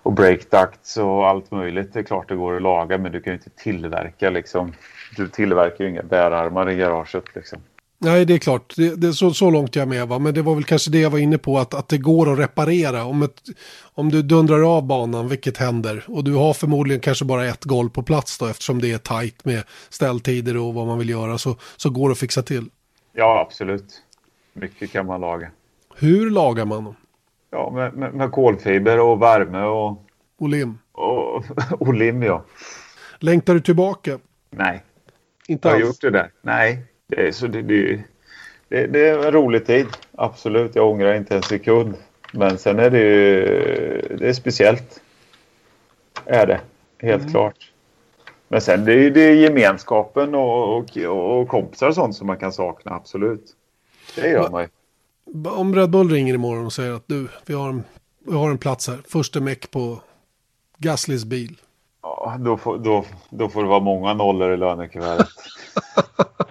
och 0.02 0.12
break 0.12 0.50
ducts 0.50 0.96
och 0.96 1.28
allt 1.28 1.50
möjligt. 1.50 1.92
Det 1.92 1.98
är 1.98 2.02
klart 2.04 2.28
det 2.28 2.36
går 2.36 2.56
att 2.56 2.62
laga 2.62 2.98
men 2.98 3.12
du 3.12 3.20
kan 3.20 3.32
ju 3.32 3.36
inte 3.36 3.50
tillverka 3.50 4.30
liksom. 4.30 4.72
Du 5.16 5.28
tillverkar 5.28 5.84
ju 5.84 5.90
inga 5.90 6.02
bärarmar 6.02 6.70
i 6.70 6.76
garaget 6.76 7.34
liksom. 7.34 7.58
Nej, 7.98 8.24
det 8.24 8.34
är 8.34 8.38
klart. 8.38 8.76
Det, 8.76 8.96
det, 8.96 9.12
så, 9.12 9.30
så 9.34 9.50
långt 9.50 9.76
jag 9.76 9.82
är 9.82 9.86
med. 9.86 10.08
Va? 10.08 10.18
Men 10.18 10.34
det 10.34 10.42
var 10.42 10.54
väl 10.54 10.64
kanske 10.64 10.90
det 10.90 10.98
jag 10.98 11.10
var 11.10 11.18
inne 11.18 11.38
på. 11.38 11.58
Att, 11.58 11.74
att 11.74 11.88
det 11.88 11.98
går 11.98 12.32
att 12.32 12.38
reparera. 12.38 13.04
Om, 13.04 13.22
ett, 13.22 13.42
om 13.94 14.10
du 14.10 14.22
dundrar 14.22 14.76
av 14.76 14.86
banan, 14.86 15.28
vilket 15.28 15.56
händer. 15.56 16.04
Och 16.08 16.24
du 16.24 16.34
har 16.34 16.54
förmodligen 16.54 17.00
kanske 17.00 17.24
bara 17.24 17.46
ett 17.46 17.64
golv 17.64 17.88
på 17.88 18.02
plats 18.02 18.38
då. 18.38 18.46
Eftersom 18.46 18.80
det 18.80 18.92
är 18.92 18.98
tajt 18.98 19.44
med 19.44 19.62
ställtider 19.88 20.56
och 20.56 20.74
vad 20.74 20.86
man 20.86 20.98
vill 20.98 21.08
göra. 21.08 21.38
Så, 21.38 21.56
så 21.76 21.90
går 21.90 22.08
det 22.08 22.12
att 22.12 22.18
fixa 22.18 22.42
till. 22.42 22.70
Ja, 23.12 23.40
absolut. 23.46 24.02
Mycket 24.52 24.92
kan 24.92 25.06
man 25.06 25.20
laga. 25.20 25.50
Hur 25.96 26.30
lagar 26.30 26.64
man 26.64 26.84
dem? 26.84 26.96
Ja, 27.50 27.70
med, 27.74 27.94
med, 27.94 28.14
med 28.14 28.32
kolfiber 28.32 29.00
och 29.00 29.22
värme 29.22 29.62
och... 29.62 30.02
Och 30.38 30.48
lim. 30.48 30.78
Och, 30.92 31.44
och 31.80 31.94
lim, 31.94 32.22
ja. 32.22 32.44
Längtar 33.18 33.54
du 33.54 33.60
tillbaka? 33.60 34.18
Nej. 34.50 34.84
Inte 35.48 35.68
alls? 35.68 35.78
Jag 35.78 35.86
har 35.86 35.88
gjort 35.88 36.00
det 36.00 36.10
där. 36.10 36.30
Nej. 36.42 36.84
Det 37.08 37.26
är, 37.28 37.32
så 37.32 37.46
det, 37.46 37.62
det, 37.62 38.02
det, 38.68 38.86
det 38.86 39.08
är 39.08 39.26
en 39.26 39.32
rolig 39.32 39.66
tid, 39.66 39.86
absolut. 40.14 40.74
Jag 40.74 40.90
ångrar 40.90 41.14
inte 41.14 41.36
en 41.36 41.42
sekund. 41.42 41.94
Men 42.32 42.58
sen 42.58 42.78
är 42.78 42.90
det 42.90 42.98
ju 42.98 44.16
det 44.18 44.28
är 44.28 44.32
speciellt. 44.32 45.00
Är 46.24 46.46
det, 46.46 46.60
helt 46.98 47.22
Mm. 47.22 47.32
klart. 47.32 47.72
Men 48.48 48.60
sen 48.60 48.84
det 48.84 48.92
är 48.92 49.10
det 49.10 49.34
gemenskapen 49.34 50.34
och, 50.34 50.76
och, 50.76 50.96
och 51.40 51.48
kompisar 51.48 51.88
och 51.88 51.94
sånt 51.94 52.16
som 52.16 52.26
man 52.26 52.36
kan 52.36 52.52
sakna, 52.52 52.90
absolut. 52.94 53.44
Det 54.16 54.28
gör 54.28 54.50
man 54.50 54.62
ju. 54.62 54.68
Om 55.50 55.74
Red 55.74 55.90
Bull 55.90 56.10
ringer 56.10 56.34
imorgon 56.34 56.66
och 56.66 56.72
säger 56.72 56.92
att 56.92 57.04
du, 57.06 57.28
vi 57.46 57.54
har 57.54 57.68
en, 57.68 57.82
vi 58.26 58.32
har 58.32 58.50
en 58.50 58.58
plats 58.58 58.88
här. 58.88 58.98
Första 59.08 59.40
meck 59.40 59.70
på 59.70 60.00
Gaslys 60.78 61.24
bil. 61.24 61.56
Ja, 62.02 62.36
då, 62.40 62.56
får, 62.56 62.78
då, 62.78 63.04
då 63.30 63.48
får 63.48 63.62
det 63.62 63.68
vara 63.68 63.80
många 63.80 64.14
nollor 64.14 64.52
i 64.54 64.56
lönekuvertet. 64.56 65.28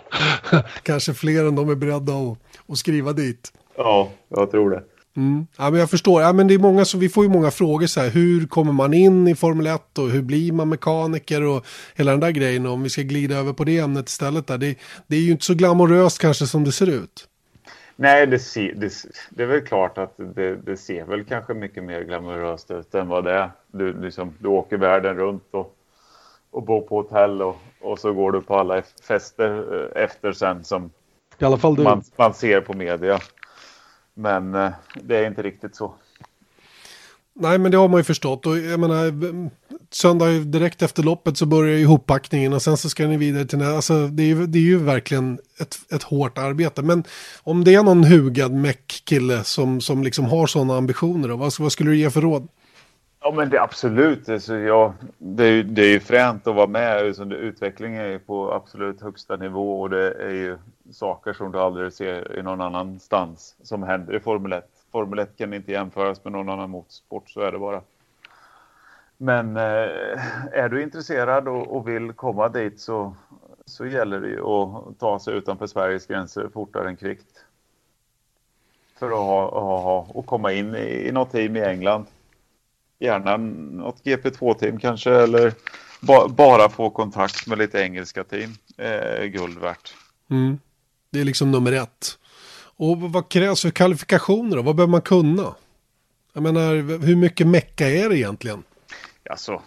Kanske 0.83 1.13
fler 1.13 1.45
än 1.45 1.55
de 1.55 1.69
är 1.69 1.75
beredda 1.75 2.13
att, 2.13 2.37
att 2.67 2.77
skriva 2.77 3.13
dit. 3.13 3.53
ja, 3.77 4.09
jag 4.29 4.51
tror 4.51 4.69
det. 4.69 4.83
Mm. 5.17 5.47
Ja, 5.57 5.69
men 5.69 5.79
jag 5.79 5.89
förstår. 5.89 6.21
Ja, 6.21 6.33
men 6.33 6.47
det 6.47 6.53
är 6.53 6.59
många 6.59 6.85
som, 6.85 6.99
vi 6.99 7.09
får 7.09 7.23
ju 7.23 7.29
många 7.29 7.51
frågor 7.51 7.87
så 7.87 8.01
här. 8.01 8.09
Hur 8.09 8.47
kommer 8.47 8.71
man 8.71 8.93
in 8.93 9.27
i 9.27 9.35
Formel 9.35 9.67
1 9.67 9.97
och 9.97 10.09
hur 10.09 10.21
blir 10.21 10.51
man 10.51 10.69
mekaniker 10.69 11.43
och 11.43 11.65
hela 11.95 12.11
den 12.11 12.19
där 12.19 12.31
grejen. 12.31 12.65
Och 12.65 12.73
om 12.73 12.83
vi 12.83 12.89
ska 12.89 13.01
glida 13.01 13.35
över 13.35 13.53
på 13.53 13.63
det 13.63 13.79
ämnet 13.79 14.09
istället 14.09 14.47
där. 14.47 14.57
Det, 14.57 14.75
det 15.07 15.15
är 15.15 15.19
ju 15.19 15.31
inte 15.31 15.45
så 15.45 15.53
glamoröst 15.53 16.19
kanske 16.19 16.47
som 16.47 16.63
det 16.63 16.71
ser 16.71 16.89
ut. 16.89 17.27
Nej, 17.95 18.27
det, 18.27 18.39
ser, 18.39 18.73
det, 18.75 18.93
det 19.29 19.43
är 19.43 19.47
väl 19.47 19.61
klart 19.61 19.97
att 19.97 20.13
det, 20.17 20.55
det 20.55 20.77
ser 20.77 21.05
väl 21.05 21.23
kanske 21.23 21.53
mycket 21.53 21.83
mer 21.83 22.01
glamoröst 22.03 22.71
ut 22.71 22.95
än 22.95 23.07
vad 23.07 23.23
det 23.23 23.33
är. 23.33 23.51
Du, 23.71 24.01
liksom, 24.01 24.33
du 24.39 24.47
åker 24.47 24.77
världen 24.77 25.15
runt 25.15 25.43
och, 25.51 25.75
och 26.55 26.63
bor 26.63 26.81
på 26.81 26.95
hotell 27.01 27.41
och, 27.41 27.55
och 27.81 27.99
så 27.99 28.13
går 28.13 28.31
du 28.31 28.41
på 28.41 28.55
alla 28.55 28.81
fester 29.07 29.63
eh, 29.95 30.03
efter 30.03 30.33
sen 30.33 30.63
som 30.63 30.89
I 31.39 31.45
alla 31.45 31.57
fall 31.57 31.75
du. 31.75 31.83
man, 31.83 32.03
man 32.17 32.33
ser 32.33 32.61
på 32.61 32.73
media. 32.73 33.19
Men 34.13 34.55
eh, 34.55 34.71
det 35.03 35.17
är 35.17 35.27
inte 35.27 35.41
riktigt 35.43 35.75
så. 35.75 35.93
Nej, 37.33 37.57
men 37.57 37.71
det 37.71 37.77
har 37.77 37.87
man 37.87 37.99
ju 37.99 38.03
förstått. 38.03 38.45
Och 38.45 38.57
jag 38.57 38.79
menar, 38.79 39.13
söndag 39.91 40.25
direkt 40.45 40.81
efter 40.81 41.03
loppet 41.03 41.37
så 41.37 41.45
börjar 41.45 41.73
ju 41.75 41.81
ihoppackningen 41.81 42.53
och 42.53 42.61
sen 42.61 42.77
så 42.77 42.89
ska 42.89 43.07
ni 43.07 43.17
vidare 43.17 43.45
till 43.45 43.57
nä- 43.57 43.75
Alltså 43.75 44.07
det 44.07 44.23
är 44.23 44.27
ju, 44.27 44.47
det 44.47 44.57
är 44.59 44.61
ju 44.63 44.77
verkligen 44.77 45.39
ett, 45.59 45.75
ett 45.91 46.03
hårt 46.03 46.37
arbete. 46.37 46.81
Men 46.81 47.03
om 47.43 47.63
det 47.63 47.75
är 47.75 47.83
någon 47.83 48.03
hugad 48.03 48.51
meck-kille 48.51 49.43
som, 49.43 49.81
som 49.81 50.03
liksom 50.03 50.25
har 50.25 50.47
sådana 50.47 50.77
ambitioner, 50.77 51.27
då, 51.27 51.35
vad, 51.35 51.53
vad 51.59 51.71
skulle 51.71 51.89
du 51.89 51.97
ge 51.97 52.09
för 52.09 52.21
råd? 52.21 52.47
Ja, 53.25 53.31
men 53.31 53.49
det 53.49 53.61
absolut. 53.61 54.29
Alltså, 54.29 54.55
ja, 54.55 54.93
det, 55.17 55.43
är 55.43 55.51
ju, 55.51 55.63
det 55.63 55.81
är 55.81 55.91
ju 55.91 55.99
fränt 55.99 56.47
att 56.47 56.55
vara 56.55 56.67
med. 56.67 56.97
Alltså, 56.97 57.23
utvecklingen 57.23 58.01
är 58.01 58.07
ju 58.07 58.19
på 58.19 58.53
absolut 58.53 59.01
högsta 59.01 59.35
nivå 59.35 59.81
och 59.81 59.89
det 59.89 60.11
är 60.11 60.29
ju 60.29 60.57
saker 60.91 61.33
som 61.33 61.51
du 61.51 61.59
aldrig 61.59 61.93
ser 61.93 62.39
i 62.39 62.43
någon 62.43 62.61
annanstans 62.61 63.55
som 63.63 63.83
händer 63.83 64.15
i 64.15 64.19
Formel 64.19 64.53
1. 64.53 64.69
Formel 64.91 65.19
1 65.19 65.37
kan 65.37 65.53
inte 65.53 65.71
jämföras 65.71 66.23
med 66.23 66.33
någon 66.33 66.49
annan 66.49 66.69
motorsport, 66.69 67.29
så 67.29 67.41
är 67.41 67.51
det 67.51 67.59
bara. 67.59 67.81
Men 69.17 69.57
eh, 69.57 70.51
är 70.51 70.69
du 70.69 70.83
intresserad 70.83 71.47
och, 71.47 71.75
och 71.75 71.87
vill 71.87 72.13
komma 72.13 72.49
dit 72.49 72.79
så, 72.79 73.15
så 73.65 73.85
gäller 73.85 74.19
det 74.19 74.29
ju 74.29 74.41
att 74.41 74.99
ta 74.99 75.19
sig 75.19 75.33
utanför 75.33 75.67
Sveriges 75.67 76.07
gränser 76.07 76.49
fortare 76.53 76.87
än 76.87 76.95
kvickt. 76.95 77.45
För 78.99 79.05
att 79.05 79.11
ha, 79.11 79.59
ha, 79.59 79.81
ha, 79.81 80.07
och 80.09 80.25
komma 80.25 80.51
in 80.51 80.75
i, 80.75 81.07
i 81.07 81.11
något 81.11 81.31
team 81.31 81.55
i 81.55 81.61
England 81.61 82.05
gärna 83.05 83.37
något 83.37 84.01
GP2-team 84.03 84.79
kanske 84.79 85.11
eller 85.11 85.53
ba, 86.01 86.27
bara 86.27 86.69
få 86.69 86.89
kontakt 86.89 87.47
med 87.47 87.57
lite 87.57 87.79
engelska 87.79 88.23
team. 88.23 88.53
Eh, 88.77 89.25
guld 89.25 89.57
värt. 89.59 89.93
Mm. 90.29 90.59
Det 91.11 91.19
är 91.19 91.23
liksom 91.23 91.51
nummer 91.51 91.71
ett. 91.71 92.17
Och 92.77 92.97
vad 93.01 93.29
krävs 93.29 93.61
för 93.61 93.69
kvalifikationer 93.69 94.55
då? 94.55 94.61
Vad 94.61 94.75
behöver 94.75 94.91
man 94.91 95.01
kunna? 95.01 95.55
Jag 96.33 96.43
menar, 96.43 96.99
hur 97.05 97.15
mycket 97.15 97.47
mecka 97.47 97.87
är 97.89 98.09
det 98.09 98.17
egentligen? 98.17 98.63
Alltså, 99.29 99.61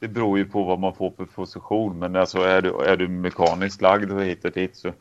det- 0.00 0.08
beror 0.08 0.38
ju 0.38 0.44
på 0.44 0.62
vad 0.64 0.78
man 0.80 0.94
får 0.94 1.10
på 1.10 1.26
position. 1.26 1.98
Men 1.98 2.16
alltså 2.16 2.38
är 2.38 2.62
du, 2.62 2.80
är 2.84 2.96
du 2.96 3.08
mekaniskt 3.08 3.82
lagd 3.82 4.12
och 4.12 4.24
hit 4.24 4.44
och 4.44 4.52
dit 4.52 4.76
så, 4.76 4.92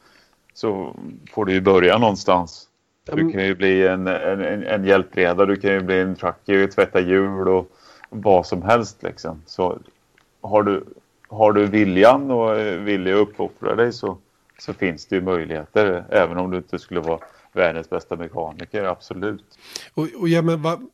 så 0.53 0.95
får 1.31 1.45
du 1.45 1.53
ju 1.53 1.61
börja 1.61 1.97
någonstans. 1.97 2.67
Du 3.05 3.31
kan 3.31 3.45
ju 3.45 3.55
bli 3.55 3.87
en, 3.87 4.07
en, 4.07 4.41
en, 4.41 4.63
en 4.63 4.85
hjälpreda, 4.85 5.45
du 5.45 5.55
kan 5.55 5.71
ju 5.71 5.81
bli 5.81 5.99
en 5.99 6.15
trucker, 6.15 6.67
tvätta 6.67 6.99
hjul 6.99 7.47
och 7.47 7.71
vad 8.09 8.45
som 8.45 8.61
helst 8.61 9.03
liksom. 9.03 9.41
Så 9.45 9.79
har 10.41 10.63
du, 10.63 10.83
har 11.27 11.51
du 11.51 11.65
viljan 11.65 12.31
och 12.31 12.59
är 12.59 12.77
villig 12.77 13.11
att 13.11 13.17
uppoffra 13.17 13.75
dig 13.75 13.93
så, 13.93 14.17
så 14.59 14.73
finns 14.73 15.05
det 15.05 15.15
ju 15.15 15.21
möjligheter. 15.21 16.05
Även 16.09 16.37
om 16.37 16.51
du 16.51 16.57
inte 16.57 16.79
skulle 16.79 16.99
vara 16.99 17.19
världens 17.53 17.89
bästa 17.89 18.15
mekaniker, 18.15 18.83
absolut. 18.83 19.43
Och, 19.93 20.07
och 20.17 20.29
ja, 20.29 20.41
men 20.41 20.61
vad, 20.61 20.89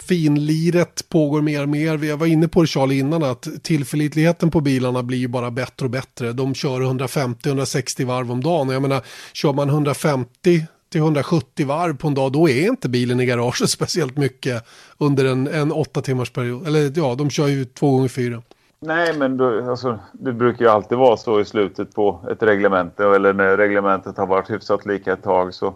finliret 0.02 1.08
pågår 1.08 1.42
mer 1.42 1.62
och 1.62 1.68
mer. 1.68 2.04
Jag 2.04 2.16
var 2.16 2.26
inne 2.26 2.48
på 2.48 2.60
det 2.60 2.66
Charlie 2.66 2.98
innan 2.98 3.24
att 3.24 3.48
tillförlitligheten 3.62 4.50
på 4.50 4.60
bilarna 4.60 5.02
blir 5.02 5.18
ju 5.18 5.28
bara 5.28 5.50
bättre 5.50 5.84
och 5.84 5.90
bättre. 5.90 6.32
De 6.32 6.54
kör 6.54 6.80
150-160 6.80 8.04
varv 8.04 8.32
om 8.32 8.42
dagen 8.42 8.68
och 8.68 8.74
jag 8.74 8.82
menar 8.82 9.02
kör 9.32 9.52
man 9.52 9.68
150 9.68 10.66
till 10.90 11.00
170 11.00 11.66
varv 11.66 11.96
på 11.96 12.08
en 12.08 12.14
dag 12.14 12.32
då 12.32 12.48
är 12.48 12.68
inte 12.68 12.88
bilen 12.88 13.20
i 13.20 13.26
garaget 13.26 13.70
speciellt 13.70 14.16
mycket 14.16 14.64
under 14.98 15.24
en, 15.24 15.46
en 15.46 15.72
åtta 15.72 16.00
timmars 16.00 16.30
period. 16.30 16.66
Eller 16.66 16.92
ja, 16.94 17.14
de 17.14 17.30
kör 17.30 17.46
ju 17.46 17.64
två 17.64 17.90
gånger 17.90 18.08
fyra. 18.08 18.42
Nej, 18.80 19.18
men 19.18 19.36
då, 19.36 19.70
alltså, 19.70 19.98
det 20.12 20.32
brukar 20.32 20.64
ju 20.64 20.70
alltid 20.70 20.98
vara 20.98 21.16
så 21.16 21.40
i 21.40 21.44
slutet 21.44 21.94
på 21.94 22.20
ett 22.30 22.42
reglemente 22.42 23.04
eller 23.04 23.32
när 23.32 23.56
reglementet 23.56 24.16
har 24.16 24.26
varit 24.26 24.50
hyfsat 24.50 24.86
lika 24.86 25.12
ett 25.12 25.22
tag 25.22 25.54
så 25.54 25.74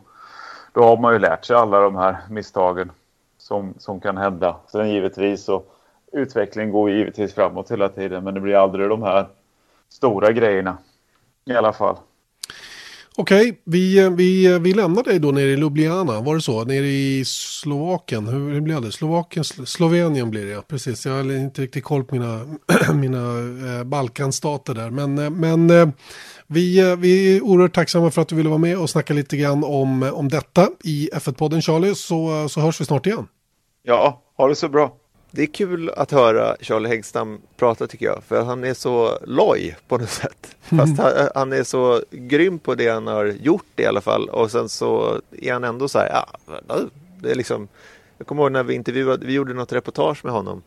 då 0.73 0.83
har 0.83 0.97
man 0.97 1.12
ju 1.12 1.18
lärt 1.18 1.45
sig 1.45 1.57
alla 1.57 1.81
de 1.81 1.97
här 1.97 2.16
misstagen 2.31 2.91
som, 3.43 3.74
som 3.78 4.01
kan 4.01 4.16
hända. 4.16 4.57
Sen 4.72 4.90
givetvis 4.90 5.45
så 5.45 5.62
utvecklingen 6.12 6.72
går 6.72 6.90
givetvis 6.90 7.34
framåt 7.34 7.70
hela 7.70 7.88
tiden 7.88 8.24
men 8.24 8.34
det 8.34 8.40
blir 8.40 8.55
aldrig 8.55 8.88
de 8.88 9.03
här 9.03 9.26
stora 9.88 10.32
grejerna 10.32 10.78
i 11.45 11.55
alla 11.55 11.72
fall. 11.72 11.97
Okej, 13.16 13.61
vi, 13.64 14.09
vi, 14.09 14.59
vi 14.59 14.74
lämnar 14.74 15.03
dig 15.03 15.18
då 15.18 15.30
nere 15.30 15.45
i 15.45 15.57
Ljubljana, 15.57 16.20
var 16.20 16.34
det 16.34 16.40
så? 16.40 16.64
Nere 16.64 16.86
i 16.86 17.24
Slovakien, 17.26 18.26
hur, 18.28 18.53
hur 18.53 18.61
blev 18.61 18.82
det? 18.82 18.93
Slovakien, 18.93 19.45
Slovenien 19.45 20.30
blir 20.30 20.45
det, 20.45 20.51
ja. 20.51 20.62
Precis. 20.68 21.07
Jag 21.07 21.12
har 21.12 21.36
inte 21.36 21.62
riktigt 21.62 21.84
koll 21.84 22.05
på 22.05 22.14
mina, 22.14 22.40
mina 22.95 23.38
eh, 23.78 23.84
Balkanstater 23.84 24.74
där. 24.74 24.90
Men, 24.90 25.18
eh, 25.18 25.30
men 25.30 25.70
eh, 25.70 25.88
vi, 26.53 26.91
eh, 26.91 26.97
vi 26.97 27.37
är 27.37 27.41
oerhört 27.41 27.75
tacksamma 27.75 28.11
för 28.11 28.23
att 28.23 28.29
du 28.29 28.35
ville 28.35 28.49
vara 28.49 28.59
med 28.59 28.79
och 28.79 28.91
snacka 28.91 29.15
lite 29.15 29.37
grann 29.37 29.65
om, 29.65 30.03
om 30.03 30.29
detta 30.29 30.69
i 30.85 31.11
F1-podden 31.13 31.61
Charlie, 31.61 31.95
så, 31.95 32.49
så 32.49 32.61
hörs 32.61 32.81
vi 32.81 32.85
snart 32.85 33.07
igen. 33.07 33.27
Ja, 33.83 34.23
ha 34.37 34.49
det 34.49 34.55
så 34.55 34.69
bra. 34.69 34.97
Det 35.31 35.43
är 35.43 35.47
kul 35.47 35.91
att 35.91 36.11
höra 36.11 36.57
Charlie 36.61 36.89
Häggstam 36.89 37.41
prata 37.57 37.87
tycker 37.87 38.07
jag, 38.07 38.23
för 38.29 38.43
han 38.43 38.65
är 38.65 38.75
så 38.75 39.19
loj 39.27 39.77
på 39.89 39.99
något 39.99 40.11
sätt. 40.11 40.57
Fast 40.61 40.99
han, 40.99 41.13
han 41.35 41.53
är 41.53 41.63
så 41.63 42.03
grym 42.11 42.59
på 42.59 42.75
det 42.75 42.89
han 42.89 43.07
har 43.07 43.25
gjort 43.25 43.81
i 43.81 43.87
alla 43.87 44.01
fall 44.01 44.29
och 44.29 44.51
sen 44.51 44.69
så 44.69 45.21
är 45.31 45.53
han 45.53 45.65
ändå 45.65 45.89
så 45.89 45.99
här, 45.99 46.09
ja, 46.09 46.79
det 47.21 47.31
är 47.31 47.35
liksom 47.35 47.69
Jag 48.19 48.27
kommer 48.27 48.43
ihåg 48.43 48.53
när 48.53 48.63
vi 48.63 48.75
intervjuade, 48.75 49.27
vi 49.27 49.33
gjorde 49.33 49.55
något 49.55 49.73
reportage 49.73 50.25
med 50.25 50.33
honom 50.33 50.63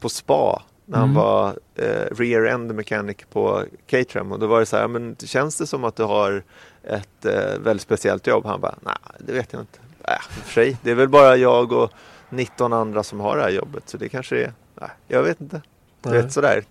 på 0.00 0.08
spa 0.08 0.62
när 0.86 0.98
han 0.98 1.08
Mm. 1.10 1.22
var 1.22 1.58
eh, 1.74 2.16
rear 2.16 2.44
end 2.44 2.74
mechanic 2.74 3.16
på 3.32 3.64
Caterham 3.86 4.32
och 4.32 4.38
då 4.38 4.46
var 4.46 4.60
det 4.60 4.66
så 4.66 4.76
här, 4.76 4.88
men 4.88 5.16
känns 5.24 5.58
det 5.58 5.66
som 5.66 5.84
att 5.84 5.96
du 5.96 6.02
har 6.02 6.42
ett 6.82 7.24
eh, 7.24 7.58
väldigt 7.60 7.82
speciellt 7.82 8.26
jobb? 8.26 8.46
Han 8.46 8.60
bara, 8.60 8.74
nej 8.82 8.94
det 9.18 9.32
vet 9.32 9.52
jag 9.52 9.62
inte. 9.62 9.78
Äh, 10.04 10.20
för 10.42 10.52
sig, 10.52 10.76
det 10.82 10.90
är 10.90 10.94
väl 10.94 11.08
bara 11.08 11.36
jag 11.36 11.72
och 11.72 11.90
19 12.30 12.72
andra 12.72 13.02
som 13.02 13.20
har 13.20 13.36
det 13.36 13.42
här 13.42 13.50
jobbet 13.50 13.88
så 13.88 13.96
det 13.96 14.08
kanske 14.08 14.36
är, 14.36 14.52
nej, 14.80 14.90
jag 15.08 15.22
vet 15.22 15.40
inte. 15.40 15.62
Du 16.02 16.10
vet 16.10 16.32
sådär. 16.32 16.64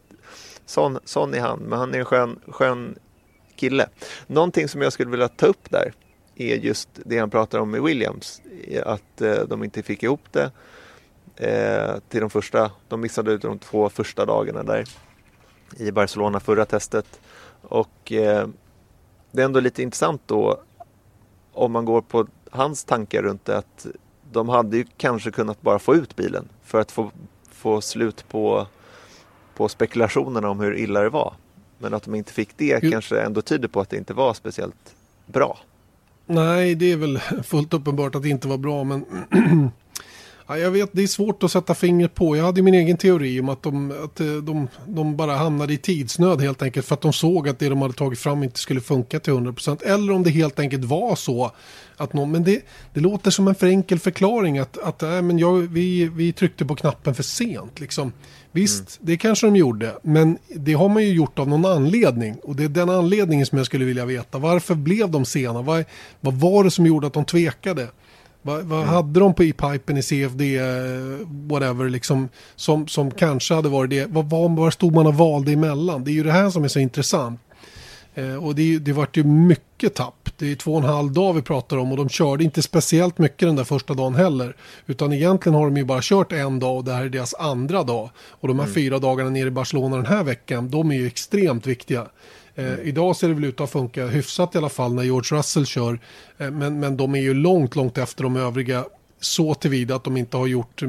Sån, 0.65 0.99
sån 1.05 1.33
är 1.33 1.39
han, 1.39 1.59
men 1.59 1.79
han 1.79 1.93
är 1.95 1.99
en 1.99 2.05
skön, 2.05 2.39
skön 2.47 2.95
kille. 3.55 3.87
Någonting 4.27 4.67
som 4.67 4.81
jag 4.81 4.93
skulle 4.93 5.11
vilja 5.11 5.27
ta 5.27 5.45
upp 5.45 5.69
där 5.69 5.93
är 6.35 6.55
just 6.55 6.89
det 6.93 7.17
han 7.17 7.29
pratar 7.29 7.59
om 7.59 7.71
med 7.71 7.81
Williams. 7.81 8.41
Att 8.85 9.21
eh, 9.21 9.33
de 9.47 9.63
inte 9.63 9.83
fick 9.83 10.03
ihop 10.03 10.21
det 10.31 10.51
eh, 11.35 11.95
till 12.09 12.21
de 12.21 12.29
första. 12.29 12.71
De 12.87 13.01
missade 13.01 13.31
ut 13.31 13.41
de 13.41 13.59
två 13.59 13.89
första 13.89 14.25
dagarna 14.25 14.63
där 14.63 14.83
i 15.77 15.91
Barcelona 15.91 16.39
förra 16.39 16.65
testet. 16.65 17.19
Och 17.61 18.11
eh, 18.11 18.47
det 19.31 19.41
är 19.41 19.45
ändå 19.45 19.59
lite 19.59 19.83
intressant 19.83 20.21
då 20.25 20.59
om 21.53 21.71
man 21.71 21.85
går 21.85 22.01
på 22.01 22.27
hans 22.51 22.83
tankar 22.83 23.21
runt 23.21 23.45
det 23.45 23.57
att 23.57 23.85
de 24.31 24.49
hade 24.49 24.77
ju 24.77 24.85
kanske 24.97 25.31
kunnat 25.31 25.61
bara 25.61 25.79
få 25.79 25.95
ut 25.95 26.15
bilen 26.15 26.49
för 26.63 26.79
att 26.79 26.91
få, 26.91 27.11
få 27.51 27.81
slut 27.81 28.25
på, 28.29 28.67
på 29.55 29.69
spekulationerna 29.69 30.49
om 30.49 30.59
hur 30.59 30.77
illa 30.77 31.01
det 31.01 31.09
var. 31.09 31.33
Men 31.77 31.93
att 31.93 32.03
de 32.03 32.15
inte 32.15 32.33
fick 32.33 32.57
det 32.57 32.79
Jo. 32.83 32.91
kanske 32.91 33.21
ändå 33.21 33.41
tyder 33.41 33.67
på 33.67 33.81
att 33.81 33.89
det 33.89 33.97
inte 33.97 34.13
var 34.13 34.33
speciellt 34.33 34.95
bra. 35.25 35.57
Nej, 36.25 36.75
det 36.75 36.91
är 36.91 36.97
väl 36.97 37.19
fullt 37.43 37.73
uppenbart 37.73 38.15
att 38.15 38.23
det 38.23 38.29
inte 38.29 38.47
var 38.47 38.57
bra, 38.57 38.83
men 38.83 39.05
ja, 40.47 40.57
jag 40.57 40.71
vet, 40.71 40.89
det 40.91 41.03
är 41.03 41.07
svårt 41.07 41.43
att 41.43 41.51
sätta 41.51 41.75
fingret 41.75 42.15
på. 42.15 42.37
Jag 42.37 42.43
hade 42.43 42.61
min 42.61 42.73
egen 42.73 42.97
teori 42.97 43.39
om 43.39 43.49
att 43.49 43.63
de, 43.63 43.91
att 44.03 44.19
eh, 44.19 44.27
de, 44.27 44.67
de 44.87 45.15
bara 45.15 45.35
hamnade 45.35 45.73
i 45.73 45.77
tidsnöd 45.77 46.41
helt 46.41 46.61
enkelt 46.61 46.85
för 46.85 46.93
att 46.93 47.01
de 47.01 47.13
såg 47.13 47.49
att 47.49 47.59
det 47.59 47.69
de 47.69 47.81
hade 47.81 47.93
tagit 47.93 48.19
fram 48.19 48.43
inte 48.43 48.59
skulle 48.59 48.81
funka 48.81 49.19
till 49.19 49.33
100%. 49.33 49.83
Eller 49.85 50.13
om 50.13 50.23
det 50.23 50.29
helt 50.29 50.59
enkelt 50.59 50.83
var 50.83 51.15
så 51.15 51.51
att 51.97 52.13
någon, 52.13 52.31
men 52.31 52.43
det, 52.43 52.61
det 52.93 52.99
låter 52.99 53.31
som 53.31 53.47
en 53.47 53.55
för 53.55 53.67
enkel 53.67 53.99
förklaring 53.99 54.59
att, 54.59 54.77
att 54.77 55.01
nej, 55.01 55.21
men 55.21 55.39
jag, 55.39 55.53
vi, 55.53 56.05
vi 56.05 56.33
tryckte 56.33 56.65
på 56.65 56.75
knappen 56.75 57.15
för 57.15 57.23
sent. 57.23 57.79
Liksom. 57.79 58.11
Visst, 58.51 58.97
det 59.01 59.17
kanske 59.17 59.47
de 59.47 59.55
gjorde, 59.55 59.93
men 60.01 60.37
det 60.55 60.73
har 60.73 60.89
man 60.89 61.03
ju 61.03 61.13
gjort 61.13 61.39
av 61.39 61.47
någon 61.47 61.65
anledning. 61.65 62.35
Och 62.43 62.55
det 62.55 62.63
är 62.63 62.69
den 62.69 62.89
anledningen 62.89 63.45
som 63.45 63.57
jag 63.57 63.65
skulle 63.65 63.85
vilja 63.85 64.05
veta. 64.05 64.37
Varför 64.37 64.75
blev 64.75 65.09
de 65.09 65.25
sena? 65.25 65.61
Vad, 65.61 65.85
vad 66.21 66.33
var 66.33 66.63
det 66.63 66.71
som 66.71 66.85
gjorde 66.85 67.07
att 67.07 67.13
de 67.13 67.25
tvekade? 67.25 67.87
Vad, 68.45 68.63
vad 68.63 68.85
hade 68.85 69.19
de 69.19 69.33
på 69.33 69.43
i 69.43 69.53
pipen 69.53 69.97
i 69.97 70.01
CFD, 70.01 70.59
whatever, 71.25 71.89
liksom, 71.89 72.29
som, 72.55 72.87
som 72.87 73.11
kanske 73.11 73.53
hade 73.53 73.69
varit 73.69 73.89
det? 73.89 74.05
Vad, 74.09 74.29
vad, 74.29 74.51
vad 74.51 74.73
stod 74.73 74.93
man 74.93 75.07
och 75.07 75.15
valde 75.15 75.51
emellan? 75.51 76.03
Det 76.03 76.11
är 76.11 76.13
ju 76.13 76.23
det 76.23 76.31
här 76.31 76.49
som 76.49 76.63
är 76.63 76.67
så 76.67 76.79
intressant. 76.79 77.39
Eh, 78.15 78.45
och 78.45 78.55
det, 78.55 78.79
det 78.79 78.93
vart 78.93 79.17
ju 79.17 79.23
mycket 79.23 79.95
tapp. 79.95 80.29
Det 80.37 80.51
är 80.51 80.55
två 80.55 80.71
och 80.71 80.83
en 80.83 80.89
halv 80.89 81.11
dag 81.11 81.33
vi 81.33 81.41
pratar 81.41 81.77
om 81.77 81.91
och 81.91 81.97
de 81.97 82.09
körde 82.09 82.43
inte 82.43 82.61
speciellt 82.61 83.17
mycket 83.17 83.47
den 83.47 83.55
där 83.55 83.63
första 83.63 83.93
dagen 83.93 84.15
heller. 84.15 84.55
Utan 84.85 85.13
egentligen 85.13 85.55
har 85.55 85.65
de 85.65 85.77
ju 85.77 85.83
bara 85.83 85.99
kört 86.01 86.31
en 86.31 86.59
dag 86.59 86.77
och 86.77 86.83
det 86.83 86.93
här 86.93 87.05
är 87.05 87.09
deras 87.09 87.33
andra 87.33 87.83
dag. 87.83 88.09
Och 88.17 88.47
de 88.47 88.59
här 88.59 88.67
fyra 88.67 88.99
dagarna 88.99 89.29
nere 89.29 89.47
i 89.47 89.51
Barcelona 89.51 89.95
den 89.95 90.05
här 90.05 90.23
veckan, 90.23 90.69
de 90.69 90.91
är 90.91 90.95
ju 90.95 91.07
extremt 91.07 91.67
viktiga. 91.67 92.07
Eh, 92.55 92.79
idag 92.83 93.15
ser 93.15 93.27
det 93.27 93.33
väl 93.33 93.43
ut 93.43 93.61
att 93.61 93.71
funka 93.71 94.07
hyfsat 94.07 94.55
i 94.55 94.57
alla 94.57 94.69
fall 94.69 94.93
när 94.93 95.03
George 95.03 95.37
Russell 95.37 95.65
kör. 95.65 95.99
Eh, 96.37 96.51
men, 96.51 96.79
men 96.79 96.97
de 96.97 97.15
är 97.15 97.21
ju 97.21 97.33
långt, 97.33 97.75
långt 97.75 97.97
efter 97.97 98.23
de 98.23 98.35
övriga 98.35 98.85
så 99.19 99.53
tillvida 99.53 99.95
att 99.95 100.03
de 100.03 100.17
inte 100.17 100.37
har 100.37 100.47
gjort 100.47 100.83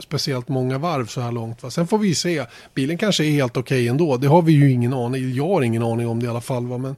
speciellt 0.00 0.48
många 0.48 0.78
varv 0.78 1.06
så 1.06 1.20
här 1.20 1.32
långt. 1.32 1.62
Va? 1.62 1.70
Sen 1.70 1.86
får 1.86 1.98
vi 1.98 2.14
se. 2.14 2.44
Bilen 2.74 2.98
kanske 2.98 3.24
är 3.24 3.30
helt 3.30 3.56
okej 3.56 3.88
ändå. 3.88 4.16
Det 4.16 4.26
har 4.26 4.42
vi 4.42 4.52
ju 4.52 4.70
ingen 4.70 4.92
aning. 4.92 5.34
Jag 5.34 5.48
har 5.48 5.62
ingen 5.62 5.82
aning 5.82 6.08
om 6.08 6.20
det 6.20 6.26
i 6.26 6.28
alla 6.28 6.40
fall. 6.40 6.66
Va? 6.66 6.78
Men, 6.78 6.96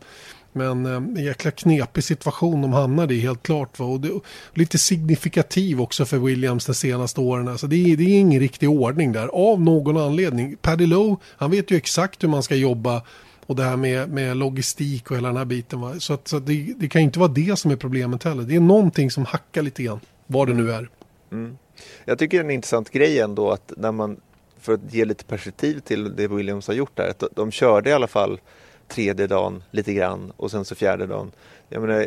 men 0.53 0.87
eh, 0.87 0.93
en 0.93 1.25
jäkla 1.25 1.51
knepig 1.51 2.05
situation 2.05 2.62
de 2.62 2.73
hamnade 2.73 3.14
i 3.14 3.21
helt 3.21 3.43
klart. 3.43 3.79
Va? 3.79 3.87
Och 3.87 4.01
det, 4.01 4.21
lite 4.55 4.79
signifikativ 4.79 5.81
också 5.81 6.05
för 6.05 6.18
Williams 6.18 6.66
de 6.66 6.75
senaste 6.75 7.21
åren. 7.21 7.49
Alltså 7.49 7.66
det, 7.66 7.97
det 7.97 8.05
är 8.05 8.21
ingen 8.21 8.41
riktig 8.41 8.71
ordning 8.71 9.12
där 9.12 9.29
av 9.29 9.61
någon 9.61 9.97
anledning. 9.97 10.57
Paddy 10.57 10.87
Lowe, 10.87 11.16
han 11.37 11.51
vet 11.51 11.71
ju 11.71 11.77
exakt 11.77 12.23
hur 12.25 12.29
man 12.29 12.43
ska 12.43 12.55
jobba 12.55 13.03
och 13.51 13.57
det 13.57 13.62
här 13.62 13.76
med, 13.76 14.11
med 14.11 14.36
logistik 14.36 15.11
och 15.11 15.16
hela 15.16 15.28
den 15.28 15.36
här 15.36 15.44
biten. 15.44 15.80
Va? 15.80 15.94
Så, 16.01 16.12
att, 16.12 16.28
så 16.28 16.36
att 16.36 16.46
det, 16.46 16.74
det 16.76 16.88
kan 16.88 17.01
ju 17.01 17.05
inte 17.05 17.18
vara 17.18 17.28
det 17.28 17.59
som 17.59 17.70
är 17.70 17.76
problemet 17.76 18.24
heller. 18.24 18.42
Det 18.42 18.57
är 18.57 18.61
någonting 18.61 19.11
som 19.11 19.24
hackar 19.24 19.62
lite 19.62 19.82
grann. 19.82 20.01
Vad 20.26 20.48
det 20.48 20.55
nu 20.55 20.72
är. 20.72 20.88
Mm. 21.32 21.59
Jag 22.05 22.18
tycker 22.18 22.38
det 22.38 22.42
är 22.42 22.44
en 22.44 22.51
intressant 22.51 22.90
grej 22.90 23.20
ändå 23.20 23.51
att 23.51 23.72
när 23.76 23.92
man, 23.92 24.20
för 24.61 24.72
att 24.72 24.94
ge 24.94 25.05
lite 25.05 25.24
perspektiv 25.24 25.80
till 25.80 26.16
det 26.16 26.28
Williams 26.28 26.66
har 26.66 26.74
gjort 26.74 26.96
där, 26.96 27.11
att 27.11 27.24
de 27.36 27.51
körde 27.51 27.90
i 27.90 27.92
alla 27.92 28.07
fall 28.07 28.40
tredje 28.88 29.26
dagen 29.26 29.62
lite 29.70 29.92
grann 29.92 30.32
och 30.36 30.51
sen 30.51 30.64
så 30.64 30.74
fjärde 30.74 31.07
dagen. 31.07 31.32
Jag 31.68 31.82
menar, 31.82 32.07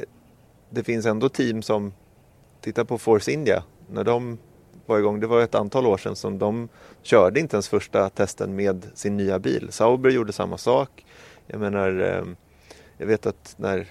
det 0.69 0.83
finns 0.83 1.05
ändå 1.05 1.29
team 1.29 1.61
som, 1.61 1.93
titta 2.61 2.85
på 2.85 2.97
Force 2.97 3.31
India, 3.31 3.63
när 3.91 4.03
de 4.03 4.37
var 4.85 4.99
igång, 4.99 5.19
det 5.19 5.27
var 5.27 5.41
ett 5.41 5.55
antal 5.55 5.85
år 5.85 5.97
sedan 5.97 6.15
som 6.15 6.39
de 6.39 6.69
körde 7.01 7.39
inte 7.39 7.55
ens 7.55 7.69
första 7.69 8.09
testen 8.09 8.55
med 8.55 8.85
sin 8.93 9.17
nya 9.17 9.39
bil. 9.39 9.67
Sauber 9.71 10.09
gjorde 10.09 10.33
samma 10.33 10.57
sak. 10.57 11.05
Jag 11.47 11.59
menar, 11.59 12.01
eh, 12.01 12.23
jag 12.97 13.07
vet 13.07 13.25
att 13.25 13.55
när 13.57 13.87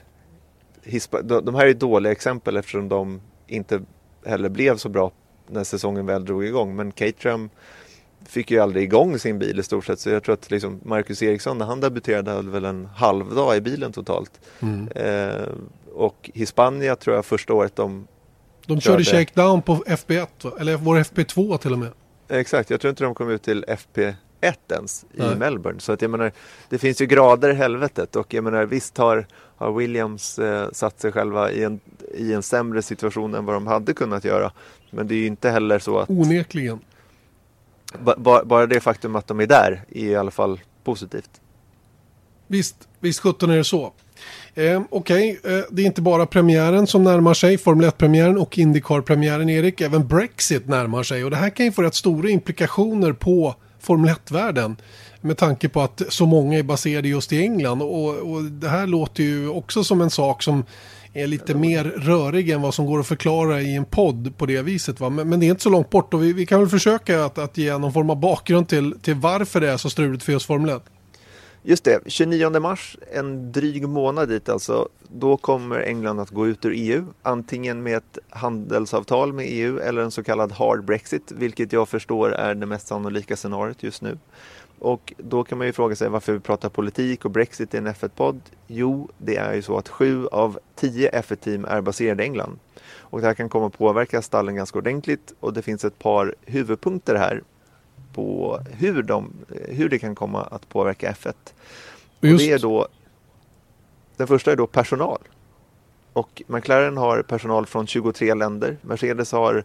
Hispa, 0.84 1.22
de, 1.22 1.54
här 1.54 1.66
är 1.66 1.74
dåliga 1.74 2.12
exempel 2.12 2.56
eftersom 2.56 2.88
de 2.88 3.20
inte 3.46 3.82
heller 4.26 4.48
blev 4.48 4.76
så 4.76 4.88
bra 4.88 5.12
när 5.46 5.64
säsongen 5.64 6.06
väl 6.06 6.24
drog 6.24 6.44
igång. 6.44 6.76
Men 6.76 6.92
Caterham 6.92 7.50
fick 8.26 8.50
ju 8.50 8.58
aldrig 8.58 8.84
igång 8.84 9.18
sin 9.18 9.38
bil 9.38 9.58
i 9.58 9.62
stort 9.62 9.84
sett. 9.84 10.00
Så 10.00 10.10
jag 10.10 10.22
tror 10.22 10.32
att 10.32 10.50
liksom 10.50 10.80
Marcus 10.84 11.22
Eriksson 11.22 11.58
när 11.58 11.66
han 11.66 11.80
debuterade 11.80 12.30
hade 12.30 12.50
väl 12.50 12.64
en 12.64 12.86
halv 12.86 13.34
dag 13.34 13.56
i 13.56 13.60
bilen 13.60 13.92
totalt. 13.92 14.40
Eh, 14.94 15.48
och 15.92 16.30
Hispania 16.34 16.96
tror 16.96 17.16
jag 17.16 17.24
första 17.24 17.54
året 17.54 17.76
de 17.76 18.06
De 18.66 18.80
körde 18.80 19.04
Körde. 19.04 19.18
shakedown 19.18 19.62
på 19.62 19.74
FP1, 19.74 20.26
va? 20.42 20.50
eller 20.60 20.76
var 20.76 20.96
det 20.96 21.02
FP2 21.02 21.58
till 21.58 21.72
och 21.72 21.78
med? 21.78 21.90
Exakt, 22.28 22.70
jag 22.70 22.80
tror 22.80 22.90
inte 22.90 23.04
de 23.04 23.14
kom 23.14 23.30
ut 23.30 23.42
till 23.42 23.64
FP1 24.42 24.54
ens 24.74 25.04
i 25.04 25.06
Nej. 25.18 25.36
Melbourne. 25.36 25.80
Så 25.80 25.92
att 25.92 26.02
jag 26.02 26.10
menar, 26.10 26.32
det 26.68 26.78
finns 26.78 27.00
ju 27.00 27.06
grader 27.06 27.50
i 27.50 27.54
helvetet 27.54 28.16
och 28.16 28.34
jag 28.34 28.44
menar 28.44 28.64
visst 28.64 28.98
har, 28.98 29.26
har 29.56 29.72
Williams 29.72 30.38
eh, 30.38 30.68
satt 30.72 31.00
sig 31.00 31.12
själva 31.12 31.50
i 31.50 31.64
en, 31.64 31.80
i 32.14 32.32
en 32.32 32.42
sämre 32.42 32.82
situation 32.82 33.34
än 33.34 33.44
vad 33.44 33.56
de 33.56 33.66
hade 33.66 33.92
kunnat 33.92 34.24
göra. 34.24 34.52
Men 34.90 35.08
det 35.08 35.14
är 35.14 35.18
ju 35.18 35.26
inte 35.26 35.50
heller 35.50 35.78
så 35.78 35.98
att 35.98 36.10
Onekligen. 36.10 36.80
ba, 38.04 38.14
ba, 38.16 38.44
bara 38.44 38.66
det 38.66 38.80
faktum 38.80 39.16
att 39.16 39.26
de 39.26 39.40
är 39.40 39.46
där 39.46 39.84
är 39.90 40.04
i 40.04 40.16
alla 40.16 40.30
fall 40.30 40.60
positivt. 40.84 41.30
Visst, 42.46 42.88
visst 43.00 43.20
17 43.20 43.50
är 43.50 43.56
det 43.56 43.64
så. 43.64 43.92
Eh, 44.54 44.82
Okej, 44.90 45.40
eh, 45.44 45.60
det 45.70 45.82
är 45.82 45.86
inte 45.86 46.02
bara 46.02 46.26
premiären 46.26 46.86
som 46.86 47.04
närmar 47.04 47.34
sig, 47.34 47.58
Formel 47.58 47.90
1-premiären 47.90 48.38
och 48.38 48.58
Indycar-premiären 48.58 49.50
Erik, 49.50 49.80
även 49.80 50.08
Brexit 50.08 50.68
närmar 50.68 51.02
sig 51.02 51.24
och 51.24 51.30
det 51.30 51.36
här 51.36 51.50
kan 51.50 51.66
ju 51.66 51.72
få 51.72 51.82
rätt 51.82 51.94
stora 51.94 52.30
implikationer 52.30 53.12
på 53.12 53.54
Formel 53.82 54.10
1-världen 54.10 54.76
med 55.20 55.38
tanke 55.38 55.68
på 55.68 55.80
att 55.80 56.02
så 56.08 56.26
många 56.26 56.58
är 56.58 56.62
baserade 56.62 57.08
just 57.08 57.32
i 57.32 57.42
England 57.42 57.82
och, 57.82 58.32
och 58.32 58.42
det 58.44 58.68
här 58.68 58.86
låter 58.86 59.22
ju 59.22 59.48
också 59.48 59.84
som 59.84 60.00
en 60.00 60.10
sak 60.10 60.42
som 60.42 60.64
är 61.12 61.26
lite 61.26 61.54
mer 61.54 61.84
rörig 61.84 62.50
än 62.50 62.62
vad 62.62 62.74
som 62.74 62.86
går 62.86 63.00
att 63.00 63.06
förklara 63.06 63.60
i 63.60 63.76
en 63.76 63.84
podd 63.84 64.38
på 64.38 64.46
det 64.46 64.62
viset. 64.62 65.00
Va? 65.00 65.10
Men, 65.10 65.28
men 65.28 65.40
det 65.40 65.46
är 65.46 65.50
inte 65.50 65.62
så 65.62 65.70
långt 65.70 65.90
bort 65.90 66.14
och 66.14 66.22
vi, 66.22 66.32
vi 66.32 66.46
kan 66.46 66.60
väl 66.60 66.68
försöka 66.68 67.24
att, 67.24 67.38
att 67.38 67.58
ge 67.58 67.78
någon 67.78 67.92
form 67.92 68.10
av 68.10 68.20
bakgrund 68.20 68.68
till, 68.68 68.94
till 69.02 69.14
varför 69.14 69.60
det 69.60 69.70
är 69.70 69.76
så 69.76 69.90
struligt 69.90 70.24
för 70.24 70.32
just 70.32 70.46
Formel 70.46 70.76
1. 70.76 70.82
Just 71.64 71.84
det, 71.84 72.00
29 72.06 72.60
mars, 72.60 72.96
en 73.12 73.52
dryg 73.52 73.88
månad 73.88 74.28
dit 74.28 74.48
alltså, 74.48 74.88
då 75.08 75.36
kommer 75.36 75.80
England 75.80 76.20
att 76.20 76.30
gå 76.30 76.46
ut 76.46 76.64
ur 76.64 76.72
EU. 76.74 77.04
Antingen 77.22 77.82
med 77.82 77.96
ett 77.96 78.18
handelsavtal 78.28 79.32
med 79.32 79.46
EU 79.48 79.78
eller 79.78 80.02
en 80.02 80.10
så 80.10 80.22
kallad 80.22 80.52
hard 80.52 80.84
Brexit, 80.84 81.32
vilket 81.32 81.72
jag 81.72 81.88
förstår 81.88 82.32
är 82.32 82.54
det 82.54 82.66
mest 82.66 82.86
sannolika 82.86 83.36
scenariot 83.36 83.82
just 83.82 84.02
nu. 84.02 84.18
Och 84.78 85.12
då 85.16 85.44
kan 85.44 85.58
man 85.58 85.66
ju 85.66 85.72
fråga 85.72 85.96
sig 85.96 86.08
varför 86.08 86.32
vi 86.32 86.40
pratar 86.40 86.68
politik 86.68 87.24
och 87.24 87.30
Brexit 87.30 87.74
i 87.74 87.76
en 87.76 87.88
F1-podd. 87.88 88.40
Jo, 88.66 89.08
det 89.18 89.36
är 89.36 89.54
ju 89.54 89.62
så 89.62 89.78
att 89.78 89.88
sju 89.88 90.26
av 90.26 90.58
tio 90.76 91.10
F1-team 91.10 91.64
är 91.64 91.80
baserade 91.80 92.22
i 92.22 92.26
England. 92.26 92.58
Och 92.96 93.20
det 93.20 93.26
här 93.26 93.34
kan 93.34 93.48
komma 93.48 93.66
att 93.66 93.78
påverka 93.78 94.22
stallen 94.22 94.54
ganska 94.54 94.78
ordentligt 94.78 95.34
och 95.40 95.52
det 95.52 95.62
finns 95.62 95.84
ett 95.84 95.98
par 95.98 96.34
huvudpunkter 96.46 97.14
här 97.14 97.42
på 98.12 98.60
hur, 98.70 99.02
de, 99.02 99.32
hur 99.48 99.88
det 99.88 99.98
kan 99.98 100.14
komma 100.14 100.42
att 100.42 100.68
påverka 100.68 101.12
F1. 101.12 101.34
Och 102.20 102.28
Just. 102.28 102.44
det 102.44 102.52
är 102.52 102.58
då, 102.58 102.88
den 104.16 104.26
första 104.26 104.52
är 104.52 104.56
då 104.56 104.66
personal. 104.66 105.18
Och 106.12 106.42
McLaren 106.46 106.96
har 106.96 107.22
personal 107.22 107.66
från 107.66 107.86
23 107.86 108.34
länder. 108.34 108.76
Mercedes 108.82 109.32
har 109.32 109.64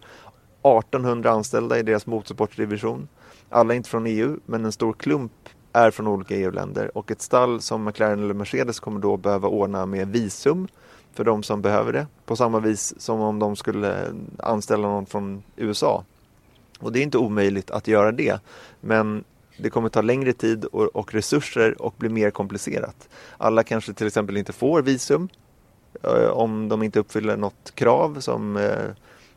1800 0.62 1.32
anställda 1.32 1.80
i 1.80 1.84
deras 1.84 2.06
motorsportsdivision. 2.06 3.08
Alla 3.50 3.74
är 3.74 3.78
inte 3.78 3.90
från 3.90 4.08
EU, 4.08 4.40
men 4.46 4.66
en 4.66 4.72
stor 4.72 4.94
klump 4.94 5.32
är 5.74 5.92
från 5.92 6.08
olika 6.08 6.36
EU-länder. 6.36 6.98
Och 6.98 7.12
ett 7.12 7.22
stall 7.22 7.62
som 7.62 7.84
McLaren 7.84 8.24
eller 8.24 8.34
Mercedes 8.34 8.80
kommer 8.80 9.00
då 9.00 9.18
behöva 9.18 9.48
ordna 9.48 9.86
med 9.86 10.08
visum 10.08 10.68
för 11.14 11.24
de 11.24 11.44
som 11.44 11.62
behöver 11.62 11.94
det. 11.94 12.08
På 12.26 12.36
samma 12.36 12.60
vis 12.60 12.94
som 13.02 13.22
om 13.22 13.40
de 13.40 13.56
skulle 13.56 14.14
anställa 14.40 14.88
någon 14.88 15.06
från 15.06 15.44
USA. 15.56 16.04
Och 16.80 16.92
det 16.92 17.00
är 17.00 17.04
inte 17.04 17.18
omöjligt 17.18 17.72
att 17.72 17.88
göra 17.88 18.12
det. 18.12 18.40
Men 18.82 19.24
det 19.58 19.70
kommer 19.70 19.90
ta 19.90 20.02
längre 20.02 20.34
tid 20.34 20.66
och, 20.66 20.96
och 20.96 21.14
resurser 21.14 21.82
och 21.82 21.96
bli 21.98 22.10
mer 22.10 22.32
komplicerat. 22.32 23.10
Alla 23.38 23.64
kanske 23.64 23.94
till 23.94 24.08
exempel 24.08 24.38
inte 24.38 24.54
får 24.54 24.82
visum 24.82 25.30
eh, 26.04 26.30
om 26.30 26.70
de 26.70 26.84
inte 26.84 27.00
uppfyller 27.00 27.38
något 27.38 27.72
krav 27.76 28.20
som 28.20 28.58
eh, 28.58 28.86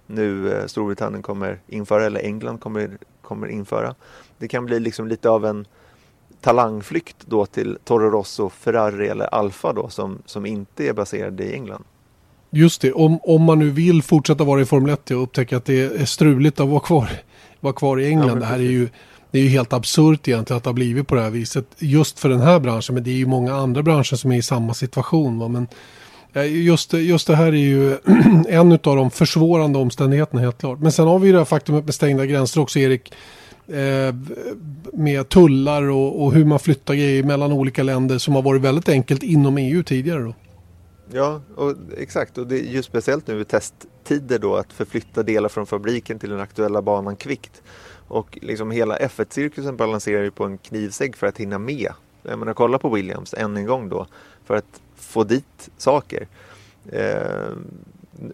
nu 0.07 0.53
eh, 0.53 0.66
Storbritannien 0.66 1.22
kommer 1.22 1.61
införa 1.66 2.07
eller 2.07 2.20
England 2.20 2.59
kommer, 2.59 2.99
kommer 3.22 3.47
införa. 3.47 3.95
Det 4.38 4.49
kan 4.49 4.66
bli 4.66 4.80
liksom 4.80 5.09
lite 5.09 5.30
av 5.30 5.47
en 5.47 5.66
talangflykt 6.41 7.16
då 7.26 7.47
till 7.47 7.78
Toro 7.84 8.11
Rosso, 8.11 8.49
Ferrari 8.49 9.09
eller 9.09 9.34
Alfa 9.34 9.72
då 9.72 9.88
som, 9.88 10.22
som 10.26 10.47
inte 10.47 10.88
är 10.88 10.93
baserade 10.93 11.45
i 11.45 11.55
England. 11.55 11.84
Just 12.51 12.80
det, 12.80 12.92
om, 12.92 13.18
om 13.22 13.42
man 13.42 13.59
nu 13.59 13.70
vill 13.70 14.03
fortsätta 14.03 14.44
vara 14.44 14.61
i 14.61 14.64
Formel 14.64 14.92
1 14.92 15.11
och 15.11 15.22
upptäcka 15.22 15.57
att 15.57 15.64
det 15.64 15.80
är 16.01 16.05
struligt 16.05 16.61
att 16.61 16.68
vara 16.68 16.80
kvar, 16.80 17.09
vara 17.61 17.72
kvar 17.74 18.01
i 18.01 18.07
England. 18.07 18.28
Ja, 18.28 18.34
det 18.34 18.46
här 18.46 18.59
är 18.59 18.70
ju, 18.70 18.88
det 19.30 19.38
är 19.38 19.42
ju 19.42 19.48
helt 19.48 19.72
absurt 19.72 20.28
egentligen 20.28 20.57
att 20.57 20.64
det 20.64 20.70
har 20.70 20.74
blivit 20.74 21.09
på 21.09 21.14
det 21.14 21.20
här 21.20 21.30
viset. 21.30 21.66
Just 21.78 22.18
för 22.18 22.28
den 22.28 22.40
här 22.40 22.61
branschen, 22.61 22.94
men 22.94 23.05
det 23.05 23.11
är 23.11 23.14
ju 23.14 23.26
många 23.26 23.55
andra 23.55 23.82
branscher 23.82 24.16
som 24.16 24.32
är 24.32 24.36
i 24.36 24.42
samma 24.42 24.74
situation. 24.74 25.38
Va? 25.38 25.48
Men 25.48 25.66
just, 26.48 26.92
just 26.92 27.26
det 27.26 27.36
här 27.36 27.46
är 27.46 27.53
ju 27.53 27.96
en 28.48 28.72
av 28.72 28.78
de 28.96 29.11
försvårande 29.11 29.78
omständigheterna 29.78 30.40
helt 30.40 30.59
klart. 30.59 30.78
Men 30.78 30.92
sen 30.92 31.07
har 31.07 31.18
vi 31.18 31.26
ju 31.26 31.32
det 31.32 31.38
här 31.38 31.44
faktumet 31.44 31.84
med 31.84 31.94
stängda 31.94 32.26
gränser 32.26 32.61
också 32.61 32.78
Erik. 32.78 33.12
Eh, 33.68 34.14
med 34.92 35.28
tullar 35.28 35.82
och, 35.82 36.24
och, 36.24 36.32
hur 36.32 36.44
man 36.44 36.59
flyttar 36.59 36.94
grejer 36.94 37.22
mellan 37.22 37.53
olika 37.53 37.82
länder 37.82 38.18
som 38.18 38.34
har 38.34 38.42
varit 38.42 38.62
väldigt 38.62 38.88
enkelt 38.88 39.22
inom 39.22 39.59
EU 39.59 39.82
tidigare. 39.82 40.22
Då. 40.22 40.34
Ja, 41.12 41.40
och, 41.56 41.74
exakt. 41.96 42.38
Och 42.38 42.46
det 42.46 42.61
är 42.61 42.64
ju 42.64 42.82
speciellt 42.82 43.26
nu 43.26 43.40
i 43.40 43.44
testtider 43.44 44.38
då 44.38 44.56
att 44.56 44.72
förflytta 44.72 45.22
delar 45.22 45.48
från 45.48 45.66
fabriken 45.66 46.18
till 46.18 46.30
den 46.30 46.40
aktuella 46.40 46.82
banan 46.82 47.16
kvickt. 47.16 47.62
Och 48.08 48.38
liksom 48.42 48.70
hela 48.70 48.98
F1-cirkusen 48.98 49.76
balanserar 49.76 50.22
ju 50.22 50.30
på 50.30 50.44
en 50.44 50.58
knivsägg 50.58 51.16
för 51.16 51.26
att 51.26 51.38
hinna 51.38 51.58
med. 51.58 51.92
Jag 52.22 52.38
menar, 52.38 52.54
kolla 52.54 52.78
på 52.78 52.88
Williams 52.88 53.34
än 53.34 53.56
en 53.56 53.66
gång 53.66 53.88
då. 53.88 54.06
För 54.44 54.56
att 54.56 54.80
få 54.96 55.24
dit 55.24 55.70
saker. 55.76 56.28
Eh, 56.88 57.52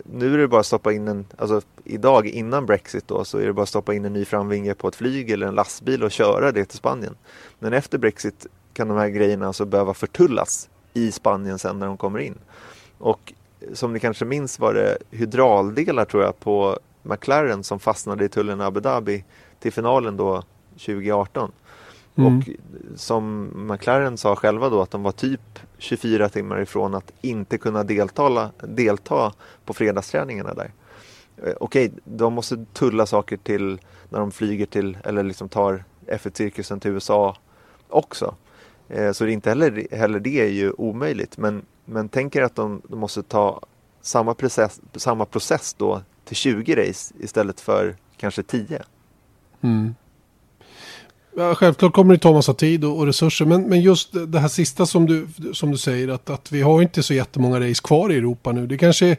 nu 0.04 0.34
är 0.34 0.38
det 0.38 0.48
bara 0.48 0.60
att 0.60 0.66
stoppa 0.66 0.92
in 0.92 1.08
en, 1.08 1.26
alltså 1.38 1.60
idag 1.84 2.26
innan 2.26 2.66
Brexit 2.66 3.08
då 3.08 3.24
så 3.24 3.38
är 3.38 3.46
det 3.46 3.52
bara 3.52 3.62
att 3.62 3.68
stoppa 3.68 3.94
in 3.94 4.04
en 4.04 4.12
ny 4.12 4.24
framvinge 4.24 4.74
på 4.74 4.88
ett 4.88 4.96
flyg 4.96 5.30
eller 5.30 5.46
en 5.46 5.54
lastbil 5.54 6.04
och 6.04 6.10
köra 6.10 6.52
det 6.52 6.64
till 6.64 6.78
Spanien. 6.78 7.14
Men 7.58 7.72
efter 7.72 7.98
Brexit 7.98 8.46
kan 8.72 8.88
de 8.88 8.96
här 8.96 9.08
grejerna 9.08 9.46
alltså 9.46 9.64
behöva 9.64 9.94
förtullas 9.94 10.68
i 10.96 11.12
Spanien 11.12 11.58
sen 11.58 11.78
när 11.78 11.86
de 11.86 11.96
kommer 11.96 12.18
in. 12.18 12.38
Och 12.98 13.32
som 13.72 13.92
ni 13.92 14.00
kanske 14.00 14.24
minns 14.24 14.58
var 14.58 14.74
det 14.74 14.98
hydrauldelar 15.10 16.04
tror 16.04 16.22
jag 16.22 16.40
på 16.40 16.78
McLaren 17.02 17.64
som 17.64 17.78
fastnade 17.78 18.24
i 18.24 18.28
tullen 18.28 18.60
Abu 18.60 18.80
Dhabi 18.80 19.24
till 19.60 19.72
finalen 19.72 20.16
då 20.16 20.42
2018. 20.72 21.52
Mm. 22.16 22.38
Och 22.38 22.48
som 22.96 23.50
McLaren 23.54 24.16
sa 24.18 24.36
själva 24.36 24.68
då 24.68 24.82
att 24.82 24.90
de 24.90 25.02
var 25.02 25.12
typ 25.12 25.58
24 25.78 26.28
timmar 26.28 26.60
ifrån 26.60 26.94
att 26.94 27.12
inte 27.20 27.58
kunna 27.58 27.84
delta, 27.84 28.50
delta 28.60 29.32
på 29.64 29.74
fredagsträningarna 29.74 30.54
där. 30.54 30.72
Eh, 31.42 31.54
okej, 31.60 31.92
de 32.04 32.32
måste 32.32 32.64
tulla 32.72 33.06
saker 33.06 33.36
till 33.36 33.80
när 34.08 34.18
de 34.18 34.30
flyger 34.30 34.66
till 34.66 34.98
eller 35.04 35.22
liksom 35.22 35.48
tar 35.48 35.84
F1-cirkusen 36.06 36.80
till 36.80 36.90
USA 36.90 37.36
också. 37.88 38.34
Eh, 38.88 39.12
så 39.12 39.24
det 39.24 39.30
är 39.30 39.32
inte 39.32 39.48
heller, 39.48 39.96
heller 39.96 40.20
det 40.20 40.40
är 40.40 40.48
ju 40.48 40.70
omöjligt. 40.70 41.38
Men, 41.38 41.62
men 41.84 42.08
tänk 42.08 42.36
er 42.36 42.42
att 42.42 42.54
de, 42.54 42.82
de 42.88 42.98
måste 42.98 43.22
ta 43.22 43.60
samma 44.00 44.34
process, 44.34 44.80
samma 44.96 45.24
process 45.24 45.74
då 45.78 46.02
till 46.24 46.36
20 46.36 46.74
race 46.74 47.14
istället 47.20 47.60
för 47.60 47.96
kanske 48.16 48.42
10. 48.42 48.82
Mm. 49.60 49.94
Ja, 51.36 51.54
självklart 51.54 51.92
kommer 51.92 52.14
det 52.14 52.20
ta 52.20 52.32
massa 52.32 52.54
tid 52.54 52.84
och, 52.84 52.98
och, 52.98 53.06
resurser. 53.06 53.44
Men, 53.44 53.62
men 53.62 53.80
just 53.80 54.12
det 54.26 54.38
här 54.38 54.48
sista 54.48 54.86
som 54.86 55.06
du, 55.06 55.28
som 55.52 55.70
du 55.70 55.78
säger. 55.78 56.08
Att, 56.08 56.30
att 56.30 56.52
vi 56.52 56.62
har 56.62 56.82
inte 56.82 57.02
så 57.02 57.14
jättemånga 57.14 57.60
race 57.60 57.82
kvar 57.84 58.12
i 58.12 58.16
Europa 58.16 58.52
nu. 58.52 58.66
Det 58.66 58.78
kanske 58.78 59.16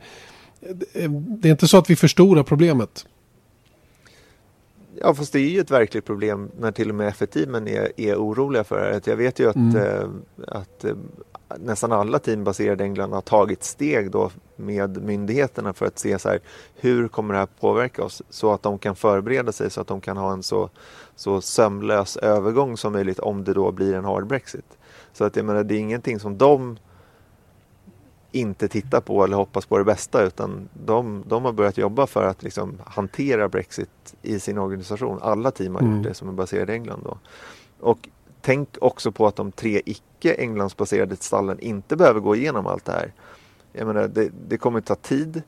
det 1.40 1.48
är 1.48 1.52
inte 1.52 1.68
så 1.68 1.78
att 1.78 1.90
vi 1.90 1.96
förstorar 1.96 2.44
problemet. 2.44 3.06
Ja 5.02 5.14
fast 5.14 5.34
det 5.34 5.40
är 5.40 5.50
ju 5.50 5.60
ett 5.60 5.72
verkligt 5.72 6.06
problem 6.06 6.52
när 6.60 6.72
till 6.72 6.90
och 6.90 6.96
med 6.96 7.14
F1-teamen 7.14 7.68
är, 7.68 7.92
är 7.98 8.16
oroliga 8.16 8.64
för 8.64 8.92
det. 8.92 9.08
Jag 9.08 9.18
vet 9.18 9.40
ju 9.40 9.50
att, 9.50 9.56
mm. 9.56 9.76
eh, 9.76 10.08
att 10.48 10.84
eh, 10.84 10.96
nästan 11.60 11.92
alla 11.92 12.20
team 12.20 12.44
baserade 12.44 12.84
i 12.84 12.88
England 12.88 13.14
har 13.14 13.22
tagit 13.22 13.64
steg 13.64 14.12
då 14.12 14.32
med 14.56 15.04
myndigheterna 15.04 15.74
för 15.74 15.86
att 15.86 16.00
se 16.00 16.20
så 16.20 16.30
här, 16.30 16.40
hur 16.76 17.08
kommer 17.08 17.34
det 17.34 17.40
här 17.40 17.48
påverka 17.60 18.04
oss 18.04 18.22
så 18.30 18.54
att 18.54 18.64
de 18.64 18.80
kan 18.80 18.96
förbereda 18.96 19.52
sig 19.52 19.72
så 19.72 19.82
att 19.82 19.88
de 19.88 20.02
kan 20.02 20.18
ha 20.18 20.34
en 20.34 20.44
så, 20.44 20.70
så 21.16 21.42
sömlös 21.42 22.18
övergång 22.18 22.78
som 22.78 22.94
möjligt 22.94 23.20
om 23.20 23.44
det 23.44 23.54
då 23.54 23.72
blir 23.72 23.94
en 23.94 24.06
hard 24.06 24.28
Brexit. 24.28 24.78
Så 25.14 25.24
att 25.24 25.36
jag 25.36 25.46
menar, 25.46 25.64
det 25.64 25.76
är 25.76 25.80
ingenting 25.80 26.20
som 26.20 26.38
de 26.38 26.78
inte 28.40 28.68
tittar 28.68 29.02
på 29.02 29.24
eller 29.24 29.38
hoppas 29.38 29.66
på 29.66 29.78
det 29.78 29.84
bästa 29.84 30.24
utan 30.24 30.70
de, 30.86 31.24
de 31.28 31.46
har 31.46 31.52
börjat 31.52 31.78
jobba 31.78 32.08
för 32.08 32.24
att 32.24 32.44
liksom 32.44 32.82
hantera 32.86 33.50
Brexit 33.50 34.16
i 34.22 34.40
sin 34.40 34.58
organisation. 34.58 35.20
Alla 35.22 35.52
team 35.52 35.76
har 35.76 35.82
mm. 35.82 35.96
gjort 35.96 36.04
det 36.04 36.14
som 36.14 36.30
är 36.30 36.34
baserade 36.34 36.72
i 36.74 36.76
England. 36.76 37.02
Då. 37.04 37.18
Och 37.80 38.10
tänk 38.42 38.78
också 38.82 39.12
på 39.12 39.28
att 39.28 39.36
de 39.36 39.52
tre 39.52 39.82
icke 39.86 40.36
Englandsbaserade 40.38 41.16
stallen 41.16 41.60
inte 41.60 41.96
behöver 41.96 42.20
gå 42.20 42.36
igenom 42.36 42.68
allt 42.68 42.86
det 42.86 42.92
här. 42.92 43.14
Jag 43.74 43.88
menar, 43.88 44.08
det, 44.08 44.30
det 44.48 44.58
kommer 44.58 44.82
ta 44.82 44.96
tid 44.96 45.42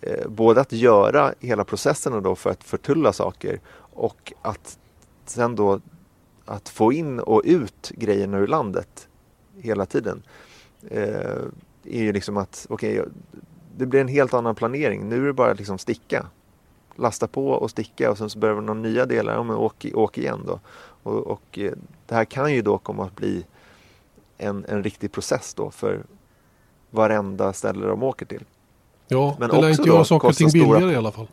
eh, 0.00 0.28
både 0.28 0.60
att 0.60 0.72
göra 0.72 1.34
hela 1.40 1.64
processen 1.64 2.22
då 2.22 2.34
för 2.34 2.50
att 2.50 2.64
förtulla 2.64 3.12
saker 3.12 3.60
och 3.92 4.32
att 4.42 4.78
sen 5.26 5.56
då 5.56 5.80
att 6.44 6.68
få 6.68 6.92
in 6.92 7.20
och 7.20 7.42
ut 7.44 7.92
grejerna 7.94 8.38
ur 8.38 8.46
landet 8.46 9.08
hela 9.58 9.86
tiden. 9.86 10.22
Eh, 10.90 11.42
är 11.84 12.02
ju 12.02 12.12
liksom 12.12 12.36
att 12.36 12.66
okej, 12.70 13.00
okay, 13.00 13.12
det 13.76 13.86
blir 13.86 14.00
en 14.00 14.08
helt 14.08 14.34
annan 14.34 14.54
planering. 14.54 15.08
Nu 15.08 15.22
är 15.22 15.26
det 15.26 15.32
bara 15.32 15.52
liksom 15.52 15.78
sticka. 15.78 16.26
Lasta 16.96 17.26
på 17.26 17.48
och 17.48 17.70
sticka 17.70 18.10
och 18.10 18.18
sen 18.18 18.30
så 18.30 18.38
behöver 18.38 18.60
några 18.60 18.80
nya 18.80 19.06
delar. 19.06 19.34
Ja, 19.34 19.42
men 19.42 19.56
åk, 19.56 19.86
åk 19.94 20.18
igen 20.18 20.40
då. 20.46 20.60
Och, 21.02 21.26
och, 21.26 21.58
eh, 21.58 21.72
det 22.06 22.14
här 22.14 22.24
kan 22.24 22.54
ju 22.54 22.62
då 22.62 22.78
komma 22.78 23.04
att 23.04 23.16
bli 23.16 23.44
en, 24.38 24.64
en 24.68 24.82
riktig 24.82 25.12
process 25.12 25.54
då 25.54 25.70
för 25.70 26.02
varenda 26.90 27.52
ställe 27.52 27.86
de 27.86 28.02
åker 28.02 28.26
till. 28.26 28.44
Ja, 29.08 29.36
men 29.38 29.50
det 29.50 29.60
lär 29.60 29.70
inte 29.70 29.88
göra 29.88 30.04
saker 30.04 30.28
och 30.28 30.36
ting 30.36 30.48
billigare 30.52 30.78
stora... 30.78 30.92
i 30.92 30.96
alla 30.96 31.12
fall. 31.12 31.28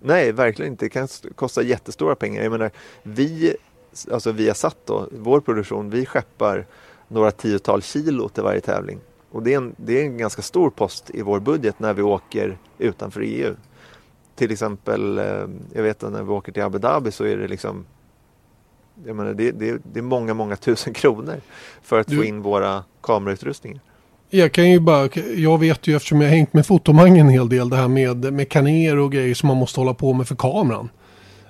Nej, 0.00 0.32
verkligen 0.32 0.72
inte. 0.72 0.84
Det 0.84 0.88
kan 0.88 1.08
kosta 1.34 1.62
jättestora 1.62 2.14
pengar. 2.14 2.42
Jag 2.42 2.52
menar, 2.52 2.70
vi, 3.02 3.56
alltså 4.12 4.32
vi 4.32 4.48
har 4.48 4.54
satt 4.54 4.76
då, 4.84 5.08
vår 5.12 5.40
produktion, 5.40 5.90
vi 5.90 6.06
skeppar 6.06 6.66
några 7.08 7.30
tiotal 7.30 7.82
kilo 7.82 8.28
till 8.28 8.42
varje 8.42 8.60
tävling. 8.60 8.98
Och 9.30 9.42
det 9.42 9.52
är, 9.52 9.56
en, 9.56 9.74
det 9.76 10.00
är 10.00 10.04
en 10.04 10.18
ganska 10.18 10.42
stor 10.42 10.70
post 10.70 11.10
i 11.14 11.22
vår 11.22 11.40
budget 11.40 11.78
när 11.78 11.94
vi 11.94 12.02
åker 12.02 12.58
utanför 12.78 13.20
EU. 13.20 13.54
Till 14.34 14.52
exempel, 14.52 15.18
eh, 15.18 15.24
jag 15.74 15.82
vet 15.82 16.02
att 16.02 16.12
när 16.12 16.22
vi 16.22 16.30
åker 16.30 16.52
till 16.52 16.62
Abu 16.62 16.78
Dhabi 16.78 17.10
så 17.10 17.24
är 17.24 17.36
det 17.36 17.48
liksom 17.48 17.84
jag 19.06 19.16
menar, 19.16 19.34
det, 19.34 19.50
det, 19.50 19.80
det 19.92 20.00
är 20.00 20.02
många, 20.02 20.34
många 20.34 20.56
tusen 20.56 20.94
kronor 20.94 21.40
för 21.82 22.00
att 22.00 22.06
du... 22.06 22.16
få 22.16 22.24
in 22.24 22.42
våra 22.42 22.84
kamerautrustningar. 23.02 23.80
Jag 24.32 24.52
kan 24.52 24.70
ju 24.70 24.80
bara, 24.80 25.08
jag 25.36 25.58
vet 25.58 25.86
ju 25.86 25.96
eftersom 25.96 26.20
jag 26.20 26.28
har 26.28 26.36
hängt 26.36 26.52
med 26.52 26.66
fotomangen 26.66 27.26
en 27.26 27.32
hel 27.32 27.48
del 27.48 27.70
det 27.70 27.76
här 27.76 27.88
med, 27.88 28.32
med 28.32 28.48
kaner 28.48 28.96
och 28.96 29.12
grejer 29.12 29.34
som 29.34 29.46
man 29.46 29.56
måste 29.56 29.80
hålla 29.80 29.94
på 29.94 30.12
med 30.12 30.28
för 30.28 30.34
kameran. 30.34 30.88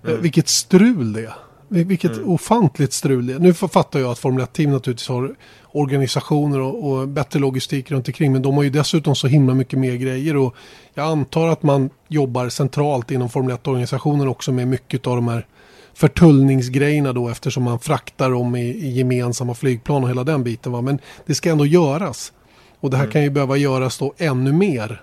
Eh, 0.03 0.11
mm. 0.11 0.23
Vilket 0.23 0.49
strul 0.49 1.13
det 1.13 1.21
är. 1.21 1.35
Vilket 1.73 2.17
mm. 2.17 2.29
ofantligt 2.29 2.93
strul 2.93 3.27
det 3.27 3.33
är. 3.33 3.39
Nu 3.39 3.55
fattar 3.55 4.01
jag 4.01 4.11
att 4.11 4.19
Formel 4.19 4.45
1-team 4.45 4.71
naturligtvis 4.71 5.09
har 5.09 5.35
organisationer 5.73 6.61
och, 6.61 6.91
och, 6.91 7.09
bättre 7.09 7.39
logistik 7.39 7.91
runt 7.91 8.09
omkring. 8.09 8.33
Men 8.33 8.43
de 8.43 8.55
har 8.57 8.63
ju 8.63 8.71
dessutom 8.71 9.15
så 9.15 9.27
himla 9.27 9.55
mycket 9.55 9.79
mer 9.79 9.95
grejer. 9.95 10.37
Och 10.37 10.55
jag 10.95 11.07
antar 11.07 11.49
att 11.49 11.63
man 11.63 11.91
jobbar 12.09 12.49
centralt 12.49 13.11
inom 13.11 13.29
Formel 13.29 13.57
1-organisationen 13.57 14.29
också 14.29 14.53
med 14.53 14.69
mycket 14.69 15.07
av 15.07 15.17
de 15.17 15.29
här 15.29 15.47
förtullningsgrejerna 15.95 17.13
då 17.13 17.29
eftersom 17.29 17.63
man 17.63 17.79
fraktar 17.79 18.31
dem 18.31 18.57
i, 18.57 18.69
i 18.69 18.91
gemensamma 18.91 19.55
flygplan 19.55 20.03
och 20.03 20.11
hela 20.11 20.25
den 20.25 20.45
biten. 20.45 20.73
Va? 20.73 20.81
Men 20.81 20.99
det 21.27 21.35
ska 21.35 21.51
ändå 21.51 21.67
göras. 21.67 22.33
Och 22.81 22.91
det 22.91 22.97
här 22.97 23.05
mm. 23.05 23.13
kan 23.13 23.23
ju 23.23 23.31
behöva 23.31 23.57
göras 23.57 23.99
då 23.99 24.15
ännu 24.19 24.53
mer. 24.53 25.03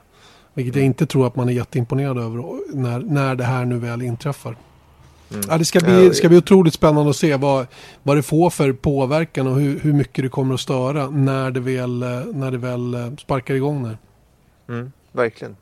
Vilket 0.53 0.75
jag 0.75 0.85
inte 0.85 1.05
tror 1.05 1.27
att 1.27 1.35
man 1.35 1.49
är 1.49 1.53
jätteimponerad 1.53 2.17
över 2.17 2.43
när, 2.73 2.99
när 2.99 3.35
det 3.35 3.43
här 3.43 3.65
nu 3.65 3.79
väl 3.79 4.01
inträffar. 4.01 4.57
Mm. 5.31 5.43
Ja, 5.49 5.57
det 5.57 5.65
ska 5.65 5.79
bli, 5.79 6.13
ska 6.13 6.27
bli 6.29 6.37
otroligt 6.37 6.73
spännande 6.73 7.09
att 7.09 7.15
se 7.15 7.35
vad, 7.35 7.67
vad 8.03 8.17
det 8.17 8.23
får 8.23 8.49
för 8.49 8.73
påverkan 8.73 9.47
och 9.47 9.55
hur, 9.55 9.79
hur 9.79 9.93
mycket 9.93 10.23
det 10.25 10.29
kommer 10.29 10.53
att 10.53 10.59
störa 10.59 11.09
när 11.09 11.51
det 11.51 11.59
väl, 11.59 11.99
när 12.33 12.51
det 12.51 12.57
väl 12.57 12.93
eh, 12.93 13.15
sparkar 13.15 13.55
igång. 13.55 13.83
Där. 13.83 13.97
Mm, 14.69 14.91
verkligen. 15.11 15.55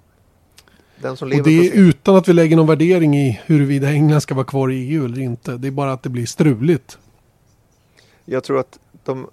och 1.21 1.29
det 1.29 1.67
är 1.67 1.71
utan 1.73 2.15
att 2.15 2.27
vi 2.27 2.33
lägger 2.33 2.55
någon 2.55 2.67
värdering 2.67 3.17
i 3.17 3.41
huruvida 3.45 3.89
England 3.89 4.21
ska 4.21 4.35
vara 4.35 4.45
kvar 4.45 4.71
i 4.71 4.75
EU 4.75 5.05
eller 5.05 5.19
inte. 5.19 5.57
Det 5.57 5.67
är 5.67 5.71
bara 5.71 5.93
att 5.93 6.03
det 6.03 6.09
blir 6.09 6.25
struligt. 6.25 6.97
Jag 8.25 8.43
tror 8.43 8.59
att 8.59 8.79
de 9.03 9.27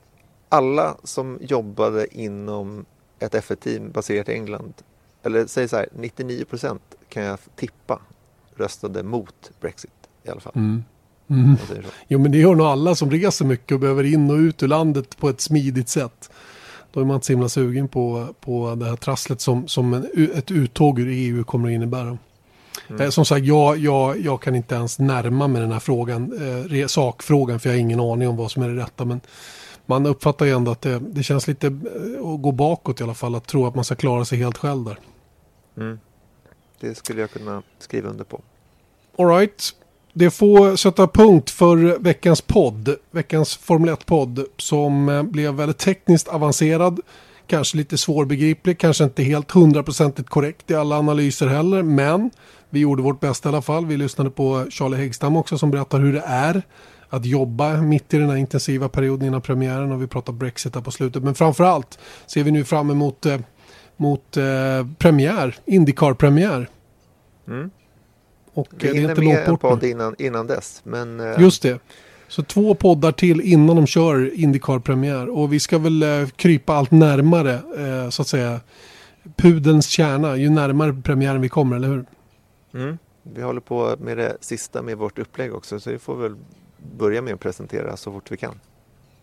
alla 0.48 0.96
som 1.04 1.38
jobbade 1.40 2.06
inom 2.20 2.84
ett 3.18 3.34
F1-team 3.34 3.90
baserat 3.90 4.28
i 4.28 4.32
England, 4.32 4.74
eller 5.22 5.46
säg 5.46 5.68
så 5.68 5.76
här, 5.76 5.88
99 5.92 6.44
procent 6.44 6.82
kan 7.08 7.22
jag 7.22 7.38
tippa 7.56 8.00
röstade 8.56 9.02
mot 9.02 9.50
Brexit 9.60 10.01
i 10.24 10.30
alla 10.30 10.40
fall. 10.40 10.52
Mm. 10.56 10.84
Mm. 11.30 11.56
Jo 12.08 12.18
men 12.18 12.32
det 12.32 12.38
gör 12.38 12.54
nog 12.54 12.66
alla 12.66 12.94
som 12.94 13.10
reser 13.10 13.44
mycket 13.44 13.72
och 13.72 13.80
behöver 13.80 14.04
in 14.04 14.30
och 14.30 14.36
ut 14.36 14.62
ur 14.62 14.68
landet 14.68 15.16
på 15.18 15.28
ett 15.28 15.40
smidigt 15.40 15.88
sätt. 15.88 16.30
Då 16.92 17.00
är 17.00 17.04
man 17.04 17.14
inte 17.14 17.26
så 17.26 17.32
himla 17.32 17.48
sugen 17.48 17.88
på, 17.88 18.34
på 18.40 18.74
det 18.74 18.84
här 18.84 18.96
trasslet 18.96 19.40
som, 19.40 19.68
som 19.68 19.94
en, 19.94 20.30
ett 20.34 20.50
uttåg 20.50 21.00
ur 21.00 21.08
EU 21.08 21.44
kommer 21.44 21.68
att 21.68 21.74
innebära. 21.74 22.18
Mm. 22.88 23.00
Eh, 23.00 23.10
som 23.10 23.24
sagt, 23.24 23.44
jag, 23.44 23.78
jag, 23.78 24.20
jag 24.20 24.42
kan 24.42 24.54
inte 24.54 24.74
ens 24.74 24.98
närma 24.98 25.48
mig 25.48 25.62
den 25.62 25.72
här 25.72 25.80
frågan, 25.80 26.32
eh, 26.70 26.86
sakfrågan, 26.86 27.60
för 27.60 27.68
jag 27.68 27.74
har 27.74 27.80
ingen 27.80 28.00
aning 28.00 28.28
om 28.28 28.36
vad 28.36 28.50
som 28.50 28.62
är 28.62 28.68
det 28.68 28.82
rätta. 28.82 29.04
Men 29.04 29.20
man 29.86 30.06
uppfattar 30.06 30.46
ju 30.46 30.52
ändå 30.52 30.70
att 30.70 30.80
det, 30.80 30.98
det 30.98 31.22
känns 31.22 31.46
lite 31.46 31.66
eh, 31.66 32.28
att 32.28 32.42
gå 32.42 32.52
bakåt 32.52 33.00
i 33.00 33.02
alla 33.02 33.14
fall, 33.14 33.34
att 33.34 33.46
tro 33.46 33.66
att 33.66 33.74
man 33.74 33.84
ska 33.84 33.94
klara 33.94 34.24
sig 34.24 34.38
helt 34.38 34.58
själv 34.58 34.84
där. 34.84 34.98
Mm. 35.76 35.98
Det 36.80 36.94
skulle 36.94 37.20
jag 37.20 37.30
kunna 37.30 37.62
skriva 37.78 38.08
under 38.08 38.24
på. 38.24 38.40
Alright. 39.18 39.74
Det 40.12 40.30
får 40.30 40.76
sätta 40.76 41.06
punkt 41.06 41.50
för 41.50 41.98
veckans 41.98 42.40
podd, 42.40 42.96
veckans 43.10 43.56
Formel 43.56 43.94
1-podd 43.94 44.44
som 44.56 45.08
eh, 45.08 45.22
blev 45.22 45.54
väldigt 45.54 45.78
tekniskt 45.78 46.28
avancerad, 46.28 47.00
kanske 47.46 47.76
lite 47.76 47.98
svårbegriplig, 47.98 48.78
kanske 48.78 49.04
inte 49.04 49.22
helt 49.22 49.50
hundraprocentigt 49.50 50.28
korrekt 50.28 50.70
i 50.70 50.74
alla 50.74 50.98
analyser 50.98 51.46
heller, 51.46 51.82
men 51.82 52.30
vi 52.70 52.80
gjorde 52.80 53.02
vårt 53.02 53.20
bästa 53.20 53.48
i 53.48 53.52
alla 53.52 53.62
fall. 53.62 53.86
Vi 53.86 53.96
lyssnade 53.96 54.30
på 54.30 54.66
Charlie 54.70 54.96
Häggstam 54.96 55.36
också 55.36 55.58
som 55.58 55.70
berättar 55.70 56.00
hur 56.00 56.12
det 56.12 56.22
är 56.26 56.62
att 57.08 57.26
jobba 57.26 57.76
mitt 57.76 58.14
i 58.14 58.18
den 58.18 58.30
här 58.30 58.36
intensiva 58.36 58.88
perioden 58.88 59.28
innan 59.28 59.40
premiären 59.42 59.92
och 59.92 60.02
vi 60.02 60.06
pratar 60.06 60.32
Brexit 60.32 60.74
här 60.74 60.82
på 60.82 60.90
slutet. 60.90 61.22
Men 61.22 61.34
framförallt 61.34 61.98
ser 62.26 62.44
vi 62.44 62.50
nu 62.50 62.64
fram 62.64 62.90
emot 62.90 63.26
eh, 63.26 63.38
mot 63.96 64.36
eh, 64.36 64.86
premiär, 64.98 65.56
Indycar-premiär. 65.66 66.68
Mm. 67.48 67.70
Och 68.54 68.68
vi 68.70 68.88
eh, 68.88 68.92
det 68.92 68.98
är 68.98 69.10
inte 69.10 69.20
långt 69.20 69.46
bort 69.46 69.48
en 69.48 69.70
podd 69.70 69.84
innan, 69.84 70.14
innan 70.18 70.46
dess. 70.46 70.80
Men, 70.84 71.20
eh... 71.20 71.40
Just 71.40 71.62
det. 71.62 71.80
Så 72.28 72.42
två 72.42 72.74
poddar 72.74 73.12
till 73.12 73.40
innan 73.40 73.76
de 73.76 73.86
kör 73.86 74.34
Indycar-premiär. 74.34 75.28
Och 75.28 75.52
vi 75.52 75.60
ska 75.60 75.78
väl 75.78 76.02
eh, 76.02 76.26
krypa 76.36 76.72
allt 76.72 76.90
närmare, 76.90 77.52
eh, 77.54 78.10
så 78.10 78.22
att 78.22 78.28
säga, 78.28 78.60
pudelns 79.36 79.86
kärna, 79.86 80.36
ju 80.36 80.50
närmare 80.50 81.02
premiären 81.02 81.40
vi 81.40 81.48
kommer, 81.48 81.76
eller 81.76 81.88
hur? 81.88 82.04
Mm. 82.74 82.98
Vi 83.22 83.42
håller 83.42 83.60
på 83.60 83.96
med 83.98 84.16
det 84.16 84.36
sista 84.40 84.82
med 84.82 84.98
vårt 84.98 85.18
upplägg 85.18 85.54
också, 85.54 85.80
så 85.80 85.90
vi 85.90 85.98
får 85.98 86.16
väl 86.16 86.36
börja 86.98 87.22
med 87.22 87.34
att 87.34 87.40
presentera 87.40 87.96
så 87.96 88.12
fort 88.12 88.30
vi 88.30 88.36
kan. 88.36 88.60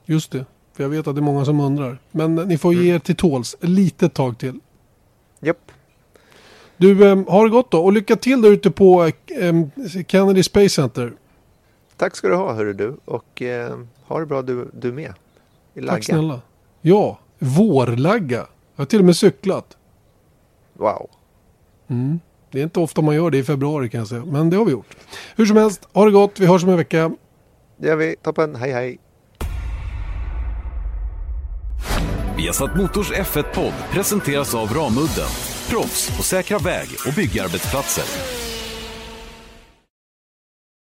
Just 0.05 0.31
det, 0.31 0.45
för 0.73 0.83
jag 0.83 0.89
vet 0.89 1.07
att 1.07 1.15
det 1.15 1.19
är 1.19 1.23
många 1.23 1.45
som 1.45 1.59
undrar. 1.59 1.97
Men 2.11 2.35
ni 2.35 2.57
får 2.57 2.73
ge 2.73 2.79
mm. 2.79 2.95
er 2.95 2.99
till 2.99 3.15
tåls 3.15 3.55
ett 3.61 3.69
litet 3.69 4.13
tag 4.13 4.37
till. 4.37 4.59
Japp. 5.39 5.71
Du, 6.79 7.09
eh, 7.09 7.23
har 7.27 7.43
det 7.45 7.51
gott 7.51 7.71
då 7.71 7.83
och 7.83 7.93
lycka 7.93 8.15
till 8.15 8.41
där 8.41 8.49
ute 8.49 8.71
på 8.71 9.03
eh, 9.03 9.53
Kennedy 10.07 10.43
Space 10.43 10.69
Center. 10.69 11.13
Tack 11.97 12.15
ska 12.15 12.27
du 12.27 12.35
ha 12.35 12.53
hörru 12.53 12.73
du 12.73 12.97
och 13.05 13.41
eh, 13.41 13.77
ha 14.03 14.19
det 14.19 14.25
bra 14.25 14.41
du, 14.41 14.69
du 14.73 14.91
med. 14.91 15.13
I 15.73 15.81
Tack 15.81 16.03
snälla. 16.03 16.41
Ja, 16.81 17.19
vårlagga. 17.39 18.37
Jag 18.75 18.81
har 18.81 18.85
till 18.85 18.99
och 18.99 19.05
med 19.05 19.15
cyklat. 19.15 19.77
Wow. 20.73 21.09
Mm. 21.87 22.19
Det 22.51 22.59
är 22.59 22.63
inte 22.63 22.79
ofta 22.79 23.01
man 23.01 23.15
gör 23.15 23.29
det 23.29 23.37
i 23.37 23.43
februari 23.43 23.89
kan 23.89 23.99
jag 23.99 24.07
säga. 24.07 24.25
Men 24.25 24.49
det 24.49 24.57
har 24.57 24.65
vi 24.65 24.71
gjort. 24.71 24.97
Hur 25.35 25.45
som 25.45 25.57
helst, 25.57 25.87
ha 25.93 26.05
det 26.05 26.11
gott. 26.11 26.39
Vi 26.39 26.45
hörs 26.45 26.63
om 26.63 26.69
en 26.69 26.77
vecka. 26.77 27.11
Det 27.77 27.87
gör 27.87 27.95
vi. 27.95 28.15
Toppen. 28.21 28.55
Hej 28.55 28.71
hej. 28.71 28.99
Viasat 32.37 32.75
Motors 32.75 33.11
F1-podd 33.11 33.73
presenteras 33.91 34.55
av 34.55 34.73
Ramudden. 34.73 35.48
Proffs 35.69 36.17
på 36.17 36.23
säkra 36.23 36.57
väg 36.57 36.89
och 37.07 37.13
byggarbetsplatser. 37.13 38.38